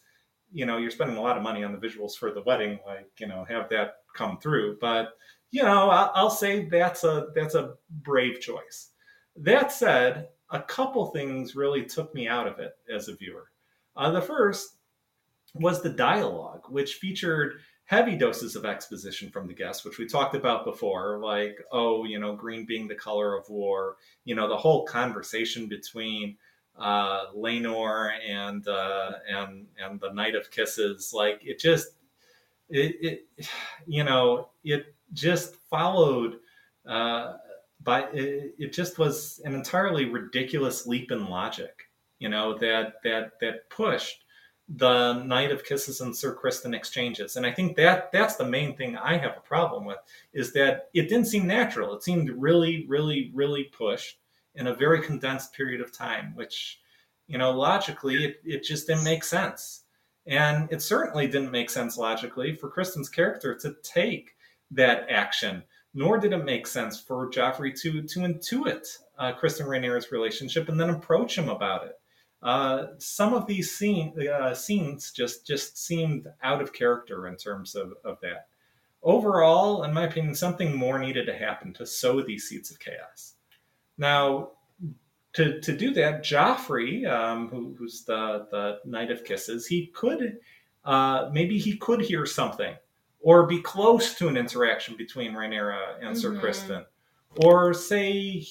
you 0.51 0.65
know 0.65 0.77
you're 0.77 0.91
spending 0.91 1.17
a 1.17 1.21
lot 1.21 1.37
of 1.37 1.43
money 1.43 1.63
on 1.63 1.71
the 1.71 1.85
visuals 1.85 2.15
for 2.15 2.31
the 2.31 2.41
wedding, 2.43 2.79
like 2.85 3.11
you 3.19 3.27
know 3.27 3.45
have 3.47 3.69
that 3.69 3.97
come 4.15 4.39
through. 4.39 4.77
But 4.79 5.13
you 5.51 5.63
know 5.63 5.89
I'll, 5.89 6.11
I'll 6.15 6.29
say 6.29 6.65
that's 6.69 7.03
a 7.03 7.27
that's 7.35 7.55
a 7.55 7.75
brave 7.89 8.39
choice. 8.39 8.89
That 9.35 9.71
said, 9.71 10.29
a 10.53 10.61
couple 10.61 11.07
things 11.07 11.55
really 11.55 11.83
took 11.83 12.13
me 12.13 12.27
out 12.27 12.47
of 12.47 12.59
it 12.59 12.73
as 12.93 13.09
a 13.09 13.15
viewer. 13.15 13.49
Uh, 13.95 14.11
the 14.11 14.21
first 14.21 14.77
was 15.55 15.81
the 15.81 15.89
dialogue, 15.89 16.61
which 16.69 16.95
featured 16.95 17.55
heavy 17.85 18.15
doses 18.15 18.55
of 18.55 18.65
exposition 18.65 19.29
from 19.29 19.47
the 19.47 19.53
guests, 19.53 19.83
which 19.83 19.97
we 19.97 20.05
talked 20.05 20.35
about 20.35 20.63
before, 20.63 21.19
like, 21.19 21.57
oh, 21.71 22.05
you 22.05 22.19
know, 22.19 22.35
green 22.35 22.65
being 22.65 22.87
the 22.87 22.95
color 22.95 23.35
of 23.35 23.49
war, 23.49 23.97
you 24.25 24.35
know, 24.35 24.47
the 24.47 24.57
whole 24.57 24.85
conversation 24.85 25.67
between 25.67 26.37
uh, 26.77 27.31
Laenor 27.35 28.11
and 28.27 28.67
uh, 28.67 29.11
and 29.29 29.67
and 29.77 29.99
the 29.99 30.11
Knight 30.13 30.35
of 30.35 30.49
Kisses. 30.49 31.11
Like 31.13 31.41
it 31.43 31.59
just 31.59 31.89
it, 32.69 32.95
it 33.39 33.47
you 33.85 34.03
know 34.03 34.49
it 34.63 34.95
just 35.13 35.55
followed 35.69 36.37
uh, 36.87 37.33
by 37.83 38.03
it, 38.13 38.55
it 38.57 38.73
just 38.73 38.97
was 38.97 39.41
an 39.45 39.53
entirely 39.53 40.05
ridiculous 40.05 40.87
leap 40.87 41.11
in 41.11 41.27
logic. 41.27 41.89
You 42.19 42.29
know 42.29 42.57
that 42.59 42.95
that 43.03 43.33
that 43.41 43.69
pushed 43.69 44.23
the 44.69 45.13
Knight 45.23 45.51
of 45.51 45.65
Kisses 45.65 46.01
and 46.01 46.15
Sir 46.15 46.35
Criston 46.35 46.73
exchanges. 46.73 47.35
And 47.35 47.45
I 47.45 47.51
think 47.51 47.75
that 47.75 48.11
that's 48.11 48.35
the 48.35 48.45
main 48.45 48.75
thing 48.75 48.97
I 48.97 49.17
have 49.17 49.37
a 49.37 49.41
problem 49.41 49.85
with 49.85 49.97
is 50.33 50.53
that 50.53 50.89
it 50.93 51.09
didn't 51.09 51.27
seem 51.27 51.45
natural. 51.45 51.93
It 51.93 52.03
seemed 52.03 52.29
really, 52.29 52.85
really, 52.87 53.31
really 53.33 53.65
pushed 53.65 54.19
in 54.55 54.67
a 54.67 54.73
very 54.73 55.01
condensed 55.01 55.53
period 55.53 55.81
of 55.81 55.91
time, 55.91 56.33
which, 56.35 56.79
you 57.27 57.37
know, 57.37 57.51
logically 57.51 58.23
it, 58.23 58.41
it 58.45 58.63
just 58.63 58.87
didn't 58.87 59.03
make 59.03 59.23
sense. 59.23 59.83
And 60.25 60.71
it 60.71 60.81
certainly 60.81 61.27
didn't 61.27 61.51
make 61.51 61.69
sense 61.69 61.97
logically 61.97 62.55
for 62.55 62.71
Criston's 62.71 63.09
character 63.09 63.55
to 63.55 63.75
take 63.83 64.35
that 64.71 65.07
action, 65.09 65.63
nor 65.93 66.17
did 66.17 66.33
it 66.33 66.43
make 66.43 66.67
sense 66.67 66.99
for 66.99 67.29
Joffrey 67.29 67.79
to 67.81 68.01
to 68.01 68.19
intuit 68.21 68.87
uh, 69.17 69.33
Criston 69.33 69.67
Rhaenyra's 69.67 70.11
relationship 70.11 70.69
and 70.69 70.79
then 70.79 70.89
approach 70.89 71.37
him 71.37 71.49
about 71.49 71.85
it. 71.85 71.99
Uh, 72.41 72.87
some 72.97 73.33
of 73.33 73.47
these 73.47 73.71
scene, 73.71 74.13
uh, 74.29 74.53
scenes 74.53 75.11
just 75.11 75.47
just 75.47 75.77
seemed 75.77 76.27
out 76.41 76.61
of 76.61 76.73
character 76.73 77.27
in 77.27 77.37
terms 77.37 77.75
of, 77.75 77.93
of 78.03 78.19
that. 78.21 78.47
Overall, 79.01 79.83
in 79.83 79.93
my 79.93 80.05
opinion, 80.05 80.33
something 80.35 80.75
more 80.75 80.99
needed 80.99 81.25
to 81.25 81.37
happen 81.37 81.73
to 81.73 81.85
sow 81.85 82.21
these 82.21 82.47
seeds 82.47 82.71
of 82.71 82.79
chaos. 82.79 83.33
Now, 83.97 84.51
to, 85.33 85.59
to 85.61 85.75
do 85.75 85.93
that, 85.93 86.23
Joffrey, 86.23 87.05
um, 87.09 87.49
who, 87.49 87.75
who's 87.77 88.05
the, 88.05 88.47
the 88.49 88.79
Knight 88.85 89.11
of 89.11 89.25
Kisses, 89.25 89.67
he 89.67 89.87
could 89.87 90.37
uh, 90.85 91.29
maybe 91.31 91.57
he 91.57 91.77
could 91.77 92.01
hear 92.01 92.25
something 92.25 92.75
or 93.23 93.47
be 93.47 93.61
close 93.61 94.13
to 94.15 94.27
an 94.27 94.37
interaction 94.37 94.95
between 94.95 95.33
Rhaenyra 95.33 95.95
and 96.01 96.09
mm-hmm. 96.09 96.15
Sir 96.15 96.33
Criston, 96.33 96.85
or 97.37 97.73
say 97.73 98.45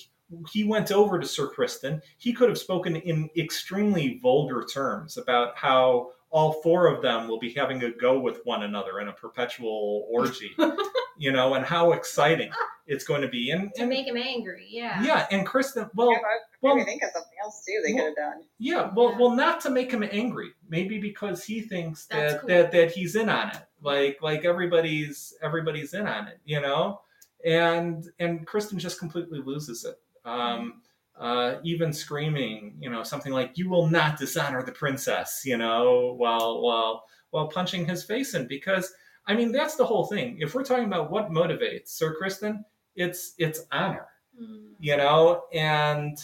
he 0.51 0.65
went 0.65 0.91
over 0.91 1.19
to 1.21 1.27
Sir 1.27 1.49
Criston, 1.49 2.01
he 2.19 2.33
could 2.33 2.49
have 2.49 2.59
spoken 2.59 2.97
in 2.97 3.29
extremely 3.37 4.19
vulgar 4.23 4.65
terms 4.65 5.19
about 5.19 5.57
how 5.57 6.11
all 6.31 6.55
four 6.63 6.87
of 6.87 7.03
them 7.03 7.29
will 7.29 7.39
be 7.39 7.53
having 7.53 7.85
a 7.85 7.91
go 7.91 8.19
with 8.19 8.41
one 8.45 8.63
another 8.63 9.01
in 9.01 9.09
a 9.09 9.13
perpetual 9.13 10.09
orgy, 10.11 10.51
you 11.19 11.31
know, 11.31 11.53
and 11.55 11.65
how 11.65 11.93
exciting 11.93 12.51
it's 12.87 13.05
going 13.05 13.21
to 13.21 13.29
be. 13.29 13.51
And, 13.51 13.71
to 13.75 13.87
make 13.87 14.07
him 14.07 14.17
angry, 14.17 14.67
yeah. 14.71 15.03
Yeah, 15.03 15.27
and 15.31 15.47
Criston, 15.47 15.91
well, 15.95 16.11
yeah, 16.11 16.19
well, 16.63 16.81
I 16.81 16.85
think 16.85 17.03
of 17.03 17.11
something 17.13 17.39
else 17.45 17.63
too 17.67 17.83
they 17.87 17.93
well, 17.93 18.05
could 18.05 18.15
have 18.19 18.33
done. 18.33 18.43
Yeah, 18.59 18.91
well, 18.97 19.11
yeah. 19.13 19.19
well, 19.19 19.37
not 19.37 19.61
to 19.63 19.71
make 19.71 19.93
him 19.93 20.03
angry, 20.11 20.49
maybe 20.67 20.99
because 20.99 21.45
he 21.45 21.61
thinks 21.61 22.07
that 22.07 22.41
cool. 22.41 22.49
that 22.49 22.73
that 22.73 22.93
he's 22.93 23.15
in 23.15 23.29
on 23.29 23.51
it, 23.51 23.59
like 23.83 24.19
like 24.23 24.45
everybody's 24.45 25.35
everybody's 25.43 25.95
in 25.95 26.07
on 26.07 26.29
it, 26.29 26.39
you 26.45 26.61
know, 26.61 27.01
and 27.45 28.09
and 28.19 28.47
Criston 28.47 28.79
just 28.79 28.99
completely 28.99 29.41
loses 29.41 29.85
it 29.85 29.97
um, 30.25 30.83
uh, 31.19 31.57
even 31.63 31.93
screaming, 31.93 32.77
you 32.81 32.91
know, 32.91 33.03
something 33.03 33.33
like 33.33 33.59
"You 33.59 33.69
will 33.69 33.89
not 33.89 34.19
dishonor 34.19 34.63
the 34.63 34.73
princess," 34.73 35.43
you 35.45 35.57
know, 35.57 36.15
while 36.17 36.61
while 36.63 37.05
while 37.31 37.49
punching 37.49 37.87
his 37.87 38.05
face 38.05 38.35
in. 38.35 38.47
Because 38.47 38.93
I 39.27 39.35
mean, 39.35 39.53
that's 39.53 39.77
the 39.77 39.87
whole 39.87 40.07
thing. 40.07 40.39
If 40.41 40.55
we're 40.55 40.65
talking 40.65 40.87
about 40.87 41.11
what 41.11 41.31
motivates 41.31 41.89
Sir 41.89 42.17
Criston 42.21 42.65
it's 42.95 43.35
it's 43.39 43.65
honor, 43.71 44.07
mm. 44.41 44.71
you 44.79 44.97
know, 44.97 45.45
and 45.53 46.19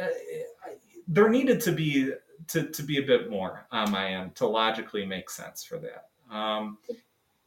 uh, 0.00 0.06
there 1.06 1.28
needed 1.28 1.60
to 1.62 1.72
be 1.72 2.12
to, 2.48 2.64
to 2.64 2.82
be 2.82 2.98
a 2.98 3.02
bit 3.02 3.30
more 3.30 3.66
on 3.70 3.90
my 3.90 4.08
end 4.08 4.34
to 4.36 4.46
logically 4.46 5.04
make 5.04 5.30
sense 5.30 5.64
for 5.64 5.78
that. 5.78 6.08
Um, 6.30 6.78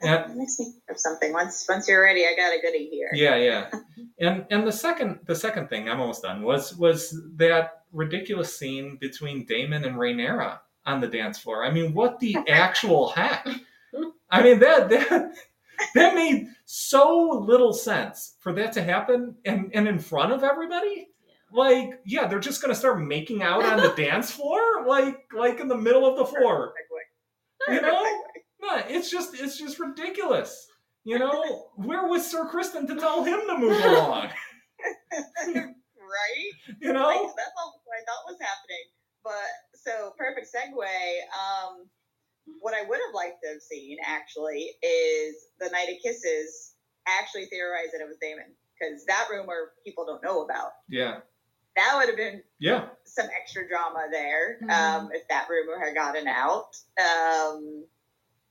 and, 0.01 0.35
makes 0.35 0.59
me 0.59 0.73
of 0.89 0.99
something. 0.99 1.31
Once 1.31 1.65
once 1.69 1.87
you're 1.87 2.01
ready, 2.01 2.25
I 2.25 2.35
got 2.35 2.53
a 2.53 2.61
goodie 2.61 2.89
here. 2.91 3.09
Yeah, 3.13 3.35
yeah. 3.35 3.69
and 4.19 4.45
and 4.49 4.65
the 4.65 4.71
second 4.71 5.19
the 5.25 5.35
second 5.35 5.69
thing 5.69 5.87
I'm 5.87 5.99
almost 5.99 6.23
done 6.23 6.41
was 6.41 6.75
was 6.75 7.19
that 7.35 7.83
ridiculous 7.91 8.57
scene 8.57 8.97
between 8.99 9.45
Daemon 9.45 9.85
and 9.85 9.95
Rhaenyra 9.95 10.59
on 10.85 11.01
the 11.01 11.07
dance 11.07 11.37
floor. 11.37 11.63
I 11.63 11.71
mean, 11.71 11.93
what 11.93 12.19
the 12.19 12.37
actual 12.47 13.09
heck? 13.09 13.47
I 14.31 14.41
mean 14.41 14.59
that 14.59 14.89
that 14.89 15.33
that 15.93 16.15
made 16.15 16.47
so 16.65 17.43
little 17.45 17.73
sense 17.73 18.35
for 18.39 18.53
that 18.53 18.73
to 18.73 18.83
happen 18.83 19.35
and 19.45 19.69
and 19.73 19.87
in 19.87 19.99
front 19.99 20.33
of 20.33 20.43
everybody. 20.43 21.09
Like, 21.53 21.99
yeah, 22.05 22.27
they're 22.27 22.39
just 22.39 22.61
gonna 22.61 22.73
start 22.73 23.01
making 23.01 23.43
out 23.43 23.65
on 23.65 23.77
the 23.77 23.89
dance 23.89 24.31
floor, 24.31 24.85
like 24.87 25.25
like 25.37 25.59
in 25.59 25.67
the 25.67 25.77
middle 25.77 26.07
of 26.07 26.17
the 26.17 26.25
floor. 26.25 26.73
You 27.67 27.81
know? 27.81 28.03
Yeah, 28.61 28.85
it's 28.87 29.09
just 29.09 29.39
it's 29.39 29.57
just 29.57 29.79
ridiculous. 29.79 30.67
You 31.03 31.17
know, 31.17 31.69
where 31.75 32.05
was 32.07 32.29
Sir 32.29 32.47
Criston 32.47 32.87
to 32.87 32.95
tell 32.95 33.23
him 33.23 33.39
to 33.47 33.57
move 33.57 33.83
along? 33.83 34.29
right? 36.11 36.51
You 36.79 36.93
know, 36.93 37.07
like, 37.07 37.21
that's 37.35 37.55
all 37.57 37.81
what 37.85 37.97
I 37.97 38.03
thought 38.05 38.29
was 38.31 38.37
happening. 38.39 38.85
But 39.23 39.49
so 39.75 40.13
perfect 40.17 40.47
segue. 40.47 40.77
Um, 40.77 41.87
what 42.59 42.73
I 42.73 42.83
would 42.87 42.99
have 43.05 43.15
liked 43.15 43.41
to 43.43 43.53
have 43.53 43.61
seen 43.61 43.97
actually 44.05 44.69
is 44.83 45.35
the 45.59 45.69
Knight 45.69 45.89
of 45.89 46.01
Kisses 46.03 46.73
actually 47.07 47.45
theorized 47.45 47.93
that 47.93 48.01
it 48.01 48.07
was 48.07 48.17
Daemon 48.21 48.53
because 48.77 49.05
that 49.05 49.27
rumor 49.31 49.71
people 49.85 50.05
don't 50.05 50.23
know 50.23 50.43
about. 50.43 50.71
Yeah. 50.89 51.19
That 51.75 51.95
would 51.97 52.09
have 52.09 52.17
been 52.17 52.43
yeah 52.59 52.89
some 53.05 53.27
extra 53.39 53.67
drama 53.67 54.07
there 54.11 54.57
mm-hmm. 54.61 54.69
um, 54.69 55.09
if 55.13 55.27
that 55.29 55.47
rumor 55.49 55.79
had 55.79 55.95
gotten 55.95 56.27
out. 56.27 56.75
Um, 56.99 57.85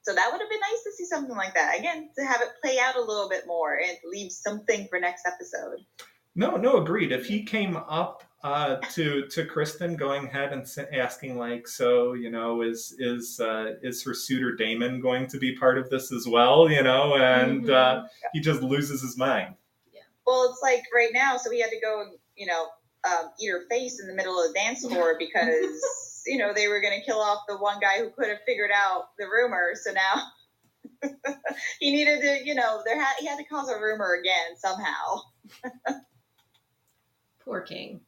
so 0.03 0.15
that 0.15 0.29
would 0.33 0.41
have 0.41 0.51
been 0.51 0.61
nice 0.61 0.83
to 0.85 0.93
see 0.93 1.05
something 1.05 1.37
like 1.37 1.55
that. 1.55 1.79
Again, 1.79 2.11
to 2.17 2.25
have 2.25 2.41
it 2.41 2.49
play 2.63 2.79
out 2.79 2.97
a 2.97 3.01
little 3.01 3.29
bit 3.29 3.47
more 3.47 3.79
and 3.79 3.97
leave 4.05 4.33
something 4.33 4.87
for 4.89 4.99
next 4.99 5.27
episode. 5.27 5.85
No, 6.35 6.57
no, 6.57 6.79
agreed. 6.83 7.13
If 7.13 7.27
he 7.27 7.43
came 7.43 7.77
up 7.77 8.23
uh, 8.43 8.77
to 8.93 9.27
to 9.27 9.45
Criston, 9.45 9.97
going 9.97 10.27
ahead 10.27 10.53
and 10.53 10.67
asking 10.95 11.37
like, 11.37 11.69
so 11.69 12.15
you 12.15 12.31
know, 12.31 12.63
is 12.63 12.95
is 12.99 13.41
uh, 13.41 13.75
is 13.83 14.03
her 14.05 14.15
suitor 14.15 14.55
Daemon 14.55 15.01
going 15.01 15.27
to 15.27 15.39
be 15.39 15.57
part 15.57 15.77
of 15.77 15.91
this 15.91 16.13
as 16.13 16.27
well? 16.27 16.71
You 16.71 16.83
know, 16.83 17.17
and 17.17 17.65
mm-hmm. 17.65 18.05
uh, 18.05 18.07
he 18.33 18.41
just 18.41 18.63
loses 18.63 19.03
his 19.03 19.19
mind. 19.19 19.55
Yeah. 19.93 20.01
Well, 20.27 20.49
it's 20.51 20.63
like 20.63 20.85
right 20.95 21.11
now, 21.13 21.37
so 21.37 21.51
he 21.51 21.61
had 21.61 21.71
to 21.71 21.81
go 21.81 22.03
and 22.03 22.13
you 22.37 22.47
know 22.47 22.69
um, 23.05 23.31
eat 23.41 23.49
her 23.49 23.65
face 23.69 24.01
in 24.01 24.07
the 24.07 24.15
middle 24.15 24.41
of 24.41 24.49
the 24.49 24.55
dance 24.55 24.87
floor 24.87 25.17
because 25.19 26.10
you 26.31 26.39
know, 26.39 26.53
they 26.55 26.69
were 26.69 26.81
going 26.81 26.97
to 26.99 27.05
kill 27.05 27.19
off 27.19 27.41
the 27.49 27.57
one 27.57 27.81
guy 27.81 27.99
who 27.99 28.09
could 28.11 28.29
have 28.29 28.39
figured 28.47 28.71
out 28.73 29.09
the 29.19 29.27
rumor. 29.27 29.73
So 29.75 29.91
now 29.93 30.23
he 31.81 31.93
needed 31.93 32.21
to, 32.21 32.47
you 32.47 32.55
know, 32.55 32.83
there 32.87 32.99
had 32.99 33.15
he 33.19 33.27
had 33.27 33.39
to 33.39 33.45
cause 33.45 33.69
a 33.69 33.81
rumor 33.81 34.15
again 34.21 34.57
somehow. 34.57 35.23
Poor 37.45 37.63
King. 37.63 38.01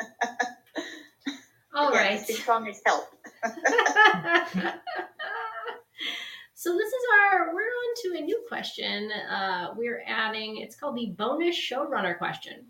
All 1.74 1.90
right. 1.90 2.18
Strongest 2.20 2.80
help. 2.86 3.04
so 6.54 6.72
this 6.76 6.88
is 6.88 7.04
our 7.22 7.54
we're 7.54 7.60
on 7.60 7.94
to 8.02 8.18
a 8.18 8.22
new 8.22 8.42
question. 8.48 9.12
Uh, 9.12 9.74
we're 9.76 10.02
adding 10.06 10.56
it's 10.56 10.76
called 10.76 10.96
the 10.96 11.14
bonus 11.18 11.54
showrunner 11.54 12.16
question. 12.16 12.68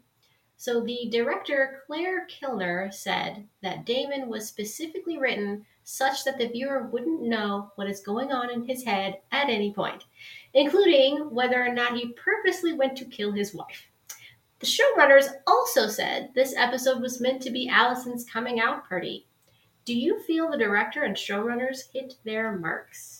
So 0.60 0.80
the 0.80 1.08
director 1.12 1.84
Claire 1.86 2.26
Kilner 2.26 2.92
said 2.92 3.46
that 3.62 3.86
Daemon 3.86 4.28
was 4.28 4.48
specifically 4.48 5.16
written 5.16 5.64
such 5.84 6.24
that 6.24 6.36
the 6.36 6.48
viewer 6.48 6.88
wouldn't 6.88 7.22
know 7.22 7.70
what 7.76 7.88
is 7.88 8.00
going 8.00 8.32
on 8.32 8.50
in 8.50 8.66
his 8.66 8.82
head 8.82 9.20
at 9.30 9.48
any 9.48 9.72
point, 9.72 10.04
including 10.54 11.30
whether 11.30 11.64
or 11.64 11.72
not 11.72 11.96
he 11.96 12.12
purposely 12.14 12.72
went 12.72 12.96
to 12.98 13.04
kill 13.04 13.30
his 13.30 13.54
wife. 13.54 13.86
The 14.58 14.66
showrunners 14.66 15.28
also 15.46 15.86
said 15.86 16.30
this 16.34 16.56
episode 16.56 17.00
was 17.00 17.20
meant 17.20 17.40
to 17.42 17.50
be 17.50 17.70
Alicent's 17.70 18.28
coming 18.28 18.58
out 18.58 18.88
party. 18.88 19.28
Do 19.84 19.96
you 19.96 20.20
feel 20.24 20.50
the 20.50 20.58
director 20.58 21.04
and 21.04 21.14
showrunners 21.14 21.92
hit 21.92 22.16
their 22.24 22.58
marks? 22.58 23.17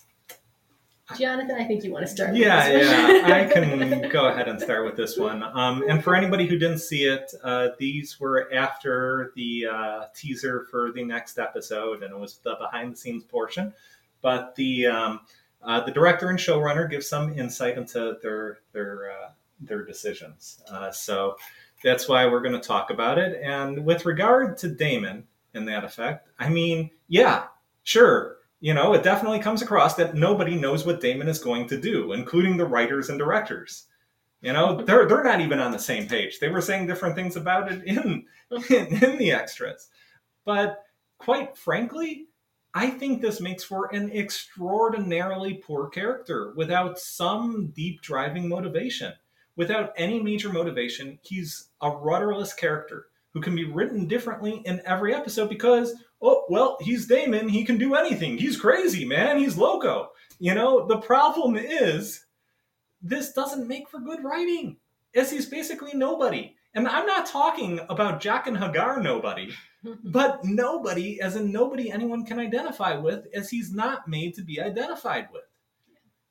Jonathan, 1.17 1.57
I 1.59 1.65
think 1.65 1.85
you 1.85 1.93
want 1.93 2.07
to 2.07 2.11
start. 2.11 2.35
Yeah, 2.35 2.69
yeah, 2.69 3.35
I 3.35 3.53
can 3.53 4.09
go 4.11 4.29
ahead 4.29 4.49
and 4.49 4.61
start 4.61 4.85
with 4.85 4.97
this 4.97 5.17
one. 5.17 5.43
Um, 5.43 5.83
and 5.89 6.05
for 6.05 6.15
anybody 6.15 6.47
who 6.47 6.59
didn't 6.59 6.79
see 6.79 7.05
it, 7.05 7.33
uh, 7.43 7.69
these 7.79 8.21
were 8.21 8.53
after 8.53 9.33
the 9.35 9.67
uh, 9.73 10.05
teaser 10.15 10.67
for 10.71 10.93
the 10.93 11.03
next 11.05 11.39
episode, 11.39 12.03
and 12.03 12.13
it 12.13 12.19
was 12.19 12.39
the 12.39 12.57
behind-the-scenes 12.57 13.25
portion. 13.25 13.73
But 14.21 14.55
the 14.57 14.87
um, 14.87 15.21
uh, 15.63 15.81
the 15.81 15.93
director 15.93 16.29
and 16.29 16.39
showrunner 16.39 16.91
give 16.91 17.05
some 17.05 17.33
insight 17.33 17.79
into 17.79 18.19
their 18.23 18.59
their 18.73 19.11
uh, 19.11 19.31
their 19.61 19.85
decisions. 19.85 20.63
Uh, 20.71 20.91
so 20.91 21.37
that's 21.83 22.09
why 22.09 22.27
we're 22.27 22.43
going 22.43 22.61
to 22.61 22.67
talk 22.67 22.91
about 22.91 23.19
it. 23.19 23.41
And 23.43 23.85
with 23.85 24.05
regard 24.05 24.59
to 24.59 24.69
Daemon, 24.69 25.25
and 25.55 25.67
that 25.69 25.85
effect, 25.85 26.29
I 26.39 26.51
mean, 26.51 26.91
yeah, 27.09 27.45
sure 27.83 28.38
you 28.61 28.75
know, 28.75 28.93
it 28.95 29.03
definitely 29.03 29.39
comes 29.39 29.63
across 29.63 29.95
that 29.95 30.15
nobody 30.15 30.57
knows 30.57 30.85
what 30.85 31.01
Daemon 31.01 31.29
is 31.29 31.39
going 31.39 31.69
to 31.69 31.81
do, 31.81 32.13
including 32.13 32.57
the 32.57 32.67
writers 32.67 33.09
and 33.09 33.19
directors. 33.19 33.87
You 34.41 34.53
know, 34.53 34.69
mm-hmm. 34.69 34.85
they're 34.85 35.07
they're 35.07 35.25
not 35.25 35.41
even 35.41 35.61
on 35.61 35.73
the 35.73 35.79
same 35.79 36.09
page. 36.09 36.39
They 36.39 36.49
were 36.49 36.61
saying 36.61 36.87
different 36.87 37.15
things 37.15 37.37
about 37.37 37.71
it 37.71 37.85
in 37.85 38.25
mm-hmm. 38.53 38.75
in, 38.75 39.05
in 39.05 39.19
the 39.19 39.33
extras. 39.33 39.89
But 40.45 40.85
quite 41.19 41.57
frankly, 41.57 42.29
I 42.75 42.91
think 42.91 43.21
this 43.21 43.41
makes 43.41 43.65
for 43.65 43.93
an 43.95 44.11
extraordinarily 44.13 45.55
poor 45.55 45.89
character 45.89 46.53
without 46.57 46.99
some 46.99 47.73
deep 47.75 48.03
driving 48.03 48.49
motivation. 48.49 49.13
Without 49.57 49.93
any 49.97 50.23
major 50.23 50.53
motivation, 50.53 51.19
he's 51.23 51.71
a 51.83 51.91
rudderless 51.91 52.55
character 52.55 53.07
who 53.33 53.41
can 53.41 53.57
be 53.57 53.65
written 53.65 54.07
differently 54.07 54.63
in 54.65 54.81
every 54.85 55.13
episode 55.13 55.49
because, 55.49 55.95
oh, 56.23 56.45
well, 56.49 56.79
he's 56.81 57.07
Daemon. 57.07 57.49
He 57.49 57.65
can 57.65 57.79
do 57.79 57.95
anything. 57.95 58.39
He's 58.39 58.61
crazy, 58.61 59.05
man. 59.05 59.39
He's 59.39 59.57
loco. 59.57 60.11
You 60.39 60.55
know, 60.55 60.87
the 60.87 60.99
problem 60.99 61.57
is 61.57 62.25
this 63.03 63.33
doesn't 63.33 63.69
make 63.69 63.89
for 63.89 64.01
good 64.01 64.23
writing, 64.23 64.77
as 65.15 65.31
he's 65.31 65.47
basically 65.47 65.95
nobody. 65.95 66.55
And 66.75 66.87
I'm 66.87 67.07
not 67.07 67.27
talking 67.27 67.81
about 67.89 68.23
Jaqen 68.23 68.57
H'ghar 68.57 69.03
nobody, 69.03 69.51
but 70.05 70.45
nobody, 70.45 71.21
as 71.21 71.37
in 71.37 71.51
nobody 71.51 71.91
anyone 71.91 72.25
can 72.25 72.39
identify 72.39 72.97
with, 72.97 73.27
as 73.35 73.51
he's 73.51 73.73
not 73.73 74.07
made 74.07 74.35
to 74.35 74.43
be 74.43 74.61
identified 74.61 75.29
with. 75.33 75.43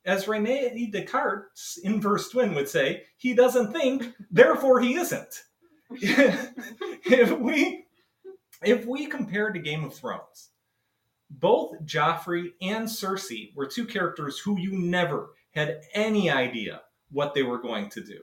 As 0.04 0.26
Rene 0.26 0.90
Descartes' 0.90 1.78
inverse 1.82 2.30
twin 2.30 2.54
would 2.54 2.68
say, 2.68 3.02
he 3.18 3.34
doesn't 3.34 3.72
think, 3.72 4.14
therefore 4.30 4.80
he 4.80 4.94
isn't. 4.94 5.42
if 5.90 7.30
we 7.38 7.87
if 8.62 8.86
we 8.86 9.06
compare 9.06 9.50
to 9.50 9.58
Game 9.58 9.84
of 9.84 9.94
Thrones, 9.94 10.50
both 11.30 11.84
Joffrey 11.84 12.52
and 12.60 12.88
Cersei 12.88 13.54
were 13.54 13.66
two 13.66 13.86
characters 13.86 14.38
who 14.38 14.58
you 14.58 14.72
never 14.72 15.30
had 15.50 15.82
any 15.94 16.30
idea 16.30 16.82
what 17.10 17.34
they 17.34 17.42
were 17.42 17.60
going 17.60 17.88
to 17.90 18.02
do. 18.02 18.20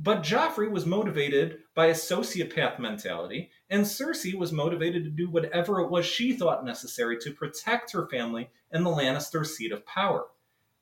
But 0.00 0.22
Joffrey 0.22 0.70
was 0.70 0.86
motivated 0.86 1.58
by 1.74 1.86
a 1.86 1.94
sociopath 1.94 2.78
mentality, 2.78 3.50
and 3.68 3.84
Cersei 3.84 4.34
was 4.34 4.52
motivated 4.52 5.02
to 5.04 5.10
do 5.10 5.28
whatever 5.28 5.80
it 5.80 5.90
was 5.90 6.06
she 6.06 6.34
thought 6.34 6.64
necessary 6.64 7.18
to 7.18 7.32
protect 7.32 7.92
her 7.92 8.06
family 8.06 8.48
and 8.70 8.86
the 8.86 8.90
Lannister 8.90 9.44
seat 9.44 9.72
of 9.72 9.84
power. 9.84 10.26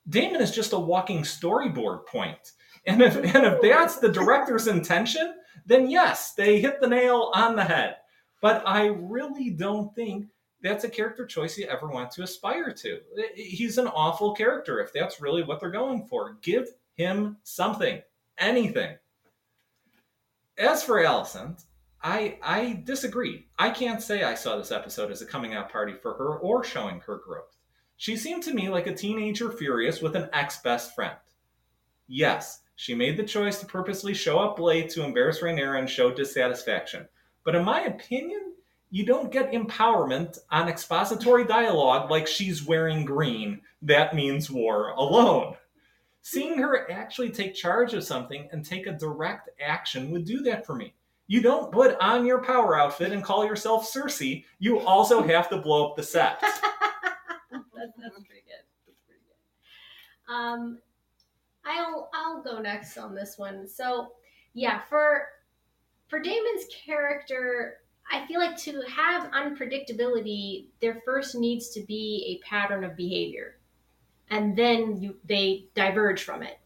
Daemon 0.07 0.43
is 0.43 0.51
just 0.51 0.74
a 0.74 0.78
walking 0.78 1.22
storyboard 1.22 2.07
point. 2.07 2.53
And 2.84 3.01
if, 3.01 3.16
and 3.16 3.47
if 3.47 3.62
that's 3.62 3.97
the 3.97 4.12
director's 4.12 4.66
intention, 4.66 5.34
then 5.64 5.91
yes, 5.91 6.34
they 6.34 6.61
hit 6.61 6.80
the 6.80 6.87
nail 6.87 7.30
on 7.34 7.57
the 7.57 7.64
head. 7.64 7.97
But 8.47 8.63
I 8.65 8.87
really 8.87 9.51
don't 9.51 9.93
think 9.97 10.29
that's 10.63 10.85
a 10.85 10.89
character 10.89 11.27
choice 11.27 11.59
you 11.59 11.67
ever 11.67 11.89
want 11.89 12.13
to 12.13 12.23
aspire 12.23 12.73
to. 12.75 13.01
He's 13.35 13.77
an 13.77 13.89
awful 13.89 14.37
character 14.37 14.79
if 14.79 14.93
that's 14.93 15.21
really 15.21 15.43
what 15.43 15.59
they're 15.59 15.69
going 15.69 16.07
for. 16.07 16.39
Give 16.43 16.69
him 16.95 17.39
something, 17.43 18.01
anything. 18.39 18.99
As 20.57 20.85
for 20.85 21.03
Alicent, 21.03 21.65
I 22.01 22.39
I 22.41 22.83
disagree. 22.85 23.49
I 23.59 23.71
can't 23.71 24.01
say 24.01 24.23
I 24.23 24.37
saw 24.37 24.57
this 24.57 24.71
episode 24.71 25.11
as 25.11 25.23
a 25.23 25.27
coming 25.27 25.55
out 25.55 25.69
party 25.69 25.95
for 25.95 26.15
her 26.15 26.37
or 26.37 26.63
showing 26.63 27.01
her 27.01 27.17
growth. 27.17 27.57
She 27.97 28.17
seemed 28.17 28.45
to 28.45 28.55
me 28.55 28.69
like 28.69 28.87
a 28.87 28.95
teenager 28.95 29.51
furious 29.51 30.01
with 30.01 30.15
an 30.15 30.29
ex 30.33 30.63
best 30.63 30.95
friend. 30.95 31.17
Yes, 32.07 32.61
she 32.77 32.95
made 32.95 33.17
the 33.17 33.25
choice 33.25 33.59
to 33.59 33.67
purposely 33.67 34.15
show 34.15 34.39
up 34.39 34.61
late 34.61 34.89
to 34.91 35.03
embarrass 35.03 35.41
Rhaenyra 35.41 35.81
and 35.81 35.91
show 35.91 36.13
dissatisfaction. 36.13 37.09
But 37.47 37.55
in 37.55 37.65
my 37.65 37.83
opinion, 37.83 38.55
you 38.91 39.07
don't 39.07 39.31
get 39.31 39.53
empowerment 39.53 40.41
on 40.51 40.69
expository 40.69 41.45
dialogue 41.45 42.11
like 42.11 42.27
she's 42.27 42.67
wearing 42.67 43.05
green. 43.05 43.61
That 43.83 44.17
means 44.17 44.51
war 44.51 44.89
alone. 44.91 45.55
Seeing 46.23 46.59
her 46.59 46.91
actually 46.91 47.31
take 47.31 47.55
charge 47.55 47.95
of 47.95 48.03
something 48.03 48.49
and 48.51 48.65
take 48.65 48.89
a 48.89 48.93
direct 48.93 49.49
action 49.65 50.11
would 50.11 50.25
do 50.25 50.43
that 50.43 50.67
for 50.67 50.75
me. 50.75 50.93
You 51.29 51.41
don't 51.41 51.71
put 51.71 51.97
on 52.01 52.27
your 52.27 52.43
power 52.43 52.77
outfit 52.77 53.13
and 53.13 53.23
call 53.23 53.47
yourself 53.47 53.89
Cersei. 53.89 54.45
You 54.59 54.81
also 54.81 55.23
have 55.23 55.49
to 55.51 55.57
blow 55.57 55.89
up 55.89 55.97
the 55.97 56.03
set. 56.03 56.41
that's, 56.41 56.53
that's 57.73 57.95
pretty 58.27 58.43
good. 58.45 58.65
That's 58.87 58.99
pretty 59.07 59.23
good. 59.25 60.35
Um, 60.35 60.79
I'll 61.65 62.11
I'll 62.13 62.43
go 62.43 62.59
next 62.59 62.99
on 62.99 63.15
this 63.15 63.39
one. 63.39 63.69
So 63.69 64.15
yeah, 64.55 64.81
for 64.81 65.27
for 66.09 66.21
Daemon's 66.21 66.67
character, 66.85 67.79
I 68.11 68.27
feel 68.27 68.41
like 68.41 68.57
to 68.59 68.83
have 68.83 69.31
unpredictability, 69.33 70.67
there 70.81 71.03
first 71.05 71.35
needs 71.35 71.71
to 71.71 71.81
be 71.81 72.39
a 72.41 72.49
pattern 72.49 72.85
of 72.85 72.97
behavior 72.97 73.57
and 74.31 74.57
then 74.57 75.01
you 75.01 75.17
they 75.25 75.67
diverge 75.75 76.23
from 76.23 76.43
it. 76.43 76.59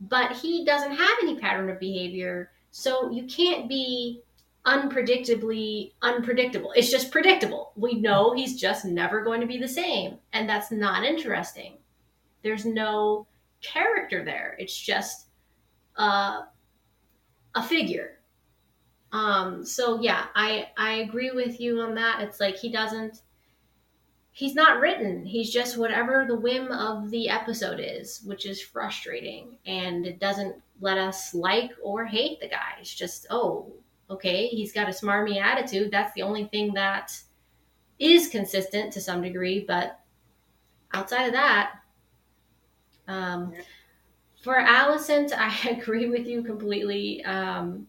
But 0.00 0.32
he 0.32 0.64
doesn't 0.64 0.96
have 0.96 1.18
any 1.22 1.38
pattern 1.38 1.70
of 1.70 1.80
behavior, 1.80 2.52
so 2.70 3.10
you 3.10 3.24
can't 3.24 3.68
be 3.68 4.22
unpredictably 4.66 5.92
unpredictable. 6.02 6.72
It's 6.74 6.90
just 6.90 7.12
predictable. 7.12 7.72
We 7.76 7.94
know 7.94 8.34
he's 8.34 8.60
just 8.60 8.84
never 8.84 9.22
going 9.22 9.40
to 9.40 9.46
be 9.46 9.58
the 9.58 9.68
same, 9.68 10.18
and 10.32 10.48
that's 10.48 10.70
not 10.70 11.04
interesting. 11.04 11.78
There's 12.42 12.64
no 12.66 13.26
character 13.62 14.24
there. 14.24 14.56
It's 14.58 14.76
just 14.76 15.28
uh, 15.96 16.42
a 17.54 17.62
figure. 17.62 18.18
Um, 19.16 19.64
so 19.64 20.00
yeah, 20.00 20.26
I 20.34 20.68
I 20.76 20.94
agree 20.96 21.30
with 21.30 21.58
you 21.60 21.80
on 21.80 21.94
that. 21.94 22.20
It's 22.20 22.38
like 22.38 22.56
he 22.56 22.70
doesn't 22.70 23.22
he's 24.36 24.54
not 24.54 24.80
written. 24.80 25.24
He's 25.24 25.50
just 25.50 25.78
whatever 25.78 26.26
the 26.28 26.36
whim 26.36 26.70
of 26.70 27.10
the 27.10 27.30
episode 27.30 27.80
is, 27.82 28.20
which 28.26 28.44
is 28.44 28.60
frustrating. 28.60 29.56
And 29.64 30.04
it 30.04 30.20
doesn't 30.20 30.56
let 30.78 30.98
us 30.98 31.32
like 31.32 31.70
or 31.82 32.04
hate 32.04 32.38
the 32.40 32.48
guy. 32.48 32.74
It's 32.78 32.94
just, 32.94 33.26
oh, 33.30 33.72
okay, 34.10 34.48
he's 34.48 34.74
got 34.74 34.90
a 34.90 34.92
smarmy 34.92 35.40
attitude. 35.40 35.90
That's 35.90 36.12
the 36.12 36.20
only 36.20 36.44
thing 36.48 36.74
that 36.74 37.18
is 37.98 38.28
consistent 38.28 38.92
to 38.92 39.00
some 39.00 39.22
degree. 39.22 39.64
But 39.66 40.00
outside 40.92 41.28
of 41.28 41.32
that, 41.32 41.76
um, 43.08 43.54
for 44.42 44.56
Alicent, 44.56 45.32
I 45.36 45.70
agree 45.70 46.10
with 46.10 46.26
you 46.26 46.42
completely. 46.42 47.24
Um, 47.24 47.86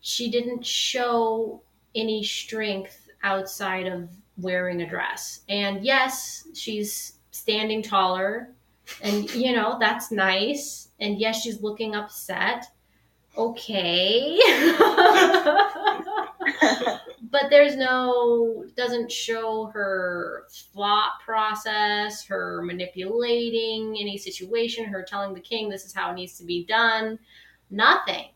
she 0.00 0.30
didn't 0.30 0.64
show 0.64 1.62
any 1.94 2.22
strength 2.22 3.08
outside 3.22 3.86
of 3.86 4.08
wearing 4.36 4.82
a 4.82 4.88
dress. 4.88 5.40
And 5.48 5.84
yes, 5.84 6.48
she's 6.54 7.14
standing 7.30 7.82
taller, 7.82 8.50
and 9.02 9.32
you 9.34 9.52
know, 9.54 9.76
that's 9.78 10.10
nice. 10.10 10.88
And 10.98 11.18
yes, 11.18 11.42
she's 11.42 11.62
looking 11.62 11.94
upset. 11.94 12.66
Okay. 13.36 14.38
but 17.30 17.44
there's 17.48 17.76
no 17.76 18.64
doesn't 18.76 19.10
show 19.12 19.66
her 19.66 20.46
thought 20.74 21.12
process, 21.24 22.24
her 22.26 22.62
manipulating 22.62 23.96
any 24.00 24.18
situation, 24.18 24.84
her 24.86 25.02
telling 25.02 25.34
the 25.34 25.40
king 25.40 25.68
this 25.68 25.84
is 25.84 25.94
how 25.94 26.10
it 26.10 26.14
needs 26.14 26.36
to 26.38 26.44
be 26.44 26.64
done. 26.64 27.18
Nothing. 27.70 28.30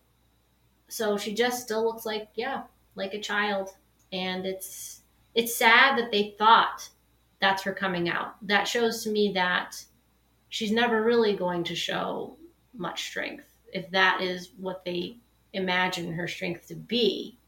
So 0.89 1.17
she 1.17 1.35
just 1.35 1.63
still 1.63 1.85
looks 1.85 2.07
like, 2.07 2.29
yeah, 2.35 2.65
like 2.95 3.15
a 3.15 3.21
child. 3.21 3.71
And 4.13 4.47
it's 4.47 5.03
it's 5.35 5.57
sad 5.57 5.99
that 5.99 6.13
they 6.13 6.35
thought 6.39 6.89
that's 7.41 7.63
her 7.65 7.73
coming 7.73 8.09
out. 8.09 8.35
That 8.47 8.69
shows 8.69 9.03
to 9.05 9.11
me 9.11 9.33
that 9.33 9.85
she's 10.49 10.71
never 10.71 11.03
really 11.03 11.35
going 11.35 11.65
to 11.65 11.75
show 11.75 12.37
much 12.77 13.05
strength 13.09 13.45
if 13.73 13.91
that 13.91 14.21
is 14.21 14.51
what 14.59 14.85
they 14.85 15.17
imagine 15.53 16.13
her 16.13 16.29
strength 16.29 16.69
to 16.69 16.75
be. 16.75 17.39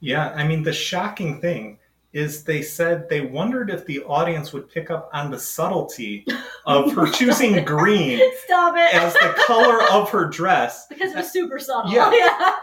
Yeah, 0.00 0.30
I 0.30 0.46
mean, 0.46 0.62
the 0.62 0.72
shocking 0.72 1.40
thing 1.40 1.78
is 2.12 2.44
they 2.44 2.60
said 2.62 3.08
they 3.08 3.22
wondered 3.22 3.70
if 3.70 3.86
the 3.86 4.02
audience 4.04 4.52
would 4.52 4.68
pick 4.68 4.90
up 4.90 5.08
on 5.12 5.30
the 5.30 5.38
subtlety 5.38 6.26
of 6.66 6.92
her 6.92 7.06
choosing 7.12 7.64
green 7.64 8.20
Stop 8.44 8.74
it. 8.76 8.94
as 8.94 9.14
the 9.14 9.34
color 9.46 9.82
of 9.90 10.10
her 10.10 10.26
dress. 10.26 10.86
because 10.88 11.12
it 11.12 11.16
was 11.16 11.32
super 11.32 11.58
subtle. 11.58 11.90
Yeah. 11.90 12.10
yeah. 12.12 12.54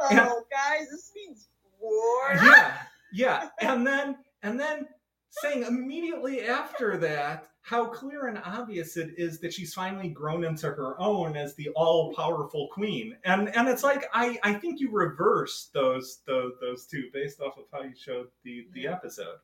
So, 0.00 0.44
guys, 0.50 0.88
this 0.90 1.10
means 1.14 1.48
war. 1.80 2.34
Yeah, 2.34 2.76
yeah, 3.12 3.48
and 3.60 3.86
then 3.86 4.16
and 4.42 4.58
then 4.58 4.86
saying 5.30 5.64
immediately 5.64 6.42
after 6.42 6.96
that 6.98 7.48
how 7.66 7.84
clear 7.86 8.28
and 8.28 8.38
obvious 8.44 8.96
it 8.96 9.10
is 9.18 9.40
that 9.40 9.52
she's 9.52 9.74
finally 9.74 10.08
grown 10.08 10.44
into 10.44 10.66
her 10.68 10.94
own 11.00 11.36
as 11.36 11.56
the 11.56 11.68
all-powerful 11.70 12.68
queen 12.72 13.16
and 13.24 13.48
and 13.56 13.68
it's 13.68 13.82
like 13.82 14.06
i 14.14 14.38
i 14.44 14.52
think 14.54 14.78
you 14.78 14.88
reversed 14.90 15.72
those 15.72 16.20
those 16.28 16.52
those 16.60 16.86
two 16.86 17.10
based 17.12 17.40
off 17.40 17.58
of 17.58 17.64
how 17.72 17.82
you 17.82 17.94
showed 17.96 18.28
the 18.44 18.66
the 18.72 18.86
episode 18.86 19.38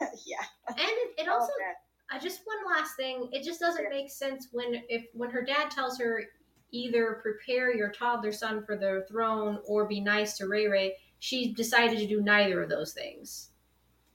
yeah. 0.26 0.44
And 0.68 0.76
it, 0.78 1.22
it 1.22 1.28
also 1.28 1.46
Okay. 1.46 1.72
I 2.10 2.18
just 2.20 2.40
one 2.44 2.76
last 2.76 2.94
thing. 2.96 3.28
It 3.32 3.42
just 3.42 3.58
doesn't 3.60 3.90
make 3.90 4.10
sense 4.10 4.48
when 4.52 4.82
if 4.88 5.06
when 5.12 5.28
her 5.30 5.42
dad 5.44 5.70
tells 5.70 5.98
her 5.98 6.22
either 6.70 7.18
prepare 7.22 7.74
your 7.74 7.90
toddler 7.90 8.30
son 8.32 8.62
for 8.64 8.76
the 8.76 9.04
throne 9.10 9.58
or 9.66 9.86
be 9.86 10.00
nice 10.00 10.36
to 10.38 10.46
Ray 10.46 10.68
Ray. 10.68 10.92
She 11.18 11.52
decided 11.52 11.98
to 11.98 12.06
do 12.06 12.22
neither 12.22 12.62
of 12.62 12.70
those 12.70 12.92
things. 12.92 13.48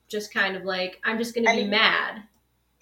Just 0.07 0.33
kind 0.33 0.55
of 0.55 0.63
like 0.63 0.99
I'm 1.03 1.17
just 1.17 1.35
going 1.35 1.45
to 1.45 1.51
I 1.51 1.55
be 1.55 1.61
mean- 1.63 1.71
mad. 1.71 2.23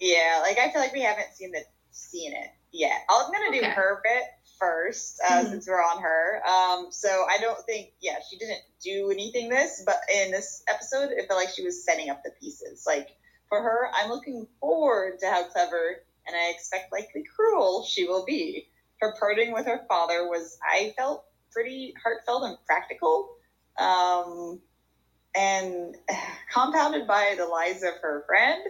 Yeah, 0.02 0.40
like 0.42 0.58
I 0.58 0.72
feel 0.72 0.80
like 0.80 0.92
we 0.92 1.02
haven't 1.02 1.32
seen 1.32 1.52
the 1.52 1.60
seen 1.92 2.32
it 2.32 2.48
yet. 2.72 3.04
I'm 3.08 3.30
gonna 3.30 3.52
do 3.52 3.64
her 3.64 4.00
bit 4.02 4.24
first, 4.58 5.20
uh, 5.24 5.44
Mhm. 5.44 5.50
since 5.50 5.68
we're 5.68 5.80
on 5.80 6.02
her. 6.02 6.42
Um, 6.44 6.90
so 6.90 7.24
I 7.30 7.38
don't 7.38 7.64
think, 7.66 7.92
yeah, 8.00 8.18
she 8.28 8.36
didn't 8.36 8.62
do 8.82 9.12
anything 9.12 9.48
this, 9.48 9.82
but 9.86 10.00
in 10.12 10.32
this 10.32 10.64
episode, 10.68 11.12
it 11.12 11.28
felt 11.28 11.38
like 11.38 11.54
she 11.54 11.64
was 11.64 11.84
setting 11.84 12.10
up 12.10 12.20
the 12.24 12.32
pieces. 12.32 12.84
Like 12.84 13.14
for 13.48 13.62
her, 13.62 13.90
I'm 13.92 14.10
looking 14.10 14.48
forward 14.58 15.20
to 15.20 15.30
how 15.30 15.44
clever 15.44 16.02
and 16.26 16.34
I 16.36 16.50
expect 16.50 16.90
likely 16.90 17.22
cruel 17.22 17.84
she 17.84 18.08
will 18.08 18.24
be. 18.24 18.68
Her 19.00 19.14
parting 19.20 19.52
with 19.52 19.66
her 19.66 19.84
father 19.88 20.28
was, 20.28 20.58
I 20.64 20.94
felt, 20.96 21.24
pretty 21.52 21.94
heartfelt 22.02 22.42
and 22.44 22.58
practical. 22.66 23.36
Um, 23.78 24.60
and 25.36 25.96
compounded 26.52 27.06
by 27.06 27.36
the 27.38 27.46
lies 27.46 27.84
of 27.84 27.94
her 28.02 28.24
friend 28.26 28.64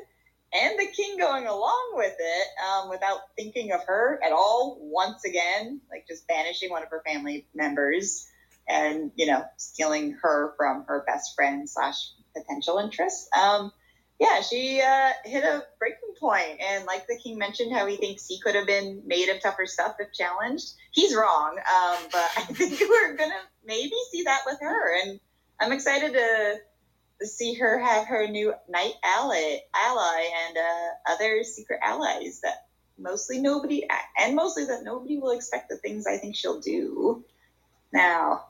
and 0.53 0.79
the 0.79 0.87
king 0.87 1.17
going 1.19 1.47
along 1.47 1.93
with 1.95 2.15
it 2.19 2.49
um, 2.69 2.91
without 2.91 3.21
thinking 3.37 3.73
of 3.73 3.85
her 3.87 4.21
at 4.25 4.33
all 4.33 4.79
once 4.81 5.25
again 5.25 5.81
like 5.91 6.07
just 6.07 6.27
banishing 6.27 6.71
one 6.71 6.83
of 6.83 6.89
her 6.91 7.03
family 7.07 7.47
members 7.55 8.29
and 8.69 9.11
you 9.17 9.27
know 9.27 9.45
stealing 9.57 10.17
her 10.23 10.55
from 10.57 10.85
her 10.87 11.05
best 11.07 11.35
friend 11.35 11.69
slash 11.69 12.13
potential 12.37 12.79
interest. 12.79 13.29
Um, 13.37 13.73
yeah 14.21 14.41
she 14.41 14.81
uh, 14.81 15.11
hit 15.25 15.45
a 15.45 15.65
breaking 15.79 16.15
point 16.21 16.61
and 16.61 16.85
like 16.85 17.07
the 17.07 17.19
king 17.23 17.39
mentioned 17.39 17.75
how 17.75 17.87
he 17.87 17.97
thinks 17.97 18.27
he 18.27 18.41
could 18.41 18.55
have 18.55 18.67
been 18.67 19.03
made 19.07 19.29
of 19.29 19.41
tougher 19.41 19.67
stuff 19.67 19.97
if 19.99 20.13
challenged. 20.13 20.75
He's 20.93 21.15
wrong 21.15 21.57
um, 21.59 21.97
but 22.13 22.31
i 22.37 22.43
think 22.43 22.79
we're 22.89 23.17
gonna 23.17 23.35
maybe 23.65 23.95
see 24.11 24.25
that 24.25 24.43
with 24.47 24.59
her 24.61 25.03
and 25.03 25.21
i'm 25.59 25.73
excited 25.73 26.13
to 26.13 26.19
to 26.19 26.72
see 27.27 27.55
her 27.55 27.79
have 27.79 28.07
her 28.07 28.27
new 28.29 28.55
knight 28.69 28.95
ally, 29.05 29.59
ally 29.75 30.31
and 30.47 30.57
uh, 30.57 31.13
other 31.13 31.43
secret 31.45 31.81
allies 31.83 32.41
that 32.43 32.67
mostly 32.99 33.41
nobody 33.41 33.87
and 34.19 34.37
mostly 34.37 34.65
that 34.67 34.85
nobody 34.85 35.19
will 35.19 35.31
expect 35.31 35.69
the 35.69 35.77
things 35.77 36.07
I 36.07 36.19
think 36.19 36.37
she'll 36.37 36.61
do. 36.61 37.25
Now, 37.93 38.47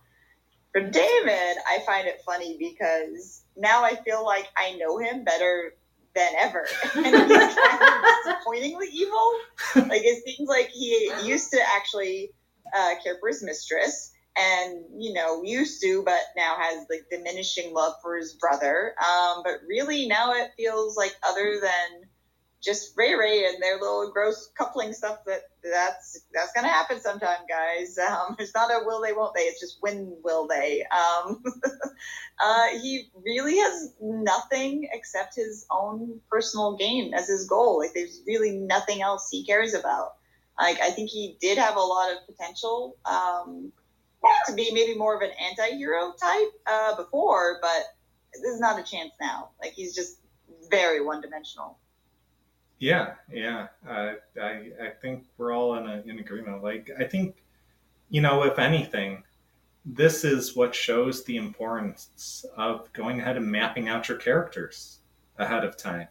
for 0.73 0.81
David, 0.81 1.57
I 1.69 1.81
find 1.85 2.07
it 2.07 2.23
funny 2.25 2.57
because 2.59 3.43
now 3.57 3.85
I 3.85 3.97
feel 3.97 4.25
like 4.25 4.49
I 4.57 4.77
know 4.77 4.99
him 4.99 5.25
better 5.25 5.75
than 6.15 6.33
ever, 6.39 6.67
and 6.95 7.07
he's 7.07 7.15
kind 7.15 7.83
of 7.83 8.05
disappointingly 8.25 8.89
evil. 8.93 9.33
Like 9.77 10.03
it 10.05 10.25
seems 10.25 10.49
like 10.49 10.69
he 10.69 11.11
used 11.25 11.51
to 11.53 11.61
actually 11.77 12.31
uh, 12.77 12.95
care 13.03 13.17
for 13.21 13.29
his 13.29 13.43
mistress 13.43 14.13
and 14.37 14.85
you 14.97 15.13
know 15.13 15.43
used 15.43 15.83
to 15.83 16.03
but 16.05 16.21
now 16.37 16.55
has 16.59 16.87
like 16.89 17.07
diminishing 17.11 17.75
love 17.75 17.95
for 18.03 18.17
his 18.17 18.35
brother. 18.35 18.95
Um 18.99 19.43
but 19.45 19.61
really 19.67 20.07
now 20.07 20.33
it 20.33 20.53
feels 20.57 20.97
like 20.97 21.15
other 21.23 21.59
than 21.61 22.09
just 22.63 22.97
ray 22.97 23.15
ray 23.15 23.45
and 23.45 23.61
their 23.61 23.75
little 23.75 24.11
gross 24.13 24.51
coupling 24.57 24.93
stuff 24.93 25.19
that 25.27 25.43
that's 25.63 26.21
that's 26.33 26.53
gonna 26.53 26.69
happen 26.69 27.01
sometime 27.01 27.41
guys. 27.49 27.99
Um 27.99 28.37
it's 28.39 28.55
not 28.55 28.71
a 28.71 28.85
will 28.87 29.03
they 29.03 29.13
won't 29.13 29.35
they 29.35 29.43
it's 29.43 29.61
just 29.61 29.79
when 29.81 30.17
will 30.23 30.47
they. 30.49 30.85
Um 30.85 31.43
uh 32.43 32.67
he 32.81 33.11
really 33.25 33.59
has 33.59 33.93
nothing 34.01 34.89
except 34.93 35.37
his 35.37 35.67
own 35.71 36.21
personal 36.31 36.77
gain 36.77 37.13
as 37.13 37.29
his 37.29 37.47
goal. 37.47 37.79
Like 37.81 37.93
there's 37.95 38.23
really 38.27 38.53
nothing 38.53 39.03
else 39.03 39.29
he 39.31 39.45
cares 39.45 39.75
about. 39.75 40.15
Like 40.59 40.81
i 40.81 40.91
think 40.91 41.11
he 41.11 41.37
did 41.41 41.59
have 41.59 41.77
a 41.77 41.81
lot 41.81 42.13
of 42.13 42.27
potential 42.27 42.97
um 43.05 43.73
to 44.47 44.55
be 44.55 44.71
maybe 44.73 44.97
more 44.97 45.15
of 45.15 45.23
an 45.23 45.31
anti-hero 45.51 46.13
type 46.21 46.49
uh, 46.67 46.97
before, 46.97 47.59
but 47.61 47.83
this 48.33 48.55
is 48.55 48.61
not 48.61 48.79
a 48.79 48.83
chance 48.83 49.13
now. 49.21 49.51
Like 49.61 49.73
he's 49.73 49.95
just 49.95 50.21
very 50.71 51.05
one-dimensional. 51.05 51.79
Yeah, 52.79 53.15
yeah. 53.33 53.69
Uh, 53.89 54.15
I 54.41 54.71
I 54.83 54.91
think 55.01 55.27
we're 55.39 55.53
all 55.53 55.77
in 55.77 55.87
a, 55.87 56.03
in 56.07 56.19
agreement. 56.19 56.63
Like 56.63 56.91
I 56.99 57.05
think, 57.05 57.43
you 58.11 58.21
know, 58.21 58.43
if 58.43 58.59
anything, 58.59 59.23
this 59.85 60.25
is 60.25 60.57
what 60.57 60.75
shows 60.75 61.25
the 61.25 61.37
importance 61.37 62.45
of 62.57 62.93
going 62.93 63.21
ahead 63.21 63.37
and 63.37 63.47
mapping 63.47 63.89
out 63.89 64.09
your 64.09 64.19
characters 64.19 64.99
ahead 65.39 65.65
of 65.65 65.77
time, 65.77 66.09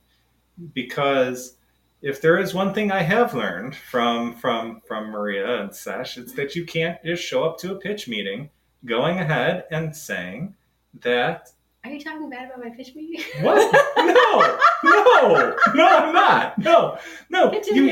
because 0.74 1.58
if 2.02 2.22
there 2.22 2.38
is 2.38 2.54
one 2.54 2.74
thing 2.74 2.92
I 2.92 3.02
have 3.04 3.34
learned 3.34 3.76
from 3.76 4.34
from 4.36 4.82
from 4.88 5.10
Maria 5.10 5.62
and 5.62 5.74
Sesh, 5.76 6.18
it's 6.18 6.34
that 6.34 6.56
you 6.56 6.66
can't 6.66 6.98
just 7.04 7.24
show 7.24 7.44
up 7.44 7.58
to 7.60 7.74
a 7.74 7.76
pitch 7.80 8.08
meeting, 8.08 8.50
going 8.86 9.20
ahead 9.20 9.66
and 9.72 9.96
saying 9.96 10.56
that 11.02 11.50
Are 11.84 11.92
you 11.92 12.00
talking 12.00 12.30
bad 12.30 12.46
about 12.52 12.64
my 12.64 12.70
pitch 12.76 12.96
meeting? 12.96 13.22
what? 13.42 13.88
No, 14.02 14.58
no, 14.84 15.56
no, 15.76 15.88
I'm 15.88 16.14
not. 16.14 16.58
No, 16.58 16.98
no. 17.30 17.52
You, 17.52 17.62
you, 17.84 17.92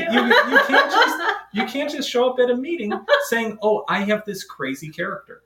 can't 0.66 0.90
just 0.90 1.22
you 1.52 1.64
can't 1.66 1.90
just 1.90 2.08
show 2.10 2.28
up 2.30 2.38
at 2.40 2.50
a 2.50 2.56
meeting 2.56 2.92
saying, 3.28 3.58
"Oh, 3.62 3.84
I 3.88 4.00
have 4.04 4.24
this 4.24 4.42
crazy 4.42 4.88
character," 4.90 5.42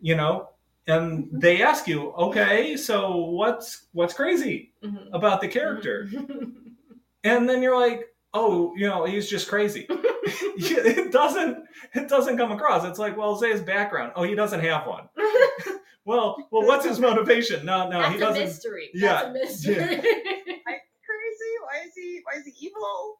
you 0.00 0.14
know. 0.14 0.50
And 0.86 1.28
they 1.32 1.62
ask 1.62 1.88
you, 1.88 2.10
"Okay, 2.12 2.76
so 2.76 3.16
what's 3.16 3.86
what's 3.92 4.14
crazy 4.14 4.72
Mhm. 4.84 5.08
about 5.12 5.40
the 5.40 5.48
character?" 5.48 6.08
And 7.24 7.48
then 7.48 7.62
you're 7.62 7.78
like, 7.78 8.04
"Oh, 8.32 8.72
you 8.76 8.86
know, 8.86 9.04
he's 9.04 9.28
just 9.28 9.48
crazy." 9.48 9.86
it 10.56 11.12
doesn't 11.12 11.64
it 11.94 12.08
doesn't 12.08 12.38
come 12.38 12.52
across. 12.52 12.84
It's 12.84 12.98
like, 12.98 13.16
well, 13.16 13.36
say 13.36 13.50
his 13.52 13.60
background. 13.62 14.12
Oh, 14.16 14.22
he 14.22 14.34
doesn't 14.34 14.60
have 14.60 14.86
one. 14.86 15.08
Well, 16.06 16.36
well, 16.50 16.66
what's 16.66 16.84
his 16.84 17.00
motivation? 17.00 17.64
No, 17.64 17.88
no, 17.88 18.02
That's 18.02 18.12
he 18.12 18.20
doesn't. 18.20 18.44
mystery. 18.44 18.90
Yeah, 18.92 19.30
Crazy? 19.32 19.32
That's 19.42 19.66
a 19.66 19.70
mystery. 19.70 19.96
Crazy? 19.96 21.52
Why 21.62 21.86
is 21.86 21.94
he? 21.94 22.20
Why 22.24 22.38
is 22.38 22.44
he 22.44 22.66
evil? 22.66 23.16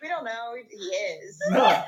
We 0.00 0.08
don't 0.08 0.24
know. 0.24 0.54
He 0.70 0.76
is. 0.76 1.38
no. 1.50 1.84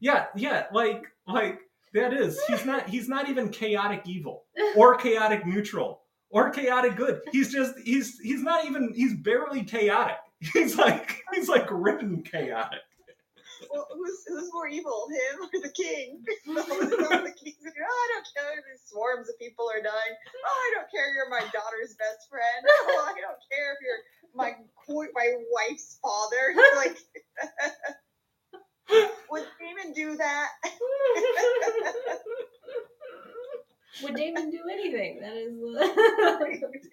Yeah, 0.00 0.26
yeah, 0.36 0.66
like 0.72 1.02
like 1.26 1.58
that 1.92 2.12
is. 2.12 2.40
He's 2.46 2.64
not 2.64 2.88
he's 2.88 3.08
not 3.08 3.28
even 3.28 3.48
chaotic 3.48 4.02
evil 4.06 4.44
or 4.76 4.94
chaotic 4.96 5.44
neutral 5.44 6.02
or 6.30 6.50
chaotic 6.50 6.94
good. 6.94 7.20
He's 7.32 7.52
just 7.52 7.76
he's 7.84 8.16
he's 8.20 8.42
not 8.42 8.64
even 8.64 8.92
he's 8.94 9.14
barely 9.14 9.64
chaotic. 9.64 10.18
He's 10.52 10.76
like 10.76 11.24
he's 11.34 11.48
like 11.48 11.66
written 11.70 12.22
chaotic. 12.22 12.80
Well, 13.70 13.88
who's 13.92 14.24
who's 14.28 14.52
more 14.52 14.68
evil, 14.68 15.08
him 15.10 15.42
or 15.42 15.60
the 15.60 15.72
king? 15.74 16.22
The 16.46 17.34
kings 17.34 17.60
are, 17.66 17.72
oh, 17.82 18.08
I 18.08 18.08
don't 18.14 18.28
care. 18.34 18.58
If 18.58 18.64
these 18.70 18.82
swarms 18.86 19.28
of 19.28 19.38
people 19.38 19.68
are 19.68 19.82
dying. 19.82 20.14
Oh, 20.46 20.58
I 20.66 20.72
don't 20.74 20.90
care. 20.90 21.12
You're 21.12 21.28
my 21.28 21.40
daughter's 21.52 21.94
best 21.98 22.28
friend. 22.30 22.62
Oh, 22.66 23.06
I 23.06 23.20
don't 23.20 23.42
care 23.50 23.74
if 23.74 23.78
you're 23.82 24.02
my 24.34 24.54
my 25.14 25.34
wife's 25.50 25.98
father. 26.00 26.54
He's 26.54 26.76
like, 26.76 26.96
would 29.30 29.44
Daemon 29.60 29.92
do 29.92 30.16
that? 30.16 30.48
Would 34.02 34.14
Daemon 34.14 34.50
do 34.50 34.60
anything? 34.70 35.20
That 35.20 35.36
is. 35.36 35.58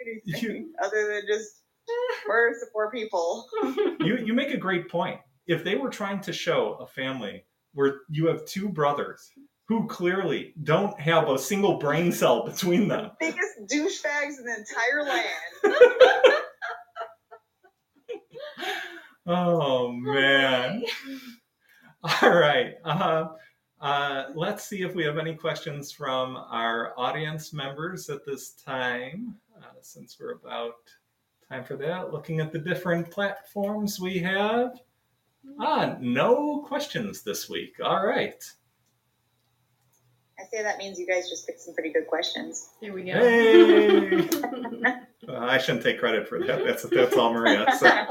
Anything 0.01 0.73
other 0.83 1.07
than 1.13 1.23
just 1.27 1.61
murder 2.27 2.55
some 2.59 2.69
poor 2.73 2.89
people. 2.91 3.47
You 3.99 4.17
you 4.17 4.33
make 4.33 4.51
a 4.51 4.57
great 4.57 4.89
point. 4.89 5.19
If 5.47 5.63
they 5.63 5.75
were 5.75 5.89
trying 5.89 6.21
to 6.21 6.33
show 6.33 6.77
a 6.79 6.87
family 6.87 7.45
where 7.73 8.01
you 8.09 8.27
have 8.27 8.45
two 8.45 8.69
brothers 8.69 9.31
who 9.67 9.87
clearly 9.87 10.53
don't 10.63 10.99
have 10.99 11.29
a 11.29 11.37
single 11.39 11.77
brain 11.77 12.11
cell 12.11 12.45
between 12.45 12.87
them, 12.87 13.11
Biggest 13.19 13.59
douchebags 13.71 14.37
in 14.37 14.45
the 14.45 14.55
entire 14.57 15.03
land. 15.03 16.33
oh 19.27 19.91
man. 19.91 20.83
All 22.21 22.35
right. 22.35 22.75
Uh, 22.83 23.29
uh, 23.81 24.25
let's 24.35 24.65
see 24.65 24.81
if 24.83 24.95
we 24.95 25.03
have 25.03 25.17
any 25.17 25.35
questions 25.35 25.91
from 25.91 26.37
our 26.37 26.93
audience 26.97 27.51
members 27.51 28.09
at 28.09 28.25
this 28.25 28.51
time, 28.51 29.35
uh, 29.57 29.73
since 29.81 30.17
we're 30.19 30.33
about 30.33 30.75
time 31.49 31.63
for 31.63 31.75
that. 31.77 32.11
Looking 32.11 32.39
at 32.39 32.51
the 32.51 32.59
different 32.59 33.09
platforms 33.11 33.99
we 33.99 34.19
have. 34.19 34.79
Ah, 35.59 35.95
no 35.99 36.63
questions 36.67 37.21
this 37.23 37.49
week. 37.49 37.75
All 37.83 38.05
right. 38.05 38.43
I 40.39 40.43
say 40.51 40.63
that 40.63 40.77
means 40.77 40.99
you 40.99 41.07
guys 41.07 41.29
just 41.29 41.47
picked 41.47 41.61
some 41.61 41.73
pretty 41.73 41.93
good 41.93 42.07
questions. 42.07 42.71
There 42.81 42.91
we 42.91 43.03
go. 43.03 43.13
Hey! 43.13 44.27
Uh, 45.27 45.37
I 45.39 45.57
shouldn't 45.57 45.83
take 45.83 45.99
credit 45.99 46.27
for 46.27 46.39
that. 46.45 46.65
That's 46.65 46.83
that's 46.83 47.15
all 47.15 47.33
Maria. 47.33 47.65
So. 47.79 47.87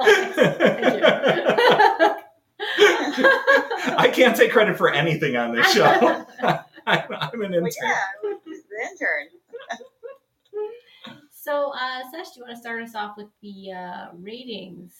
I 3.96 4.10
can't 4.12 4.36
take 4.36 4.52
credit 4.52 4.76
for 4.76 4.90
anything 4.90 5.36
on 5.36 5.54
this 5.54 5.70
show. 5.72 5.84
I'm, 6.86 7.00
I'm 7.10 7.42
an 7.42 7.54
intern. 7.54 7.62
But 7.62 7.72
yeah, 7.82 8.02
the 8.24 8.88
intern. 8.90 9.28
So, 11.44 11.72
uh, 11.72 12.00
Sesh, 12.10 12.32
do 12.34 12.40
you 12.40 12.44
want 12.44 12.56
to 12.56 12.60
start 12.60 12.82
us 12.82 12.94
off 12.94 13.16
with 13.16 13.28
the 13.42 13.72
uh, 13.72 14.06
ratings? 14.14 14.94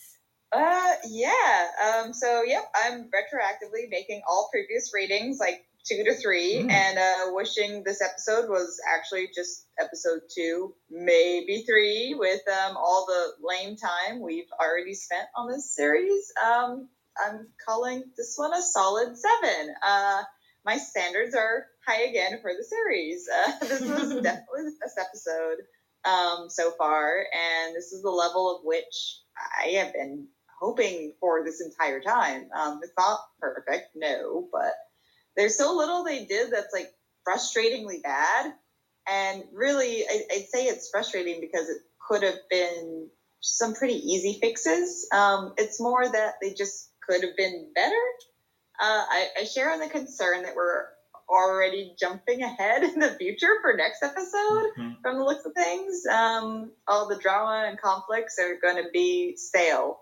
Uh, 0.53 0.93
yeah. 1.09 1.67
Um, 2.05 2.13
so 2.13 2.43
yep, 2.43 2.65
I'm 2.85 3.05
retroactively 3.11 3.89
making 3.91 4.23
all 4.29 4.49
previous 4.53 4.93
ratings 4.95 5.39
like 5.41 5.65
two 5.89 6.05
to 6.05 6.15
three, 6.15 6.63
Mm. 6.63 6.71
and 6.71 6.99
uh, 6.99 7.33
wishing 7.35 7.83
this 7.85 8.01
episode 8.01 8.49
was 8.49 8.81
actually 8.95 9.29
just 9.35 9.67
episode 9.79 10.21
two, 10.35 10.75
maybe 10.91 11.65
three, 11.69 12.15
with 12.17 12.41
um 12.49 12.77
all 12.77 13.07
the 13.07 13.33
lame 13.43 13.77
time 13.77 14.21
we've 14.23 14.51
already 14.61 14.95
spent 14.95 15.27
on 15.37 15.51
this 15.51 15.75
series. 15.75 16.33
Um, 16.43 16.89
I'm 17.23 17.49
calling 17.67 18.03
this 18.17 18.35
one 18.37 18.55
a 18.55 18.63
solid 18.63 19.17
seven. 19.17 19.75
Uh, 19.87 20.23
my 20.65 20.79
standards 20.79 21.35
are 21.35 21.67
high 21.87 22.03
again 22.05 22.39
for 22.41 22.53
the 22.57 22.65
series. 22.65 23.29
Uh, 23.35 23.59
this 23.61 23.81
was 23.83 24.09
definitely 24.23 24.65
the 24.65 24.77
best 24.81 24.99
episode 24.99 25.59
um, 26.05 26.49
so 26.49 26.73
far, 26.73 27.25
and 27.33 27.75
this 27.75 27.93
is 27.93 28.03
the 28.03 28.11
level 28.11 28.57
of 28.57 28.65
which 28.65 29.21
I 29.63 29.69
have 29.71 29.93
been 29.93 30.29
hoping 30.61 31.13
for 31.21 31.45
this 31.45 31.61
entire 31.61 32.01
time. 32.01 32.49
Um, 32.57 32.81
it's 32.83 32.93
not 32.99 33.21
perfect, 33.41 33.91
no, 33.95 34.49
but 34.53 34.75
there's 35.37 35.57
so 35.57 35.77
little 35.77 36.05
they 36.05 36.25
did 36.25 36.53
that's 36.53 36.73
like 36.73 36.93
frustratingly 37.27 38.03
bad. 38.03 38.53
And 39.07 39.45
really, 39.53 40.05
I, 40.09 40.23
would 40.33 40.49
say 40.49 40.65
it's 40.65 40.89
frustrating 40.91 41.41
because 41.41 41.69
it 41.69 41.79
could 42.09 42.23
have 42.23 42.39
been 42.51 43.09
some 43.41 43.75
pretty 43.75 43.97
easy 43.97 44.39
fixes. 44.41 45.07
Um, 45.13 45.53
it's 45.59 45.81
more 45.81 46.11
that 46.11 46.35
they 46.41 46.55
just 46.55 46.91
could 47.07 47.23
have 47.23 47.37
been 47.37 47.71
better. 47.75 47.95
Uh, 48.81 49.05
I, 49.09 49.29
I 49.41 49.45
share 49.45 49.73
in 49.75 49.81
the 49.81 49.89
concern 49.89 50.43
that 50.45 50.57
we're 50.57 50.87
already 51.29 51.95
jumping 51.99 52.43
ahead 52.43 52.83
in 52.85 52.99
the 52.99 53.11
future 53.11 53.57
for 53.63 53.75
next 53.75 54.03
episode 54.03 54.67
mm-hmm. 54.79 54.93
from 55.03 55.19
the 55.19 55.25
looks 55.25 55.45
of 55.45 55.53
things. 55.53 56.05
Um, 56.07 56.73
all 56.87 57.09
the 57.09 57.19
drama 57.19 57.67
and 57.69 57.81
conflicts 57.81 58.39
are 58.39 58.59
going 58.61 58.83
to 58.83 58.91
be 58.93 59.37
stale. 59.37 60.01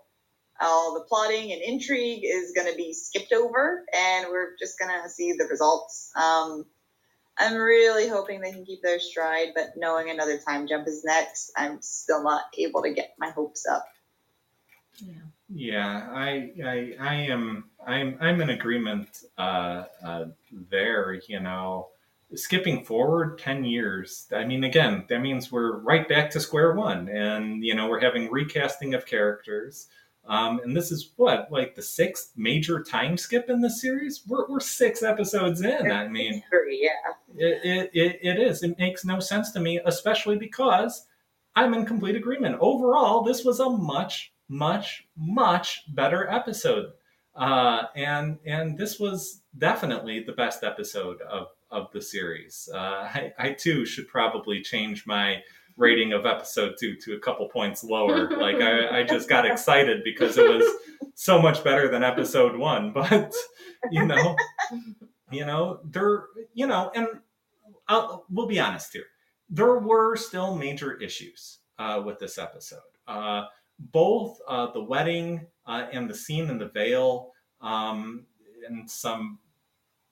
All 0.61 0.93
the 0.93 1.05
plotting 1.05 1.51
and 1.51 1.61
intrigue 1.61 2.23
is 2.23 2.53
going 2.55 2.69
to 2.69 2.77
be 2.77 2.93
skipped 2.93 3.33
over, 3.33 3.83
and 3.93 4.27
we're 4.29 4.55
just 4.59 4.77
going 4.77 4.91
to 5.01 5.09
see 5.09 5.33
the 5.33 5.45
results. 5.45 6.11
Um, 6.15 6.65
I'm 7.37 7.55
really 7.55 8.07
hoping 8.07 8.39
they 8.39 8.51
can 8.51 8.63
keep 8.63 8.83
their 8.83 8.99
stride, 8.99 9.49
but 9.55 9.73
knowing 9.75 10.09
another 10.09 10.37
time 10.37 10.67
jump 10.67 10.87
is 10.87 11.03
next, 11.03 11.51
I'm 11.57 11.81
still 11.81 12.23
not 12.23 12.43
able 12.57 12.83
to 12.83 12.93
get 12.93 13.15
my 13.17 13.31
hopes 13.31 13.65
up. 13.65 13.85
Yeah. 14.97 15.13
Yeah, 15.55 16.09
I, 16.11 16.51
I, 16.65 16.95
I 16.99 17.15
am, 17.15 17.65
I'm, 17.85 18.17
I'm 18.19 18.41
in 18.41 18.49
agreement 18.49 19.23
uh, 19.37 19.83
uh, 20.03 20.25
there. 20.71 21.21
You 21.27 21.39
know, 21.41 21.89
skipping 22.33 22.83
forward 22.83 23.37
ten 23.37 23.63
years. 23.63 24.27
I 24.35 24.45
mean, 24.45 24.63
again, 24.63 25.05
that 25.09 25.21
means 25.21 25.51
we're 25.51 25.77
right 25.77 26.09
back 26.09 26.31
to 26.31 26.39
square 26.39 26.73
one, 26.73 27.07
and 27.07 27.63
you 27.63 27.75
know, 27.75 27.87
we're 27.87 27.99
having 27.99 28.31
recasting 28.31 28.95
of 28.95 29.05
characters. 29.05 29.87
Um, 30.25 30.61
and 30.63 30.75
this 30.75 30.91
is 30.91 31.11
what, 31.17 31.51
like 31.51 31.75
the 31.75 31.81
sixth 31.81 32.31
major 32.35 32.81
time 32.81 33.17
skip 33.17 33.49
in 33.49 33.59
the 33.61 33.69
series? 33.69 34.23
We're, 34.25 34.47
we're 34.47 34.61
six 34.61 35.03
episodes 35.03 35.61
in. 35.61 35.91
I 35.91 36.07
mean, 36.07 36.41
yeah. 36.69 36.89
It, 37.35 37.59
it, 37.63 37.91
it, 37.93 38.19
it 38.21 38.39
is. 38.39 38.63
It 38.63 38.79
makes 38.79 39.03
no 39.05 39.19
sense 39.19 39.51
to 39.51 39.59
me, 39.59 39.81
especially 39.85 40.37
because 40.37 41.07
I'm 41.55 41.73
in 41.73 41.85
complete 41.85 42.15
agreement. 42.15 42.57
Overall, 42.59 43.21
this 43.23 43.43
was 43.43 43.59
a 43.59 43.69
much, 43.69 44.32
much, 44.53 45.07
much 45.17 45.83
better 45.87 46.29
episode. 46.29 46.91
Uh, 47.35 47.83
and 47.95 48.37
and 48.45 48.77
this 48.77 48.99
was 48.99 49.41
definitely 49.57 50.23
the 50.23 50.33
best 50.33 50.63
episode 50.63 51.19
of, 51.21 51.47
of 51.71 51.91
the 51.91 52.01
series. 52.01 52.69
Uh, 52.71 52.77
I, 52.77 53.33
I 53.39 53.51
too 53.53 53.85
should 53.85 54.07
probably 54.07 54.61
change 54.61 55.07
my 55.07 55.41
rating 55.75 56.13
of 56.13 56.27
episode 56.27 56.75
two 56.79 56.95
to 56.97 57.15
a 57.15 57.19
couple 57.19 57.47
points 57.49 57.83
lower. 57.83 58.29
like 58.37 58.57
I, 58.57 58.99
I 58.99 59.03
just 59.03 59.27
got 59.27 59.47
excited 59.47 60.03
because 60.03 60.37
it 60.37 60.47
was 60.47 60.63
so 61.15 61.41
much 61.41 61.63
better 61.63 61.89
than 61.89 62.03
episode 62.03 62.55
one. 62.55 62.93
But 62.93 63.33
you 63.91 64.05
know, 64.05 64.35
you 65.31 65.45
know, 65.45 65.79
there, 65.83 66.25
you 66.53 66.67
know, 66.67 66.91
and 66.93 67.07
I'll, 67.87 68.25
we'll 68.29 68.47
be 68.47 68.59
honest 68.59 68.93
here. 68.93 69.05
There 69.49 69.79
were 69.79 70.15
still 70.15 70.55
major 70.55 70.99
issues 71.01 71.59
uh, 71.79 72.01
with 72.05 72.19
this 72.19 72.37
episode. 72.37 72.79
Uh, 73.07 73.45
both 73.91 74.39
uh, 74.47 74.71
the 74.71 74.83
wedding 74.83 75.47
uh, 75.65 75.87
and 75.91 76.09
the 76.09 76.15
scene 76.15 76.49
in 76.49 76.57
the 76.57 76.69
Vale, 76.69 77.31
um, 77.61 78.25
and 78.67 78.89
some 78.89 79.39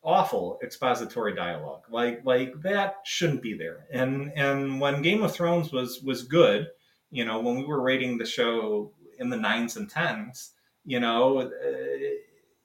awful 0.03 0.59
expository 0.63 1.36
dialogue. 1.36 1.84
Like 1.89 2.22
like 2.26 2.53
that 2.63 2.95
shouldn't 3.03 3.41
be 3.41 3.53
there. 3.53 3.86
And 3.91 4.32
and 4.36 4.82
when 4.82 5.01
Game 5.01 5.24
of 5.24 5.34
Thrones 5.34 5.72
was 5.72 6.01
was 6.01 6.24
good, 6.24 6.67
you 7.11 7.26
know, 7.26 7.39
when 7.39 7.57
we 7.57 7.65
were 7.65 7.82
rating 7.82 8.17
the 8.17 8.26
show 8.26 8.91
in 9.19 9.30
the 9.30 9.38
nines 9.38 9.78
and 9.78 9.89
tens, 9.89 10.51
you 10.86 10.99
know, 10.99 11.51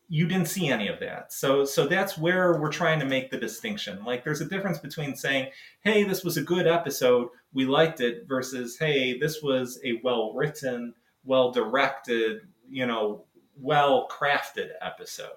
you 0.08 0.26
didn't 0.26 0.48
see 0.48 0.68
any 0.68 0.88
of 0.88 1.00
that. 1.00 1.32
So 1.32 1.64
so 1.64 1.86
that's 1.86 2.16
where 2.16 2.60
we're 2.60 2.70
trying 2.70 3.00
to 3.00 3.06
make 3.06 3.30
the 3.30 3.38
distinction. 3.38 4.04
Like 4.04 4.24
there's 4.24 4.40
a 4.40 4.48
difference 4.48 4.78
between 4.78 5.16
saying, 5.16 5.50
"Hey, 5.80 6.04
this 6.04 6.22
was 6.24 6.36
a 6.36 6.42
good 6.42 6.66
episode, 6.66 7.28
we 7.52 7.64
liked 7.64 8.00
it," 8.00 8.26
versus, 8.28 8.76
"Hey, 8.78 9.18
this 9.18 9.42
was 9.42 9.80
a 9.84 10.00
well 10.04 10.32
written, 10.34 10.94
well 11.24 11.50
directed, 11.50 12.42
you 12.68 12.86
know, 12.86 13.24
well 13.60 14.08
crafted 14.08 14.70
episode." 14.80 15.30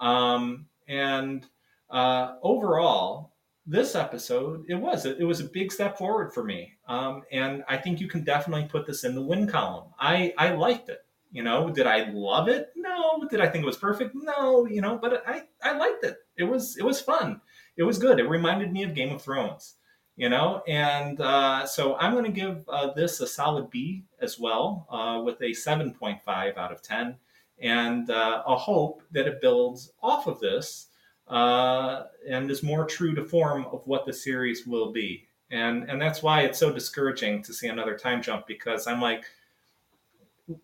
Um, 0.00 0.66
and 0.88 1.46
uh, 1.88 2.36
overall, 2.42 3.34
this 3.66 3.94
episode 3.94 4.64
it 4.68 4.74
was 4.74 5.06
it 5.06 5.22
was 5.22 5.40
a 5.40 5.44
big 5.44 5.70
step 5.70 5.96
forward 5.96 6.34
for 6.34 6.42
me, 6.42 6.72
um, 6.88 7.22
and 7.30 7.62
I 7.68 7.76
think 7.76 8.00
you 8.00 8.08
can 8.08 8.24
definitely 8.24 8.66
put 8.66 8.86
this 8.86 9.04
in 9.04 9.14
the 9.14 9.22
win 9.22 9.46
column. 9.46 9.90
I 10.00 10.34
I 10.36 10.50
liked 10.54 10.88
it. 10.88 11.04
You 11.30 11.42
know, 11.42 11.70
did 11.70 11.86
I 11.86 12.10
love 12.10 12.48
it? 12.48 12.70
No. 12.76 13.24
Did 13.30 13.40
I 13.40 13.48
think 13.48 13.62
it 13.62 13.66
was 13.66 13.76
perfect? 13.76 14.14
No. 14.14 14.66
You 14.66 14.80
know, 14.80 14.98
but 14.98 15.22
I 15.26 15.42
I 15.62 15.76
liked 15.76 16.04
it. 16.04 16.16
It 16.36 16.44
was 16.44 16.76
it 16.76 16.84
was 16.84 17.00
fun. 17.00 17.40
It 17.76 17.84
was 17.84 17.98
good. 17.98 18.18
It 18.18 18.28
reminded 18.28 18.72
me 18.72 18.82
of 18.82 18.94
Game 18.94 19.14
of 19.14 19.22
Thrones. 19.22 19.76
You 20.16 20.28
know, 20.28 20.62
and 20.68 21.18
uh, 21.18 21.64
so 21.64 21.96
I'm 21.96 22.12
going 22.12 22.26
to 22.26 22.30
give 22.30 22.68
uh, 22.68 22.92
this 22.92 23.20
a 23.20 23.26
solid 23.26 23.70
B 23.70 24.04
as 24.20 24.38
well, 24.38 24.86
uh, 24.90 25.22
with 25.24 25.40
a 25.40 25.52
7.5 25.52 26.58
out 26.58 26.72
of 26.72 26.82
10 26.82 27.16
and 27.60 28.10
uh, 28.10 28.42
a 28.46 28.56
hope 28.56 29.02
that 29.12 29.26
it 29.26 29.40
builds 29.40 29.92
off 30.02 30.26
of 30.26 30.40
this 30.40 30.88
uh, 31.28 32.04
and 32.28 32.50
is 32.50 32.62
more 32.62 32.84
true 32.84 33.14
to 33.14 33.24
form 33.24 33.66
of 33.72 33.82
what 33.86 34.06
the 34.06 34.12
series 34.12 34.66
will 34.66 34.92
be. 34.92 35.26
And 35.50 35.88
and 35.90 36.00
that's 36.00 36.22
why 36.22 36.42
it's 36.42 36.58
so 36.58 36.72
discouraging 36.72 37.42
to 37.42 37.52
see 37.52 37.68
another 37.68 37.98
time 37.98 38.22
jump 38.22 38.46
because 38.46 38.86
I'm 38.86 39.00
like, 39.00 39.24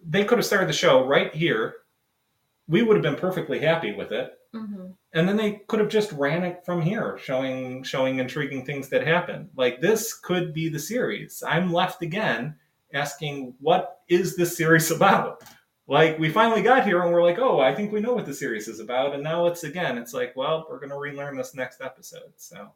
they 0.05 0.25
could 0.25 0.39
have 0.39 0.47
started 0.47 0.69
the 0.69 0.75
show 0.75 1.07
right 1.07 1.35
here. 1.35 1.75
We 2.69 2.83
would 2.83 2.97
have 2.97 3.03
been 3.03 3.17
perfectly 3.17 3.61
happy 3.61 3.93
with 3.93 4.13
it. 4.13 4.33
Mm-hmm. 4.55 4.87
And 5.13 5.29
then 5.29 5.37
they 5.37 5.63
could 5.69 5.81
have 5.81 5.89
just 5.89 6.13
ran 6.13 6.43
it 6.43 6.65
from 6.65 6.83
here, 6.83 7.19
showing 7.23 7.83
showing 7.83 8.19
intriguing 8.19 8.65
things 8.65 8.89
that 8.89 9.07
happen. 9.07 9.51
Like 9.57 9.81
this 9.81 10.15
could 10.15 10.53
be 10.53 10.69
the 10.69 10.79
series. 10.79 11.43
I'm 11.47 11.73
left 11.73 12.03
again 12.03 12.57
asking, 12.93 13.55
what 13.61 14.01
is 14.09 14.37
this 14.37 14.57
series 14.57 14.91
about? 14.91 15.43
like 15.89 16.19
we 16.19 16.29
finally 16.29 16.63
got 16.63 16.85
here 16.85 17.03
and 17.03 17.13
we're 17.13 17.23
like, 17.23 17.39
oh, 17.39 17.61
I 17.61 17.75
think 17.75 17.93
we 17.93 18.01
know 18.01 18.15
what 18.15 18.27
the 18.27 18.35
series 18.35 18.69
is 18.69 18.81
about. 18.81 19.15
And 19.15 19.23
now 19.23 19.47
it's 19.47 19.65
again, 19.65 19.99
it's 19.99 20.13
like, 20.13 20.35
well, 20.37 20.67
we're 20.69 20.81
going 20.81 20.91
to 20.91 20.99
relearn 20.99 21.37
this 21.37 21.55
next 21.55 21.81
episode. 21.81 22.33
So 22.37 22.73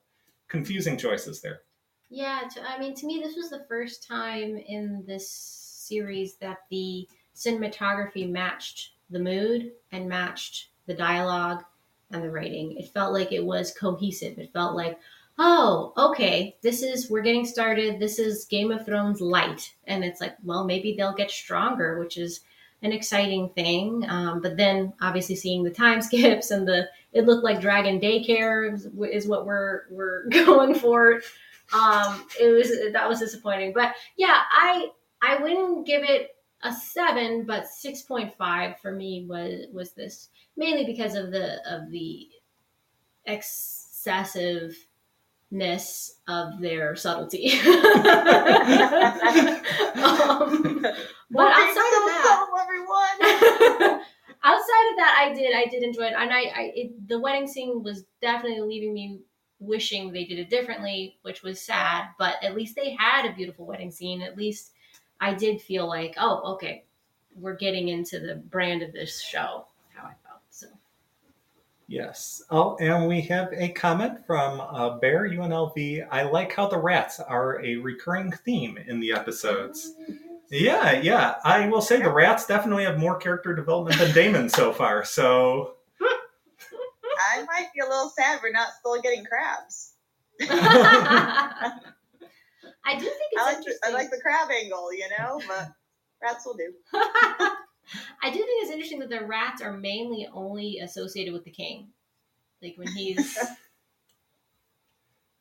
confusing 0.48 0.96
choices 0.96 1.40
there. 1.40 1.62
Yeah, 2.08 2.42
to, 2.54 2.68
I 2.68 2.78
mean, 2.78 2.94
to 2.96 3.06
me, 3.06 3.20
this 3.22 3.36
was 3.36 3.50
the 3.50 3.64
first 3.68 4.06
time 4.06 4.56
in 4.56 5.04
this 5.06 5.30
series 5.90 6.36
that 6.36 6.58
the 6.70 7.06
cinematography 7.34 8.30
matched 8.30 8.92
the 9.10 9.18
mood 9.18 9.72
and 9.92 10.08
matched 10.08 10.68
the 10.86 10.94
dialogue 10.94 11.64
and 12.10 12.22
the 12.22 12.30
writing. 12.30 12.76
It 12.76 12.88
felt 12.88 13.12
like 13.12 13.32
it 13.32 13.44
was 13.44 13.74
cohesive. 13.78 14.38
It 14.38 14.52
felt 14.52 14.76
like, 14.76 14.98
oh, 15.38 15.92
okay, 15.96 16.56
this 16.62 16.82
is, 16.82 17.10
we're 17.10 17.22
getting 17.22 17.46
started. 17.46 17.98
This 17.98 18.18
is 18.18 18.44
Game 18.44 18.70
of 18.70 18.84
Thrones 18.84 19.20
light. 19.20 19.74
And 19.86 20.04
it's 20.04 20.20
like, 20.20 20.36
well, 20.44 20.64
maybe 20.64 20.94
they'll 20.94 21.14
get 21.14 21.30
stronger, 21.30 21.98
which 21.98 22.16
is 22.16 22.40
an 22.82 22.92
exciting 22.92 23.50
thing. 23.50 24.04
Um, 24.08 24.40
but 24.40 24.56
then 24.56 24.92
obviously 25.00 25.36
seeing 25.36 25.62
the 25.62 25.70
time 25.70 26.02
skips 26.10 26.50
and 26.50 26.66
the 26.66 26.88
it 27.12 27.26
looked 27.26 27.44
like 27.44 27.60
Dragon 27.60 28.00
Daycare 28.00 28.72
is, 28.72 28.88
is 29.10 29.26
what 29.26 29.46
we're 29.46 29.82
we're 29.90 30.28
going 30.30 30.74
for. 30.74 31.20
Um, 31.72 32.26
it 32.40 32.50
was 32.50 32.92
that 32.92 33.08
was 33.08 33.20
disappointing. 33.20 33.72
But 33.74 33.94
yeah, 34.16 34.42
I 34.50 34.90
I 35.22 35.42
wouldn't 35.42 35.86
give 35.86 36.02
it 36.02 36.30
a 36.62 36.72
seven, 36.72 37.46
but 37.46 37.66
six 37.66 38.02
point 38.02 38.34
five 38.36 38.78
for 38.80 38.92
me 38.92 39.26
was 39.28 39.66
was 39.72 39.92
this 39.92 40.28
mainly 40.56 40.84
because 40.84 41.14
of 41.14 41.30
the 41.30 41.58
of 41.70 41.90
the 41.90 42.28
excessive 43.26 44.76
of 46.28 46.60
their 46.60 46.94
subtlety. 46.94 47.50
um, 47.60 47.66
but 51.30 51.52
outside 51.52 51.94
of 51.96 52.04
that, 52.06 52.46
everyone. 52.62 53.18
outside 54.44 54.86
of 54.90 54.96
that, 54.96 55.16
I 55.18 55.32
did 55.34 55.54
I 55.54 55.66
did 55.66 55.82
enjoy 55.82 56.04
it, 56.04 56.14
and 56.16 56.32
I, 56.32 56.40
I 56.40 56.72
it, 56.74 57.08
the 57.08 57.20
wedding 57.20 57.48
scene 57.48 57.82
was 57.82 58.04
definitely 58.20 58.60
leaving 58.60 58.94
me 58.94 59.20
wishing 59.58 60.12
they 60.12 60.24
did 60.24 60.38
it 60.38 60.50
differently, 60.50 61.18
which 61.22 61.42
was 61.42 61.60
sad. 61.60 62.06
But 62.18 62.36
at 62.42 62.54
least 62.54 62.76
they 62.76 62.96
had 62.98 63.26
a 63.26 63.34
beautiful 63.34 63.66
wedding 63.66 63.90
scene. 63.90 64.22
At 64.22 64.36
least 64.36 64.72
I 65.20 65.34
did 65.34 65.60
feel 65.60 65.86
like, 65.86 66.14
oh, 66.18 66.54
okay, 66.54 66.84
we're 67.34 67.56
getting 67.56 67.88
into 67.88 68.18
the 68.18 68.36
brand 68.36 68.82
of 68.82 68.92
this 68.92 69.20
show. 69.20 69.66
How 69.94 70.04
I 70.06 70.14
felt. 70.26 70.40
So, 70.50 70.66
yes. 71.88 72.42
Oh, 72.50 72.76
and 72.80 73.06
we 73.06 73.20
have 73.22 73.52
a 73.52 73.68
comment 73.70 74.24
from 74.26 74.60
uh, 74.60 74.98
Bear 74.98 75.28
UNLV. 75.28 76.06
I 76.10 76.22
like 76.22 76.52
how 76.52 76.68
the 76.68 76.78
rats 76.78 77.20
are 77.20 77.62
a 77.64 77.76
recurring 77.76 78.32
theme 78.32 78.78
in 78.78 78.98
the 79.00 79.12
episodes. 79.12 79.92
Yeah, 80.50 81.00
yeah. 81.00 81.36
I 81.44 81.68
will 81.68 81.82
say 81.82 82.02
the 82.02 82.10
rats 82.10 82.46
definitely 82.46 82.84
have 82.84 82.98
more 82.98 83.16
character 83.16 83.54
development 83.54 83.98
than 83.98 84.12
Daemon 84.12 84.48
so 84.48 84.72
far. 84.72 85.04
So 85.04 85.74
I 86.00 86.16
I 87.38 87.44
might 87.44 87.68
be 87.72 87.80
a 87.80 87.84
little 87.84 88.10
sad 88.10 88.40
we're 88.42 88.50
not 88.50 88.70
still 88.78 89.00
getting 89.00 89.24
crabs. 89.24 89.92
I 92.84 92.94
do 92.94 93.04
think 93.04 93.16
it's 93.32 93.42
I 93.42 93.44
like 93.44 93.52
the, 93.52 93.58
interesting. 93.58 93.80
I 93.84 93.92
like 93.92 94.10
the 94.10 94.20
crab 94.20 94.50
angle, 94.50 94.92
you 94.92 95.06
know, 95.18 95.40
but 95.46 95.68
rats 96.22 96.46
will 96.46 96.54
do. 96.54 96.72
I 98.22 98.30
do 98.30 98.38
think 98.38 98.62
it's 98.62 98.70
interesting 98.70 99.00
that 99.00 99.10
the 99.10 99.24
rats 99.24 99.62
are 99.62 99.76
mainly 99.76 100.28
only 100.32 100.78
associated 100.78 101.32
with 101.32 101.44
the 101.44 101.50
king. 101.50 101.88
Like 102.62 102.74
when 102.76 102.88
he's 102.88 103.38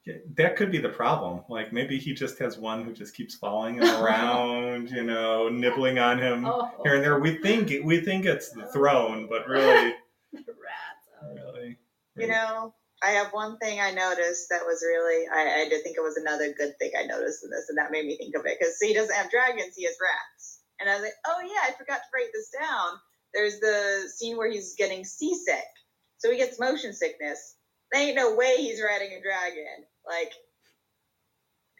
Yeah, 0.10 0.16
that 0.38 0.56
could 0.56 0.72
be 0.72 0.80
the 0.80 0.90
problem. 0.90 1.42
Like 1.50 1.72
maybe 1.74 2.00
he 2.00 2.14
just 2.14 2.40
has 2.40 2.58
one 2.58 2.84
who 2.84 2.94
just 2.94 3.16
keeps 3.16 3.36
following 3.36 3.76
him 3.76 3.84
around, 4.04 4.90
you 4.90 5.04
know, 5.04 5.50
nibbling 5.50 6.00
on 6.00 6.18
him 6.18 6.46
oh 6.46 6.70
here 6.84 6.96
and 6.96 7.04
there. 7.04 7.20
We 7.20 7.38
think 7.38 7.72
we 7.84 8.00
think 8.02 8.26
it's 8.26 8.50
the 8.50 8.66
throne, 8.68 9.28
but 9.30 9.48
really, 9.48 9.94
rats. 10.34 11.10
Oh. 11.22 11.36
really, 11.36 11.78
You 12.16 12.28
know, 12.28 12.74
I 13.02 13.12
have 13.12 13.32
one 13.32 13.58
thing 13.60 13.80
I 13.80 13.92
noticed 13.92 14.50
that 14.50 14.66
was 14.66 14.84
really, 14.86 15.26
I, 15.28 15.64
I 15.64 15.70
did 15.70 15.84
think 15.84 15.96
it 15.98 16.04
was 16.04 16.18
another 16.18 16.52
good 16.52 16.78
thing 16.80 16.92
I 17.00 17.06
noticed 17.06 17.44
in 17.44 17.50
this, 17.50 17.68
and 17.70 17.78
that 17.78 17.92
made 17.92 18.06
me 18.06 18.18
think 18.18 18.36
of 18.36 18.46
it. 18.46 18.58
Because 18.60 18.76
he 18.82 18.94
doesn't 18.94 19.16
have 19.16 19.32
dragons, 19.32 19.76
he 19.76 19.86
has 19.86 19.96
rats. 20.02 20.60
And 20.80 20.90
I 20.90 20.96
was 20.96 21.04
like, 21.04 21.20
oh 21.28 21.40
yeah, 21.42 21.72
I 21.72 21.78
forgot 21.78 22.00
to 22.04 22.12
write 22.14 22.32
this 22.34 22.52
down. 22.60 23.00
There's 23.34 23.60
the 23.60 24.10
scene 24.14 24.38
where 24.38 24.52
he's 24.52 24.76
getting 24.76 25.06
seasick. 25.06 25.70
So 26.18 26.32
he 26.32 26.38
gets 26.38 26.60
motion 26.60 26.94
sickness. 26.94 27.56
There 27.92 28.02
ain't 28.02 28.16
no 28.16 28.36
way 28.36 28.56
he's 28.58 28.82
riding 28.84 29.12
a 29.14 29.22
dragon. 29.22 29.86
Like, 30.06 30.32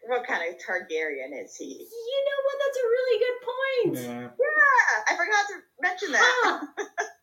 what 0.08 0.26
kind 0.26 0.42
of 0.48 0.56
Targaryen 0.56 1.44
is 1.44 1.56
he? 1.56 1.88
You 1.90 2.26
know 2.26 2.40
what? 2.46 2.58
That's 2.64 2.78
a 2.78 2.88
really 2.88 3.20
good 3.20 3.40
point. 3.44 4.08
yeah. 4.08 4.30
Yeah, 4.40 5.04
I 5.08 5.18
forgot 5.18 5.46
to 5.50 5.56
mention 5.82 6.12
that. 6.14 6.34
Huh. 6.44 6.86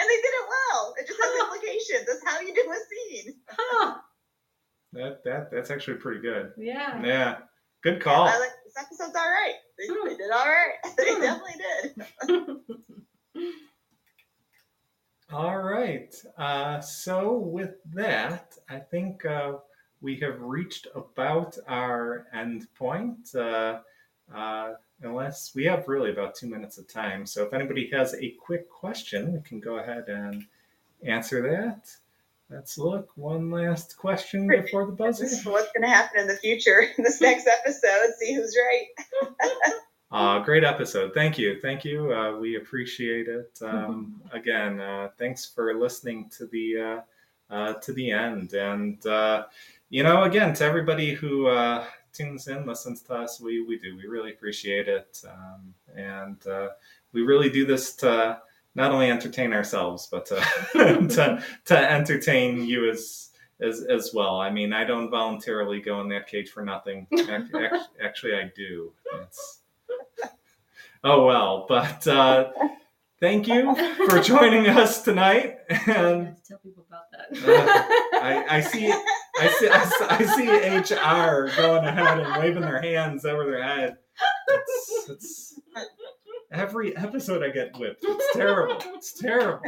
And 0.00 0.08
they 0.08 0.16
did 0.16 0.32
it 0.40 0.46
well. 0.48 0.94
It 0.98 1.06
just 1.06 1.20
has 1.20 1.40
implications. 1.40 2.06
That's 2.06 2.24
how 2.24 2.40
you 2.40 2.54
do 2.54 2.70
a 2.72 2.76
scene. 2.88 3.34
Huh. 3.48 3.94
That 4.94 5.22
that 5.24 5.50
that's 5.52 5.70
actually 5.70 5.98
pretty 5.98 6.20
good. 6.20 6.52
Yeah. 6.56 7.00
Yeah, 7.04 7.36
good 7.84 8.00
call. 8.02 8.26
I 8.26 8.38
like 8.38 8.50
this 8.64 8.74
episode's 8.78 9.14
all 9.14 9.30
right. 9.30 9.54
They, 9.78 9.86
Hmm. 9.88 10.08
they 10.08 10.16
did 10.16 10.30
all 10.30 10.46
right. 10.46 10.74
They 10.96 11.14
Hmm. 11.14 11.20
definitely 11.22 11.60
did. 12.26 12.56
All 15.32 15.58
right. 15.62 16.12
Uh, 16.36 16.80
so 16.80 17.38
with 17.38 17.74
that, 17.94 18.56
I 18.68 18.80
think 18.80 19.24
uh, 19.24 19.58
we 20.00 20.16
have 20.16 20.40
reached 20.40 20.88
about 20.96 21.56
our 21.68 22.26
end 22.34 22.66
point. 22.74 23.32
Uh, 23.32 23.78
uh, 24.34 24.72
unless 25.02 25.54
we 25.54 25.64
have 25.64 25.88
really 25.88 26.10
about 26.10 26.34
two 26.34 26.48
minutes 26.48 26.78
of 26.78 26.88
time. 26.88 27.26
So 27.26 27.44
if 27.44 27.52
anybody 27.52 27.88
has 27.92 28.14
a 28.14 28.30
quick 28.40 28.68
question, 28.68 29.32
we 29.32 29.40
can 29.40 29.60
go 29.60 29.78
ahead 29.78 30.04
and 30.08 30.44
answer 31.04 31.42
that. 31.42 31.90
Let's 32.50 32.78
look. 32.78 33.10
One 33.16 33.50
last 33.50 33.96
question 33.96 34.48
before 34.48 34.84
the 34.84 34.92
buzzer. 34.92 35.22
This 35.22 35.38
is 35.38 35.46
what's 35.46 35.70
going 35.72 35.88
to 35.88 35.94
happen 35.94 36.20
in 36.20 36.26
the 36.26 36.36
future 36.36 36.80
in 36.80 37.04
this 37.04 37.20
next 37.20 37.46
episode. 37.46 38.12
See 38.18 38.34
who's 38.34 38.56
right. 38.56 39.40
Uh, 40.12 40.40
great 40.40 40.64
episode. 40.64 41.14
Thank 41.14 41.38
you. 41.38 41.60
Thank 41.60 41.84
you. 41.84 42.12
Uh, 42.12 42.36
we 42.36 42.56
appreciate 42.56 43.28
it. 43.28 43.56
Um, 43.62 44.20
again, 44.32 44.80
uh, 44.80 45.10
thanks 45.18 45.46
for 45.46 45.72
listening 45.78 46.28
to 46.36 46.46
the 46.46 47.04
uh, 47.50 47.54
uh, 47.54 47.74
to 47.74 47.92
the 47.92 48.10
end. 48.10 48.54
And 48.54 49.04
uh, 49.06 49.44
you 49.88 50.02
know, 50.02 50.24
again, 50.24 50.52
to 50.54 50.64
everybody 50.64 51.14
who 51.14 51.46
uh, 51.46 51.84
tunes 52.12 52.48
in, 52.48 52.66
listens 52.66 53.02
to 53.02 53.14
us, 53.14 53.40
we 53.40 53.62
we 53.62 53.78
do. 53.78 53.96
We 53.96 54.06
really 54.06 54.30
appreciate 54.32 54.88
it. 54.88 55.22
Um, 55.28 55.74
and 55.96 56.46
uh, 56.46 56.68
we 57.12 57.22
really 57.22 57.50
do 57.50 57.64
this 57.66 57.94
to 57.96 58.40
not 58.74 58.92
only 58.92 59.10
entertain 59.10 59.52
ourselves, 59.52 60.08
but 60.10 60.26
to 60.26 60.36
to, 60.72 61.44
to 61.66 61.76
entertain 61.92 62.64
you 62.64 62.90
as. 62.90 63.26
As, 63.62 63.82
as 63.90 64.14
well. 64.14 64.40
I 64.40 64.48
mean, 64.48 64.72
I 64.72 64.84
don't 64.84 65.10
voluntarily 65.10 65.82
go 65.82 66.00
in 66.00 66.08
that 66.08 66.26
cage 66.26 66.48
for 66.48 66.64
nothing. 66.64 67.06
Ac- 67.12 67.28
ac- 67.54 67.84
Actually, 68.02 68.34
I 68.36 68.50
do. 68.56 68.90
It's, 69.20 69.58
Oh 71.04 71.26
well, 71.26 71.66
but 71.68 72.06
uh, 72.06 72.52
thank 73.20 73.46
you 73.48 73.74
for 74.08 74.18
joining 74.20 74.66
us 74.68 75.02
tonight. 75.02 75.58
I 75.70 75.74
And 75.86 76.36
to 76.36 76.42
tell 76.48 76.58
people 76.58 76.86
about 76.88 77.10
that. 77.12 78.08
I, 78.22 78.56
I 78.56 78.60
see, 78.62 78.90
I 78.90 78.92
see, 78.92 79.04
I 79.38 79.48
see, 79.48 79.68
I 79.68 80.24
see 80.36 80.94
HR 80.94 81.50
going 81.56 81.84
ahead 81.84 82.20
and 82.20 82.42
waving 82.42 82.62
their 82.62 82.80
hands 82.80 83.24
over 83.24 83.44
their 83.44 83.62
head. 83.62 83.96
It's, 84.48 85.08
it's 85.08 85.60
every 86.52 86.96
episode 86.96 87.42
I 87.42 87.50
get 87.50 87.76
whipped. 87.78 88.04
It's 88.06 88.36
terrible. 88.36 88.78
It's 88.94 89.18
terrible. 89.18 89.62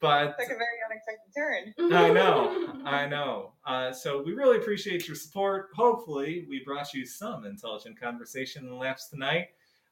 But 0.00 0.28
It's 0.28 0.38
like 0.38 0.48
a 0.48 0.58
very 0.58 0.78
unexpected 0.90 1.34
turn. 1.36 1.92
I 1.92 2.10
know, 2.10 2.72
I 2.86 3.06
know. 3.06 3.52
Uh, 3.66 3.92
so 3.92 4.22
we 4.22 4.32
really 4.32 4.56
appreciate 4.56 5.06
your 5.06 5.16
support. 5.16 5.68
Hopefully, 5.76 6.46
we 6.48 6.62
brought 6.64 6.94
you 6.94 7.04
some 7.04 7.44
intelligent 7.44 8.00
conversation 8.00 8.66
and 8.66 8.78
laughs 8.78 9.10
tonight. 9.10 9.48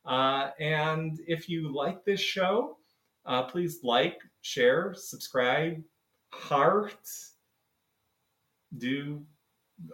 Uh, 0.06 0.50
and 0.59 1.20
if 1.26 1.50
you 1.50 1.74
like 1.74 2.04
this 2.06 2.20
show, 2.20 2.78
uh, 3.26 3.42
please 3.42 3.80
like, 3.82 4.18
share, 4.40 4.94
subscribe, 4.96 5.82
heart, 6.32 6.96
do 8.76 9.22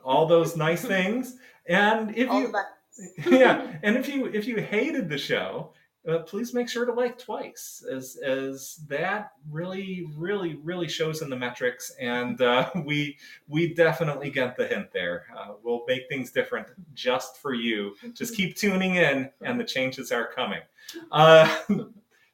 all 0.02 0.26
those 0.26 0.56
nice 0.56 0.84
things. 0.94 1.36
And 1.66 2.16
if 2.16 2.30
All 2.30 2.40
you 2.40 2.54
yeah, 3.26 3.72
and 3.82 3.96
if 3.96 4.08
you 4.08 4.26
if 4.26 4.46
you 4.46 4.56
hated 4.56 5.08
the 5.08 5.18
show, 5.18 5.72
uh, 6.08 6.18
please 6.20 6.52
make 6.52 6.68
sure 6.68 6.84
to 6.84 6.92
like 6.92 7.18
twice, 7.18 7.84
as 7.90 8.16
as 8.24 8.80
that 8.88 9.32
really 9.50 10.06
really 10.16 10.56
really 10.62 10.88
shows 10.88 11.22
in 11.22 11.30
the 11.30 11.36
metrics, 11.36 11.92
and 12.00 12.40
uh, 12.40 12.70
we 12.84 13.16
we 13.48 13.74
definitely 13.74 14.30
get 14.30 14.56
the 14.56 14.66
hint 14.66 14.92
there. 14.92 15.24
Uh, 15.36 15.54
we'll 15.62 15.84
make 15.88 16.08
things 16.08 16.30
different 16.30 16.68
just 16.92 17.38
for 17.38 17.54
you. 17.54 17.94
Just 18.12 18.36
keep 18.36 18.56
tuning 18.56 18.96
in, 18.96 19.30
and 19.42 19.58
the 19.58 19.64
changes 19.64 20.12
are 20.12 20.30
coming. 20.32 20.60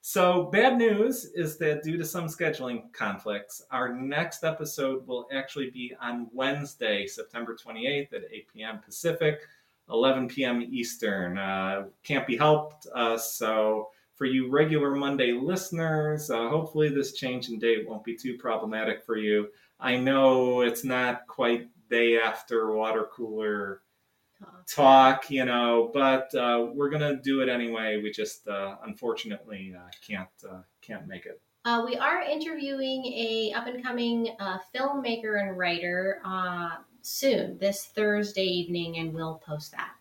So 0.03 0.45
bad 0.45 0.79
news 0.79 1.27
is 1.35 1.59
that 1.59 1.83
due 1.83 1.99
to 1.99 2.05
some 2.05 2.27
scheduling 2.27 2.93
conflicts, 2.93 3.63
our 3.71 3.93
next 3.95 4.45
episode 4.45 5.07
will 5.07 5.29
actually 5.33 5.71
be 5.71 5.95
on 6.01 6.29
Wednesday, 6.33 7.07
September 7.07 7.55
28th 7.55 8.13
at 8.15 8.23
8 8.33 8.47
p.m. 8.53 8.79
Pacific. 8.85 9.41
11 9.91 10.29
p.m. 10.29 10.63
Eastern. 10.63 11.39
Uh, 11.39 11.87
can't 12.03 12.27
be 12.27 12.37
helped. 12.37 12.87
Uh, 12.95 13.19
so, 13.19 13.89
for 14.15 14.27
you 14.27 14.51
regular 14.51 14.95
Monday 14.95 15.33
listeners, 15.33 16.31
uh, 16.31 16.49
hopefully 16.49 16.91
this 16.91 17.15
change 17.15 17.49
in 17.49 17.59
date 17.59 17.89
won't 17.89 18.05
be 18.05 18.15
too 18.15 18.37
problematic 18.37 19.03
for 19.03 19.17
you. 19.17 19.49
I 19.79 19.97
know 19.97 20.61
it's 20.61 20.85
not 20.85 21.27
quite 21.27 21.69
day 21.89 22.19
after 22.21 22.73
water 22.73 23.09
cooler 23.13 23.81
talk, 24.69 25.31
you 25.31 25.45
know, 25.45 25.91
but 25.93 26.35
uh, 26.35 26.67
we're 26.75 26.91
gonna 26.91 27.17
do 27.17 27.41
it 27.41 27.49
anyway. 27.49 28.01
We 28.03 28.11
just 28.11 28.47
uh, 28.49 28.77
unfortunately 28.85 29.75
uh, 29.77 29.89
can't 30.07 30.29
uh, 30.49 30.63
can't 30.81 31.07
make 31.07 31.27
it. 31.27 31.41
Uh, 31.65 31.83
we 31.85 31.97
are 31.97 32.23
interviewing 32.23 33.05
a 33.05 33.53
up 33.55 33.67
and 33.67 33.83
coming 33.83 34.35
uh, 34.39 34.59
filmmaker 34.75 35.41
and 35.41 35.59
writer 35.59 36.21
uh, 36.25 36.71
soon, 37.03 37.59
this 37.59 37.87
Thursday 37.87 38.45
evening, 38.45 38.99
and 38.99 39.13
we'll 39.13 39.37
post 39.37 39.73
that. 39.73 39.93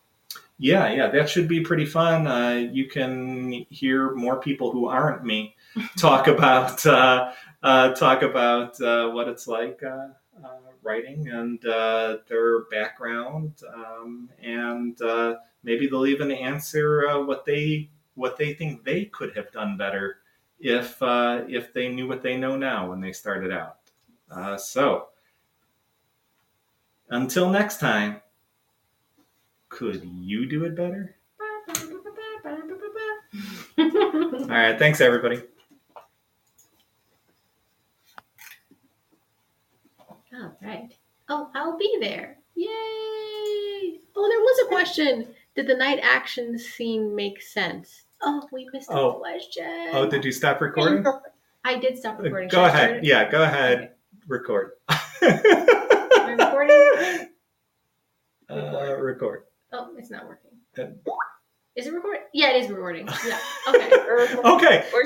Yeah, 0.57 0.91
yeah, 0.91 1.07
that 1.07 1.29
should 1.29 1.47
be 1.47 1.61
pretty 1.61 1.85
fun. 1.85 2.27
Uh, 2.27 2.69
you 2.71 2.87
can 2.89 3.65
hear 3.69 4.13
more 4.15 4.39
people 4.39 4.71
who 4.71 4.87
aren't 4.87 5.23
me 5.23 5.55
talk 5.97 6.27
about 6.27 6.85
uh, 6.85 7.31
uh, 7.63 7.93
talk 7.93 8.21
about 8.21 8.79
uh, 8.81 9.09
what 9.09 9.27
it's 9.27 9.47
like 9.47 9.81
uh, 9.83 10.07
uh, 10.43 10.68
writing 10.89 11.29
and 11.29 11.63
uh, 11.65 12.17
their 12.27 12.61
background, 12.65 13.53
um, 13.73 14.27
and 14.41 14.99
uh, 15.03 15.35
maybe 15.63 15.87
they'll 15.87 16.07
even 16.07 16.31
answer 16.31 17.07
uh, 17.07 17.21
what 17.21 17.45
they 17.45 17.89
what 18.15 18.37
they 18.37 18.53
think 18.53 18.83
they 18.83 19.05
could 19.05 19.35
have 19.37 19.51
done 19.51 19.77
better 19.77 20.17
if 20.59 21.01
uh, 21.03 21.43
if 21.47 21.71
they 21.73 21.89
knew 21.89 22.07
what 22.07 22.23
they 22.23 22.35
know 22.37 22.57
now 22.57 22.89
when 22.89 22.99
they 22.99 23.13
started 23.13 23.51
out. 23.51 23.77
Uh, 24.31 24.57
so 24.57 25.09
until 27.09 27.49
next 27.49 27.79
time, 27.79 28.21
could 29.69 30.03
you 30.03 30.47
do 30.47 30.65
it 30.65 30.75
better? 30.75 31.15
All 33.77 34.47
right, 34.47 34.77
thanks 34.79 35.01
everybody. 35.01 35.41
All 40.33 40.48
right. 40.61 40.93
Oh, 41.29 41.49
I'll 41.53 41.77
be 41.77 41.97
there. 42.01 42.37
Yay! 42.55 42.67
Oh, 44.15 44.27
there 44.29 44.39
was 44.39 44.59
a 44.65 44.67
question. 44.67 45.27
Did 45.55 45.67
the 45.67 45.75
night 45.75 45.99
action 46.01 46.57
scene 46.57 47.15
make 47.15 47.41
sense? 47.41 48.03
Oh, 48.21 48.47
we 48.51 48.67
missed 48.73 48.89
a 48.89 48.93
Oh. 48.93 49.13
question. 49.13 49.89
Oh, 49.93 50.07
did 50.09 50.25
you 50.25 50.31
stop 50.31 50.61
recording? 50.61 51.05
I 51.63 51.77
did 51.77 51.97
stop 51.97 52.19
recording. 52.19 52.49
Go 52.49 52.63
Should 52.65 52.73
ahead. 52.75 53.05
Yeah, 53.05 53.29
go 53.29 53.43
ahead. 53.43 53.91
Record. 54.27 54.71
Am 54.89 54.99
I 55.21 56.35
recording? 56.37 57.29
uh, 58.49 58.95
record. 58.97 59.43
Oh, 59.71 59.89
it's 59.97 60.09
not 60.09 60.25
working. 60.27 60.51
Uh, 60.77 61.11
Is 61.75 61.87
it 61.87 61.93
recording? 61.93 62.23
Yeah, 62.33 62.51
it 62.51 62.63
is 62.63 62.69
recording. 62.69 63.07
Yeah. 63.25 63.37
Okay. 63.69 63.91
Or- 64.07 64.55
Okay. 64.55 64.85
or 64.93 65.03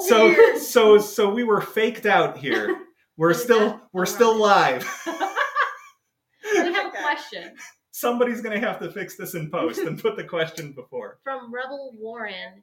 So 0.00 0.56
so 0.56 0.98
so 0.98 1.28
we 1.30 1.44
were 1.44 1.60
faked 1.60 2.06
out 2.06 2.36
here. 2.38 2.76
We're 3.18 3.34
still 3.34 3.75
that 3.86 3.98
we're 3.98 4.06
still 4.06 4.36
live. 4.36 4.82
we 6.52 6.72
have 6.72 6.86
a 6.86 6.90
question 6.90 7.54
Somebody's 7.96 8.42
gonna 8.42 8.60
have 8.60 8.78
to 8.80 8.90
fix 8.92 9.16
this 9.16 9.34
in 9.34 9.50
post 9.50 9.78
and 9.78 9.98
put 10.02 10.16
the 10.16 10.24
question 10.24 10.72
before. 10.72 11.18
from 11.24 11.50
Rebel 11.50 11.92
Warren. 11.98 12.62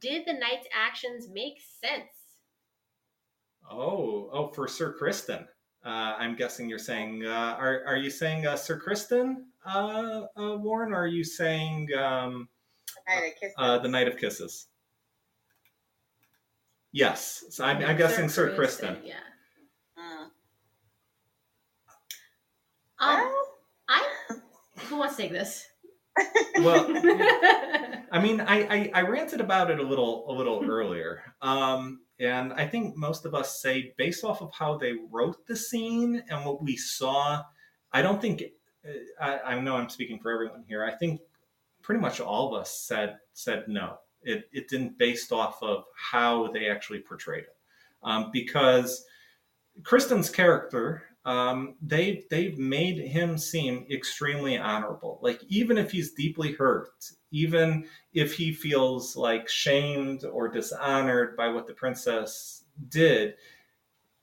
Did 0.00 0.26
the 0.26 0.32
knight's 0.32 0.66
actions 0.74 1.28
make 1.32 1.58
sense? 1.80 2.10
Oh, 3.70 4.28
oh, 4.32 4.48
for 4.48 4.66
Sir 4.66 4.96
Criston. 5.00 5.46
Uh, 5.84 6.16
I'm 6.18 6.34
guessing 6.34 6.68
you're 6.68 6.80
saying. 6.80 7.24
Uh, 7.24 7.54
are 7.60 7.84
are 7.86 7.96
you 7.96 8.10
saying 8.10 8.44
uh, 8.44 8.56
Sir 8.56 8.76
Criston 8.76 9.44
uh, 9.64 10.22
uh, 10.36 10.56
Warren, 10.56 10.92
or 10.92 11.02
are 11.02 11.06
you 11.06 11.22
saying 11.22 11.86
um, 11.96 12.48
Night 13.08 13.34
uh, 13.58 13.78
the 13.78 13.88
Knight 13.88 14.08
of 14.08 14.16
Kisses? 14.16 14.66
Yes, 16.90 17.44
so 17.50 17.64
I'm, 17.64 17.84
I'm 17.84 17.96
guessing 17.96 18.28
Sir 18.28 18.56
Criston. 18.56 18.98
Yeah. 19.04 19.14
Mm. 19.96 20.24
Um, 22.98 23.20
Well, 23.20 23.46
I. 23.88 24.38
To 25.16 25.22
take 25.22 25.32
this? 25.32 25.66
Well, 26.58 26.86
I 28.12 28.20
mean, 28.22 28.40
I, 28.40 28.66
I, 28.68 28.90
I 28.94 29.02
ranted 29.02 29.40
about 29.40 29.70
it 29.70 29.78
a 29.78 29.82
little 29.82 30.30
a 30.30 30.32
little 30.32 30.64
earlier, 30.64 31.22
um, 31.40 32.00
and 32.18 32.52
I 32.52 32.66
think 32.66 32.96
most 32.96 33.24
of 33.24 33.34
us 33.34 33.60
say, 33.60 33.94
based 33.96 34.24
off 34.24 34.42
of 34.42 34.52
how 34.52 34.76
they 34.76 34.94
wrote 35.10 35.46
the 35.46 35.56
scene 35.56 36.22
and 36.28 36.44
what 36.44 36.62
we 36.62 36.76
saw, 36.76 37.42
I 37.92 38.02
don't 38.02 38.20
think 38.20 38.42
uh, 38.86 38.92
I, 39.20 39.54
I 39.54 39.60
know 39.60 39.76
I'm 39.76 39.88
speaking 39.88 40.18
for 40.20 40.30
everyone 40.30 40.64
here. 40.68 40.84
I 40.84 40.92
think 40.92 41.20
pretty 41.82 42.00
much 42.00 42.20
all 42.20 42.54
of 42.54 42.60
us 42.60 42.70
said 42.86 43.16
said 43.32 43.64
no. 43.68 43.96
It 44.22 44.44
it 44.52 44.68
didn't 44.68 44.98
based 44.98 45.32
off 45.32 45.62
of 45.62 45.84
how 45.96 46.48
they 46.52 46.68
actually 46.68 47.00
portrayed 47.00 47.44
it, 47.44 47.56
um, 48.02 48.30
because 48.32 49.04
Criston's 49.82 50.30
character 50.30 51.04
um, 51.24 51.76
they 51.80 52.24
they've 52.30 52.58
made 52.58 52.98
him 52.98 53.38
seem 53.38 53.86
extremely 53.90 54.58
honorable. 54.58 55.18
Like 55.22 55.40
even 55.48 55.78
if 55.78 55.92
he's 55.92 56.12
deeply 56.12 56.52
hurt, 56.52 56.90
even 57.30 57.86
if 58.12 58.34
he 58.34 58.52
feels 58.52 59.16
like 59.16 59.48
shamed 59.48 60.24
or 60.24 60.48
dishonored 60.48 61.36
by 61.36 61.48
what 61.48 61.66
the 61.66 61.74
princess 61.74 62.64
did, 62.88 63.34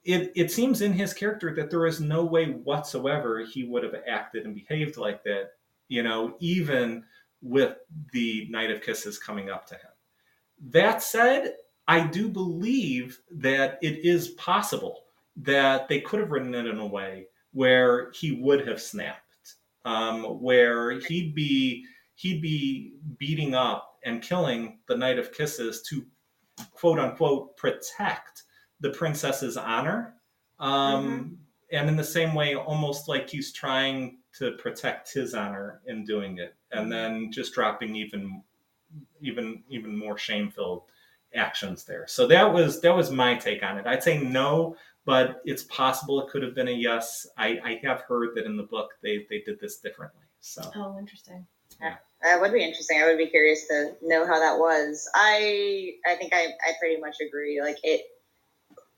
it 0.03 0.33
it 0.35 0.51
seems 0.51 0.81
in 0.81 0.91
his 0.91 1.13
character 1.13 1.53
that 1.55 1.69
there 1.69 1.85
is 1.85 2.01
no 2.01 2.25
way 2.25 2.47
whatsoever 2.47 3.45
he 3.45 3.63
would 3.63 3.83
have 3.83 3.95
acted 4.07 4.45
and 4.45 4.55
behaved 4.55 4.97
like 4.97 5.23
that. 5.23 5.51
You 5.87 6.03
know, 6.03 6.35
even 6.39 7.05
with 7.41 7.77
the 8.11 8.45
Knight 8.49 8.71
of 8.71 8.81
Kisses 8.81 9.17
coming 9.17 9.49
up 9.49 9.65
to 9.67 9.75
him. 9.75 9.91
That 10.71 11.01
said, 11.01 11.55
I 11.87 12.05
do 12.05 12.27
believe 12.29 13.19
that 13.31 13.79
it 13.81 14.05
is 14.05 14.29
possible 14.29 15.05
that 15.41 15.87
they 15.87 16.01
could 16.01 16.19
have 16.19 16.31
written 16.31 16.53
it 16.55 16.65
in 16.65 16.79
a 16.79 16.85
way 16.85 17.27
where 17.51 18.11
he 18.11 18.33
would 18.33 18.67
have 18.67 18.81
snapped, 18.81 19.55
um, 19.85 20.23
where 20.41 20.99
he'd 20.99 21.33
be 21.33 21.85
he'd 22.15 22.41
be 22.41 22.93
beating 23.17 23.55
up 23.55 23.97
and 24.03 24.21
killing 24.21 24.79
the 24.87 24.95
Knight 24.95 25.17
of 25.17 25.33
Kisses 25.33 25.81
to 25.89 26.05
quote 26.73 26.99
unquote 26.99 27.55
protect 27.57 28.43
the 28.81 28.89
princess's 28.91 29.57
honor, 29.57 30.15
um, 30.59 31.37
and 31.71 31.89
in 31.89 31.95
the 31.95 32.03
same 32.03 32.33
way, 32.33 32.55
almost 32.55 33.07
like 33.07 33.29
he's 33.29 33.53
trying 33.53 34.19
to 34.37 34.51
protect 34.53 35.11
his 35.13 35.33
honor 35.33 35.81
in 35.87 36.03
doing 36.03 36.37
it, 36.37 36.55
and 36.71 36.91
then 36.91 37.31
just 37.31 37.53
dropping 37.53 37.95
even 37.95 38.43
even 39.21 39.63
even 39.69 39.97
more 39.97 40.17
shame 40.17 40.49
filled 40.49 40.83
actions 41.35 41.83
there. 41.83 42.05
So 42.07 42.27
that 42.27 42.51
was 42.53 42.81
that 42.81 42.95
was 42.95 43.11
my 43.11 43.35
take 43.35 43.63
on 43.63 43.77
it. 43.77 43.87
I'd 43.87 44.03
say 44.03 44.17
no 44.17 44.75
but 45.05 45.41
it's 45.45 45.63
possible 45.63 46.21
it 46.21 46.29
could 46.29 46.43
have 46.43 46.55
been 46.55 46.67
a 46.67 46.71
yes. 46.71 47.27
I, 47.37 47.59
I 47.63 47.79
have 47.83 48.01
heard 48.01 48.35
that 48.35 48.45
in 48.45 48.57
the 48.57 48.63
book 48.63 48.91
they, 49.01 49.25
they 49.29 49.41
did 49.45 49.59
this 49.59 49.77
differently. 49.77 50.23
So 50.39 50.69
oh, 50.75 50.97
interesting. 50.97 51.45
Yeah. 51.81 51.95
That 52.21 52.41
would 52.41 52.51
be 52.51 52.63
interesting. 52.63 53.01
I 53.01 53.05
would 53.05 53.17
be 53.17 53.27
curious 53.27 53.67
to 53.67 53.95
know 54.01 54.25
how 54.25 54.39
that 54.39 54.59
was. 54.59 55.09
I 55.15 55.93
I 56.05 56.15
think 56.15 56.33
I, 56.33 56.47
I 56.65 56.73
pretty 56.79 56.99
much 56.99 57.17
agree. 57.25 57.61
Like 57.61 57.77
it 57.83 58.01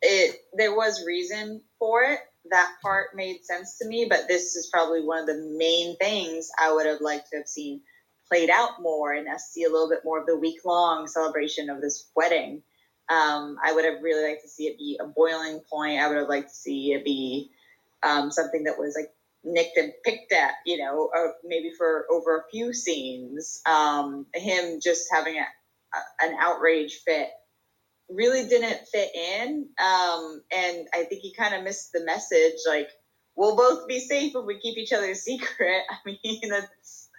it 0.02 0.38
there 0.54 0.76
was 0.76 1.06
reason 1.06 1.62
for 1.78 2.04
it. 2.04 2.20
That 2.50 2.74
part 2.82 3.16
made 3.16 3.46
sense 3.46 3.78
to 3.78 3.88
me, 3.88 4.08
but 4.10 4.28
this 4.28 4.56
is 4.56 4.68
probably 4.74 5.04
one 5.04 5.20
of 5.20 5.28
the 5.28 5.56
main 5.56 5.96
things 5.98 6.50
I 6.60 6.74
would 6.74 6.88
have 6.88 7.02
liked 7.02 7.30
to 7.32 7.38
have 7.38 7.48
seen 7.48 7.82
played 8.28 8.50
out 8.50 8.82
more 8.82 9.14
and 9.14 9.28
us 9.28 9.52
see 9.52 9.64
a 9.64 9.70
little 9.70 9.90
bit 9.90 10.00
more 10.04 10.20
of 10.20 10.26
the 10.26 10.38
week 10.38 10.62
long 10.66 11.08
celebration 11.08 11.70
of 11.70 11.82
this 11.82 12.10
wedding. 12.16 12.64
Um, 13.10 13.58
I 13.64 13.74
would 13.74 13.86
have 13.86 14.02
really 14.02 14.30
liked 14.30 14.44
to 14.44 14.50
see 14.50 14.68
it 14.68 14.78
be 14.78 15.00
a 15.02 15.06
boiling 15.06 15.62
point. 15.70 16.00
I 16.00 16.08
would 16.08 16.18
have 16.18 16.30
liked 16.30 16.50
to 16.50 16.56
see 16.56 16.94
it 16.94 17.04
be 17.04 17.52
um, 18.04 18.32
something 18.32 18.64
that 18.64 18.80
was 18.80 18.96
like 18.98 19.12
nicked 19.44 19.78
and 19.78 19.92
picked 20.04 20.32
at, 20.32 20.54
you 20.66 20.78
know, 20.78 21.10
or 21.14 21.36
maybe 21.44 21.72
for 21.78 22.06
over 22.10 22.38
a 22.38 22.50
few 22.52 22.74
scenes. 22.74 23.62
Um, 23.66 24.26
him 24.34 24.80
just 24.82 25.08
having 25.12 25.36
a, 25.38 25.46
a, 25.98 26.26
an 26.26 26.38
outrage 26.40 27.02
fit 27.06 27.30
really 28.10 28.48
didn't 28.48 28.88
fit 28.92 29.10
in. 29.16 29.68
Um, 29.80 30.42
and 30.56 30.88
I 30.94 31.04
think 31.04 31.22
he 31.22 31.34
kind 31.34 31.56
of 31.56 31.64
missed 31.64 31.92
the 31.94 32.04
message. 32.04 32.60
Like, 32.68 32.90
we'll 33.36 33.56
both 33.56 33.88
be 33.88 34.00
safe 34.00 34.34
if 34.36 34.46
we 34.46 34.60
keep 34.60 34.78
each 34.78 34.94
other's 34.94 35.22
secret. 35.24 35.82
I 35.90 35.98
mean, 36.06 36.50
that's 36.50 37.10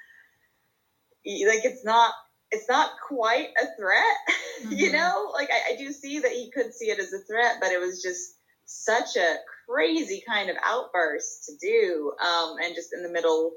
like 1.25 1.65
it's 1.65 1.85
not 1.85 2.13
it's 2.53 2.69
not 2.69 2.93
quite 3.09 3.49
a 3.61 3.67
threat, 3.77 4.17
you 4.71 4.91
Mhm. 4.91 4.93
know. 4.93 5.31
Like 5.35 5.51
I, 5.51 5.75
I 5.75 5.77
do 5.77 5.91
see 5.93 6.21
that 6.21 6.33
he 6.33 6.51
could 6.53 6.75
see 6.75 6.91
it 6.91 6.99
as 7.01 7.13
a 7.13 7.21
threat, 7.21 7.57
but 7.61 7.73
it 7.73 7.81
was 7.81 8.03
just 8.03 8.37
such 8.67 9.17
a 9.17 9.37
crazy 9.69 10.23
kind 10.27 10.51
of 10.51 10.57
outburst 10.65 11.47
to 11.47 11.57
do, 11.61 12.13
um, 12.21 12.57
and 12.63 12.75
just 12.75 12.93
in 12.95 13.03
the 13.03 13.09
middle 13.11 13.53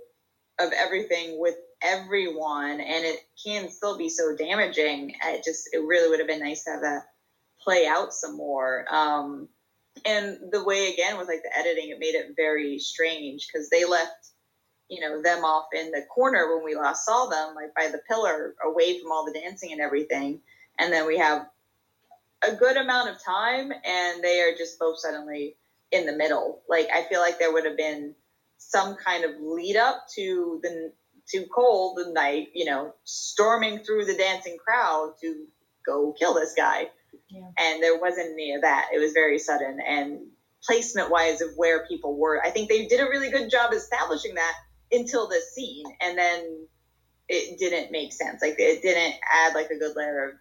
of 0.59 0.71
everything 0.73 1.39
with 1.39 1.55
everyone, 1.81 2.79
and 2.79 3.05
it 3.05 3.19
can 3.45 3.69
still 3.69 3.97
be 3.97 4.09
so 4.09 4.35
damaging. 4.35 5.15
It 5.23 5.43
just 5.43 5.69
it 5.73 5.79
really 5.79 6.09
would 6.09 6.19
have 6.19 6.27
been 6.27 6.39
nice 6.39 6.63
to 6.63 6.71
have 6.71 6.81
that 6.81 7.03
play 7.61 7.87
out 7.87 8.13
some 8.13 8.37
more. 8.37 8.85
Um, 8.93 9.49
and 10.05 10.37
the 10.51 10.63
way 10.63 10.93
again 10.93 11.17
with 11.17 11.27
like 11.27 11.43
the 11.43 11.57
editing, 11.57 11.89
it 11.89 11.99
made 11.99 12.15
it 12.15 12.33
very 12.35 12.79
strange 12.79 13.47
because 13.47 13.69
they 13.69 13.85
left 13.85 14.31
you 14.89 15.01
know 15.01 15.21
them 15.21 15.43
off 15.43 15.67
in 15.73 15.91
the 15.91 16.03
corner 16.13 16.55
when 16.55 16.63
we 16.63 16.75
last 16.75 17.05
saw 17.05 17.27
them 17.27 17.55
like 17.55 17.73
by 17.75 17.87
the 17.91 18.01
pillar 18.07 18.55
away 18.63 18.99
from 18.99 19.11
all 19.11 19.25
the 19.25 19.37
dancing 19.39 19.71
and 19.71 19.81
everything. 19.81 20.41
And 20.77 20.91
then 20.91 21.07
we 21.07 21.17
have 21.17 21.47
a 22.47 22.55
good 22.55 22.77
amount 22.77 23.09
of 23.09 23.23
time 23.23 23.71
and 23.71 24.23
they 24.23 24.41
are 24.41 24.55
just 24.57 24.77
both 24.77 24.99
suddenly 24.99 25.55
in 25.91 26.05
the 26.05 26.15
middle. 26.15 26.61
Like 26.69 26.87
i 26.93 27.03
feel 27.03 27.19
like 27.19 27.39
there 27.39 27.51
would 27.51 27.65
have 27.65 27.77
been 27.77 28.15
some 28.57 28.95
kind 28.95 29.25
of 29.25 29.31
lead 29.41 29.75
up 29.75 30.07
to 30.15 30.59
the 30.61 30.91
to 31.29 31.45
Cole 31.47 31.95
the 31.95 32.11
knight 32.11 32.49
you 32.53 32.65
know 32.65 32.93
storming 33.03 33.79
through 33.79 34.05
the 34.05 34.15
dancing 34.15 34.57
crowd 34.57 35.15
to 35.21 35.45
go 35.85 36.13
kill 36.17 36.33
this 36.33 36.53
guy. 36.55 36.89
Yeah. 37.29 37.49
and 37.57 37.81
there 37.81 37.97
wasn't 37.97 38.33
any 38.33 38.53
of 38.53 38.61
that. 38.61 38.89
It 38.93 38.99
was 38.99 39.13
very 39.13 39.39
sudden. 39.39 39.79
And 39.79 40.27
placement 40.65 41.09
wise 41.09 41.41
of 41.41 41.49
where 41.55 41.85
people 41.87 42.17
were 42.17 42.43
i 42.43 42.49
think 42.49 42.69
they 42.69 42.87
did 42.87 42.99
a 42.99 43.05
really 43.05 43.29
good 43.29 43.49
job 43.51 43.71
establishing 43.71 44.35
that 44.35 44.53
until 44.91 45.27
this 45.27 45.53
scene 45.53 45.85
and 46.01 46.17
then 46.17 46.67
it 47.27 47.57
didn't 47.57 47.91
make 47.91 48.13
sense. 48.13 48.41
Like 48.41 48.55
it 48.59 48.81
didn't 48.81 49.15
add 49.31 49.55
like 49.55 49.69
a 49.71 49.77
good 49.77 49.95
layer 49.95 50.29
of 50.29 50.35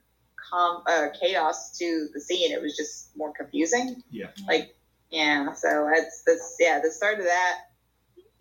com- 0.50 0.82
uh, 0.86 1.08
chaos 1.18 1.76
to 1.78 2.08
the 2.12 2.20
scene. 2.20 2.52
It 2.52 2.60
was 2.60 2.76
just 2.76 3.16
more 3.16 3.32
confusing. 3.32 4.02
Yeah, 4.10 4.26
like 4.46 4.74
yeah 5.10 5.52
so 5.52 5.88
that's 5.94 6.22
that's 6.26 6.56
yeah 6.60 6.80
the 6.82 6.90
start 6.90 7.18
of 7.18 7.24
that 7.24 7.58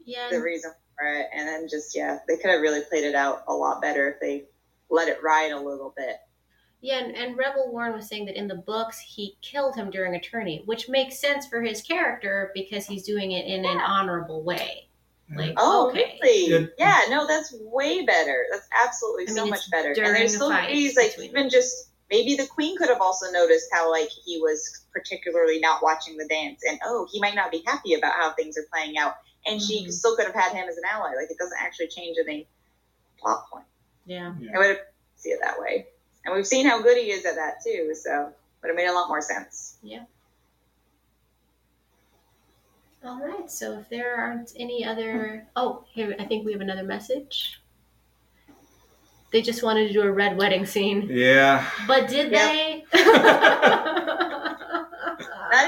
Yeah. 0.06 0.28
the 0.32 0.42
reason 0.42 0.72
for 0.98 1.08
it. 1.08 1.28
And 1.34 1.48
then 1.48 1.68
just 1.70 1.96
yeah 1.96 2.20
they 2.28 2.38
could 2.38 2.52
have 2.52 2.62
really 2.62 2.82
played 2.90 3.06
it 3.06 3.16
out 3.16 3.44
a 3.48 3.54
lot 3.54 3.82
better 3.82 4.10
if 4.10 4.20
they 4.20 4.46
let 4.90 5.08
it 5.08 5.24
ride 5.24 5.52
a 5.52 5.60
little 5.60 5.94
bit. 5.96 6.18
Yeah, 6.82 7.00
and, 7.00 7.16
and 7.16 7.38
Rebel 7.38 7.72
Warren 7.72 7.94
was 7.94 8.10
saying 8.10 8.26
that 8.26 8.38
in 8.38 8.50
the 8.50 8.56
books 8.56 9.00
he 9.00 9.38
killed 9.42 9.74
him 9.78 9.90
during 9.90 10.16
a 10.16 10.20
tourney, 10.20 10.64
which 10.66 10.90
makes 10.90 11.18
sense 11.18 11.48
for 11.48 11.62
his 11.62 11.82
character 11.82 12.52
because 12.54 12.86
he's 12.86 13.04
doing 13.04 13.32
it 13.32 13.46
in 13.46 13.64
an 13.64 13.78
honorable 13.80 14.44
way. 14.44 14.90
Like, 15.36 15.54
oh 15.58 15.90
okay. 15.90 16.20
really? 16.22 16.70
Yeah. 16.78 17.02
yeah 17.10 17.16
no 17.16 17.28
that's 17.28 17.54
way 17.60 18.06
better. 18.06 18.46
That's 18.52 18.68
absolutely 18.86 19.28
I 19.30 19.34
so 19.34 19.46
much 19.48 19.70
better. 19.72 19.90
And 19.90 20.16
there's 20.16 20.32
the 20.34 20.38
still 20.38 20.50
fight 20.50 20.70
ways 20.70 20.96
like 20.96 21.12
between 21.12 21.30
even 21.30 21.50
just 21.50 21.90
maybe 22.10 22.36
the 22.36 22.48
queen 22.48 22.78
could 22.78 22.90
have 22.90 23.02
also 23.02 23.32
noticed 23.32 23.68
how 23.72 23.92
like 23.92 24.10
he 24.26 24.40
was 24.40 24.86
particularly 24.92 25.60
not 25.60 25.82
watching 25.84 26.18
the 26.18 26.28
dance. 26.28 26.62
And 26.68 26.80
oh 26.86 27.08
he 27.12 27.20
might 27.20 27.36
not 27.36 27.52
be 27.52 27.64
happy 27.66 27.94
about 27.94 28.14
how 28.14 28.32
things 28.34 28.58
are 28.58 28.66
playing 28.72 28.98
out. 28.98 29.16
And 29.46 29.62
she 29.62 29.86
Mhm. 29.86 29.92
still 29.92 30.16
could 30.16 30.26
have 30.26 30.36
had 30.36 30.54
him 30.54 30.68
as 30.70 30.78
an 30.78 30.84
ally. 30.90 31.14
Like 31.16 31.30
it 31.30 31.38
doesn't 31.38 31.58
actually 31.60 31.88
change 31.90 32.18
any 32.24 32.48
plot 33.20 33.46
point. 33.52 33.66
Yeah. 34.06 34.34
i 34.54 34.58
would 34.58 34.80
see 35.16 35.30
it 35.30 35.40
that 35.42 35.60
way. 35.60 35.88
And 36.26 36.34
we've 36.36 36.48
seen 36.48 36.66
how 36.66 36.82
good 36.82 36.98
he 36.98 37.12
is 37.12 37.26
at 37.26 37.36
that 37.36 37.56
too. 37.66 37.94
So 37.96 38.32
would 38.62 38.68
have 38.70 38.76
made 38.78 38.88
a 38.88 38.94
lot 38.94 39.10
more 39.10 39.22
sense 39.22 39.78
All 43.06 43.20
right. 43.22 43.52
So 43.52 43.78
if 43.80 43.90
there 43.90 44.16
aren't 44.16 44.54
any 44.58 44.86
other, 44.86 45.46
oh, 45.56 45.84
here 45.92 46.16
I 46.20 46.26
think 46.26 46.46
we 46.46 46.52
have 46.54 46.62
another 46.62 46.84
message. 46.84 47.60
They 49.32 49.42
just 49.42 49.64
wanted 49.64 49.88
to 49.88 49.94
do 49.94 50.02
a 50.04 50.12
red 50.12 50.38
wedding 50.38 50.66
scene. 50.66 51.08
Yeah. 51.12 51.68
But 51.88 52.08
did 52.08 52.32
Yep. 52.32 52.42
they? 52.42 52.84
Not 52.94 53.06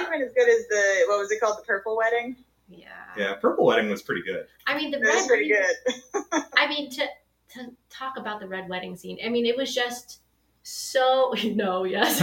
even 0.07 0.21
as 0.21 0.31
good 0.33 0.47
as 0.49 0.67
the 0.67 1.03
what 1.07 1.19
was 1.19 1.31
it 1.31 1.39
called, 1.41 1.57
the 1.59 1.63
purple 1.63 1.97
wedding. 1.97 2.35
yeah. 2.69 2.87
Yeah. 3.17 3.33
Purple 3.35 3.65
Wedding 3.65 3.89
was 3.89 4.01
pretty 4.01 4.23
good. 4.23 4.45
I 4.67 4.75
mean, 4.77 4.91
the 4.91 4.97
It 4.97 5.05
was 5.05 5.15
red 5.15 5.27
pretty 5.27 5.47
good. 5.47 6.43
I 6.57 6.67
mean, 6.67 6.89
to 6.91 7.05
to 7.53 7.71
talk 7.89 8.17
about 8.17 8.41
the 8.41 8.47
red 8.47 8.67
wedding 8.67 8.97
scene. 8.97 9.17
I 9.25 9.29
mean, 9.29 9.45
it 9.45 9.55
was 9.55 9.73
just 9.73 10.19
so 10.63 11.33
no, 11.53 11.85
yes. 11.85 12.19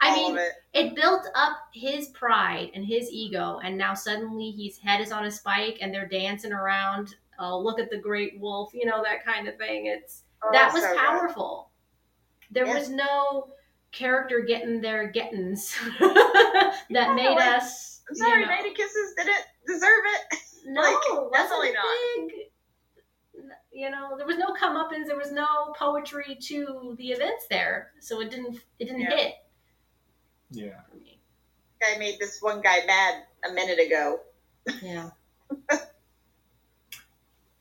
I 0.00 0.08
All 0.10 0.16
mean, 0.32 0.38
it. 0.38 0.52
it 0.74 0.94
built 0.96 1.26
up 1.34 1.56
his 1.72 2.08
pride 2.08 2.70
and 2.74 2.84
his 2.84 3.10
ego, 3.10 3.60
and 3.64 3.76
now 3.78 3.94
suddenly 3.94 4.50
his 4.50 4.78
head 4.78 5.00
is 5.00 5.12
on 5.12 5.24
a 5.24 5.30
spike, 5.30 5.78
and 5.80 5.92
they're 5.92 6.08
dancing 6.08 6.52
around. 6.52 7.14
Oh, 7.38 7.58
look 7.58 7.78
at 7.80 7.90
the 7.90 7.98
great 7.98 8.38
wolf, 8.40 8.72
you 8.74 8.86
know 8.86 9.02
that 9.02 9.24
kind 9.24 9.46
of 9.48 9.56
thing. 9.58 9.86
It's 9.86 10.22
Oh, 10.42 10.50
that 10.52 10.72
was 10.72 10.82
so 10.82 10.88
good. 10.90 10.98
powerful. 10.98 11.70
There 12.50 12.66
Yeah. 12.66 12.74
was 12.74 12.88
no 12.90 13.48
character 13.92 14.40
getting 14.40 14.80
their 14.80 15.10
gettins 15.12 15.72
that 15.98 16.82
Yeah, 16.90 17.14
made 17.14 17.34
like, 17.34 17.46
us. 17.62 18.02
I'm 18.08 18.14
sorry, 18.16 18.40
you 18.42 18.46
know, 18.46 18.52
Knight 18.54 18.66
of 18.70 18.74
Kisses 18.74 19.14
didn't 19.16 19.44
deserve 19.66 20.04
it. 20.04 20.38
no, 20.66 20.82
like, 20.82 21.32
definitely 21.32 21.72
not. 21.72 21.84
big- 22.28 22.32
you 23.72 23.90
know, 23.90 24.16
there 24.16 24.26
was 24.26 24.38
no 24.38 24.54
comeuppance. 24.54 25.06
There 25.06 25.16
was 25.18 25.32
no 25.32 25.74
poetry 25.78 26.36
to 26.42 26.94
the 26.98 27.08
events 27.10 27.46
there, 27.50 27.92
so 28.00 28.20
it 28.20 28.30
didn't. 28.30 28.58
It 28.78 28.86
didn't 28.86 29.02
Yeah. 29.02 29.16
hit 29.16 29.34
Yeah. 30.50 30.80
for 30.90 30.96
me. 30.96 31.18
Guy 31.80 31.98
made 31.98 32.18
this 32.18 32.38
one 32.40 32.60
guy 32.60 32.78
mad 32.86 33.24
a 33.48 33.52
minute 33.52 33.78
ago. 33.78 34.20
Yeah. 34.82 35.10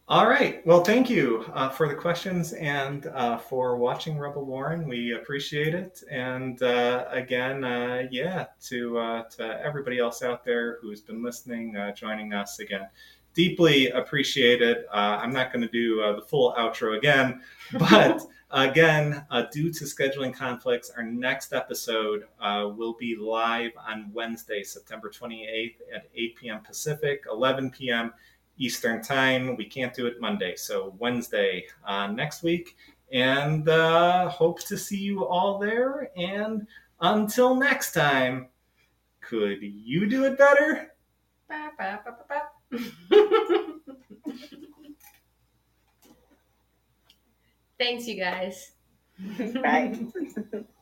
All 0.08 0.28
right. 0.28 0.64
Well, 0.68 0.84
thank 0.84 1.10
you 1.10 1.44
uh, 1.52 1.70
for 1.70 1.88
the 1.88 1.96
questions 1.96 2.54
and 2.54 3.08
uh, 3.08 3.40
for 3.40 3.76
watching 3.76 4.20
Rebel 4.20 4.46
Warren. 4.46 4.88
We 4.88 5.14
appreciate 5.14 5.74
it. 5.74 6.04
And 6.12 6.62
uh, 6.62 7.06
again, 7.10 7.64
uh, 7.64 8.04
yeah, 8.12 8.46
to 8.66 9.00
uh, 9.00 9.24
to 9.38 9.60
everybody 9.66 9.98
else 9.98 10.22
out 10.22 10.46
there 10.46 10.78
who's 10.80 11.02
been 11.02 11.24
listening, 11.24 11.76
uh, 11.76 11.92
joining 11.94 12.34
us 12.34 12.60
again, 12.60 12.88
deeply 13.36 13.90
appreciated. 13.92 14.86
Uh, 14.92 15.20
I'm 15.22 15.32
not 15.32 15.54
going 15.54 15.62
to 15.62 15.72
do 15.72 16.02
uh, 16.02 16.16
the 16.16 16.22
full 16.22 16.54
outro 16.58 16.98
again, 16.98 17.42
but 17.78 18.22
again, 18.50 19.26
uh, 19.30 19.44
due 19.52 19.72
to 19.72 19.84
scheduling 19.84 20.34
conflicts, 20.34 20.90
our 20.90 21.04
next 21.04 21.54
episode 21.54 22.24
uh, 22.42 22.70
will 22.76 22.96
be 23.00 23.16
live 23.16 23.72
on 23.78 24.10
Wednesday, 24.14 24.64
September 24.64 25.12
28th 25.12 25.76
at 25.94 26.08
8 26.16 26.36
p.m. 26.36 26.62
Pacific, 26.62 27.24
11 27.32 27.70
p.m. 27.70 28.14
Eastern 28.58 29.04
Time. 29.04 29.56
We 29.58 29.66
can't 29.66 29.94
do 29.94 30.08
it 30.08 30.20
Monday, 30.22 30.56
so 30.56 30.96
Wednesday 30.98 31.66
uh, 31.86 32.08
next 32.08 32.42
week. 32.42 32.78
And 33.12 33.70
uh, 33.70 34.30
hope 34.30 34.62
to 34.62 34.78
see 34.78 34.98
you 34.98 35.26
all 35.26 35.60
there. 35.60 36.10
And 36.18 36.66
until 37.02 37.54
next 37.54 37.92
time, 37.92 38.48
could 39.22 39.62
you 39.62 40.08
do 40.08 40.26
it 40.26 40.38
better? 40.38 40.94
Ba, 41.48 41.72
ba, 41.78 42.02
ba. 42.28 42.42
Thanks, 47.78 48.08
you 48.08 48.16
guys. 48.16 48.72
Bye. 49.62 50.00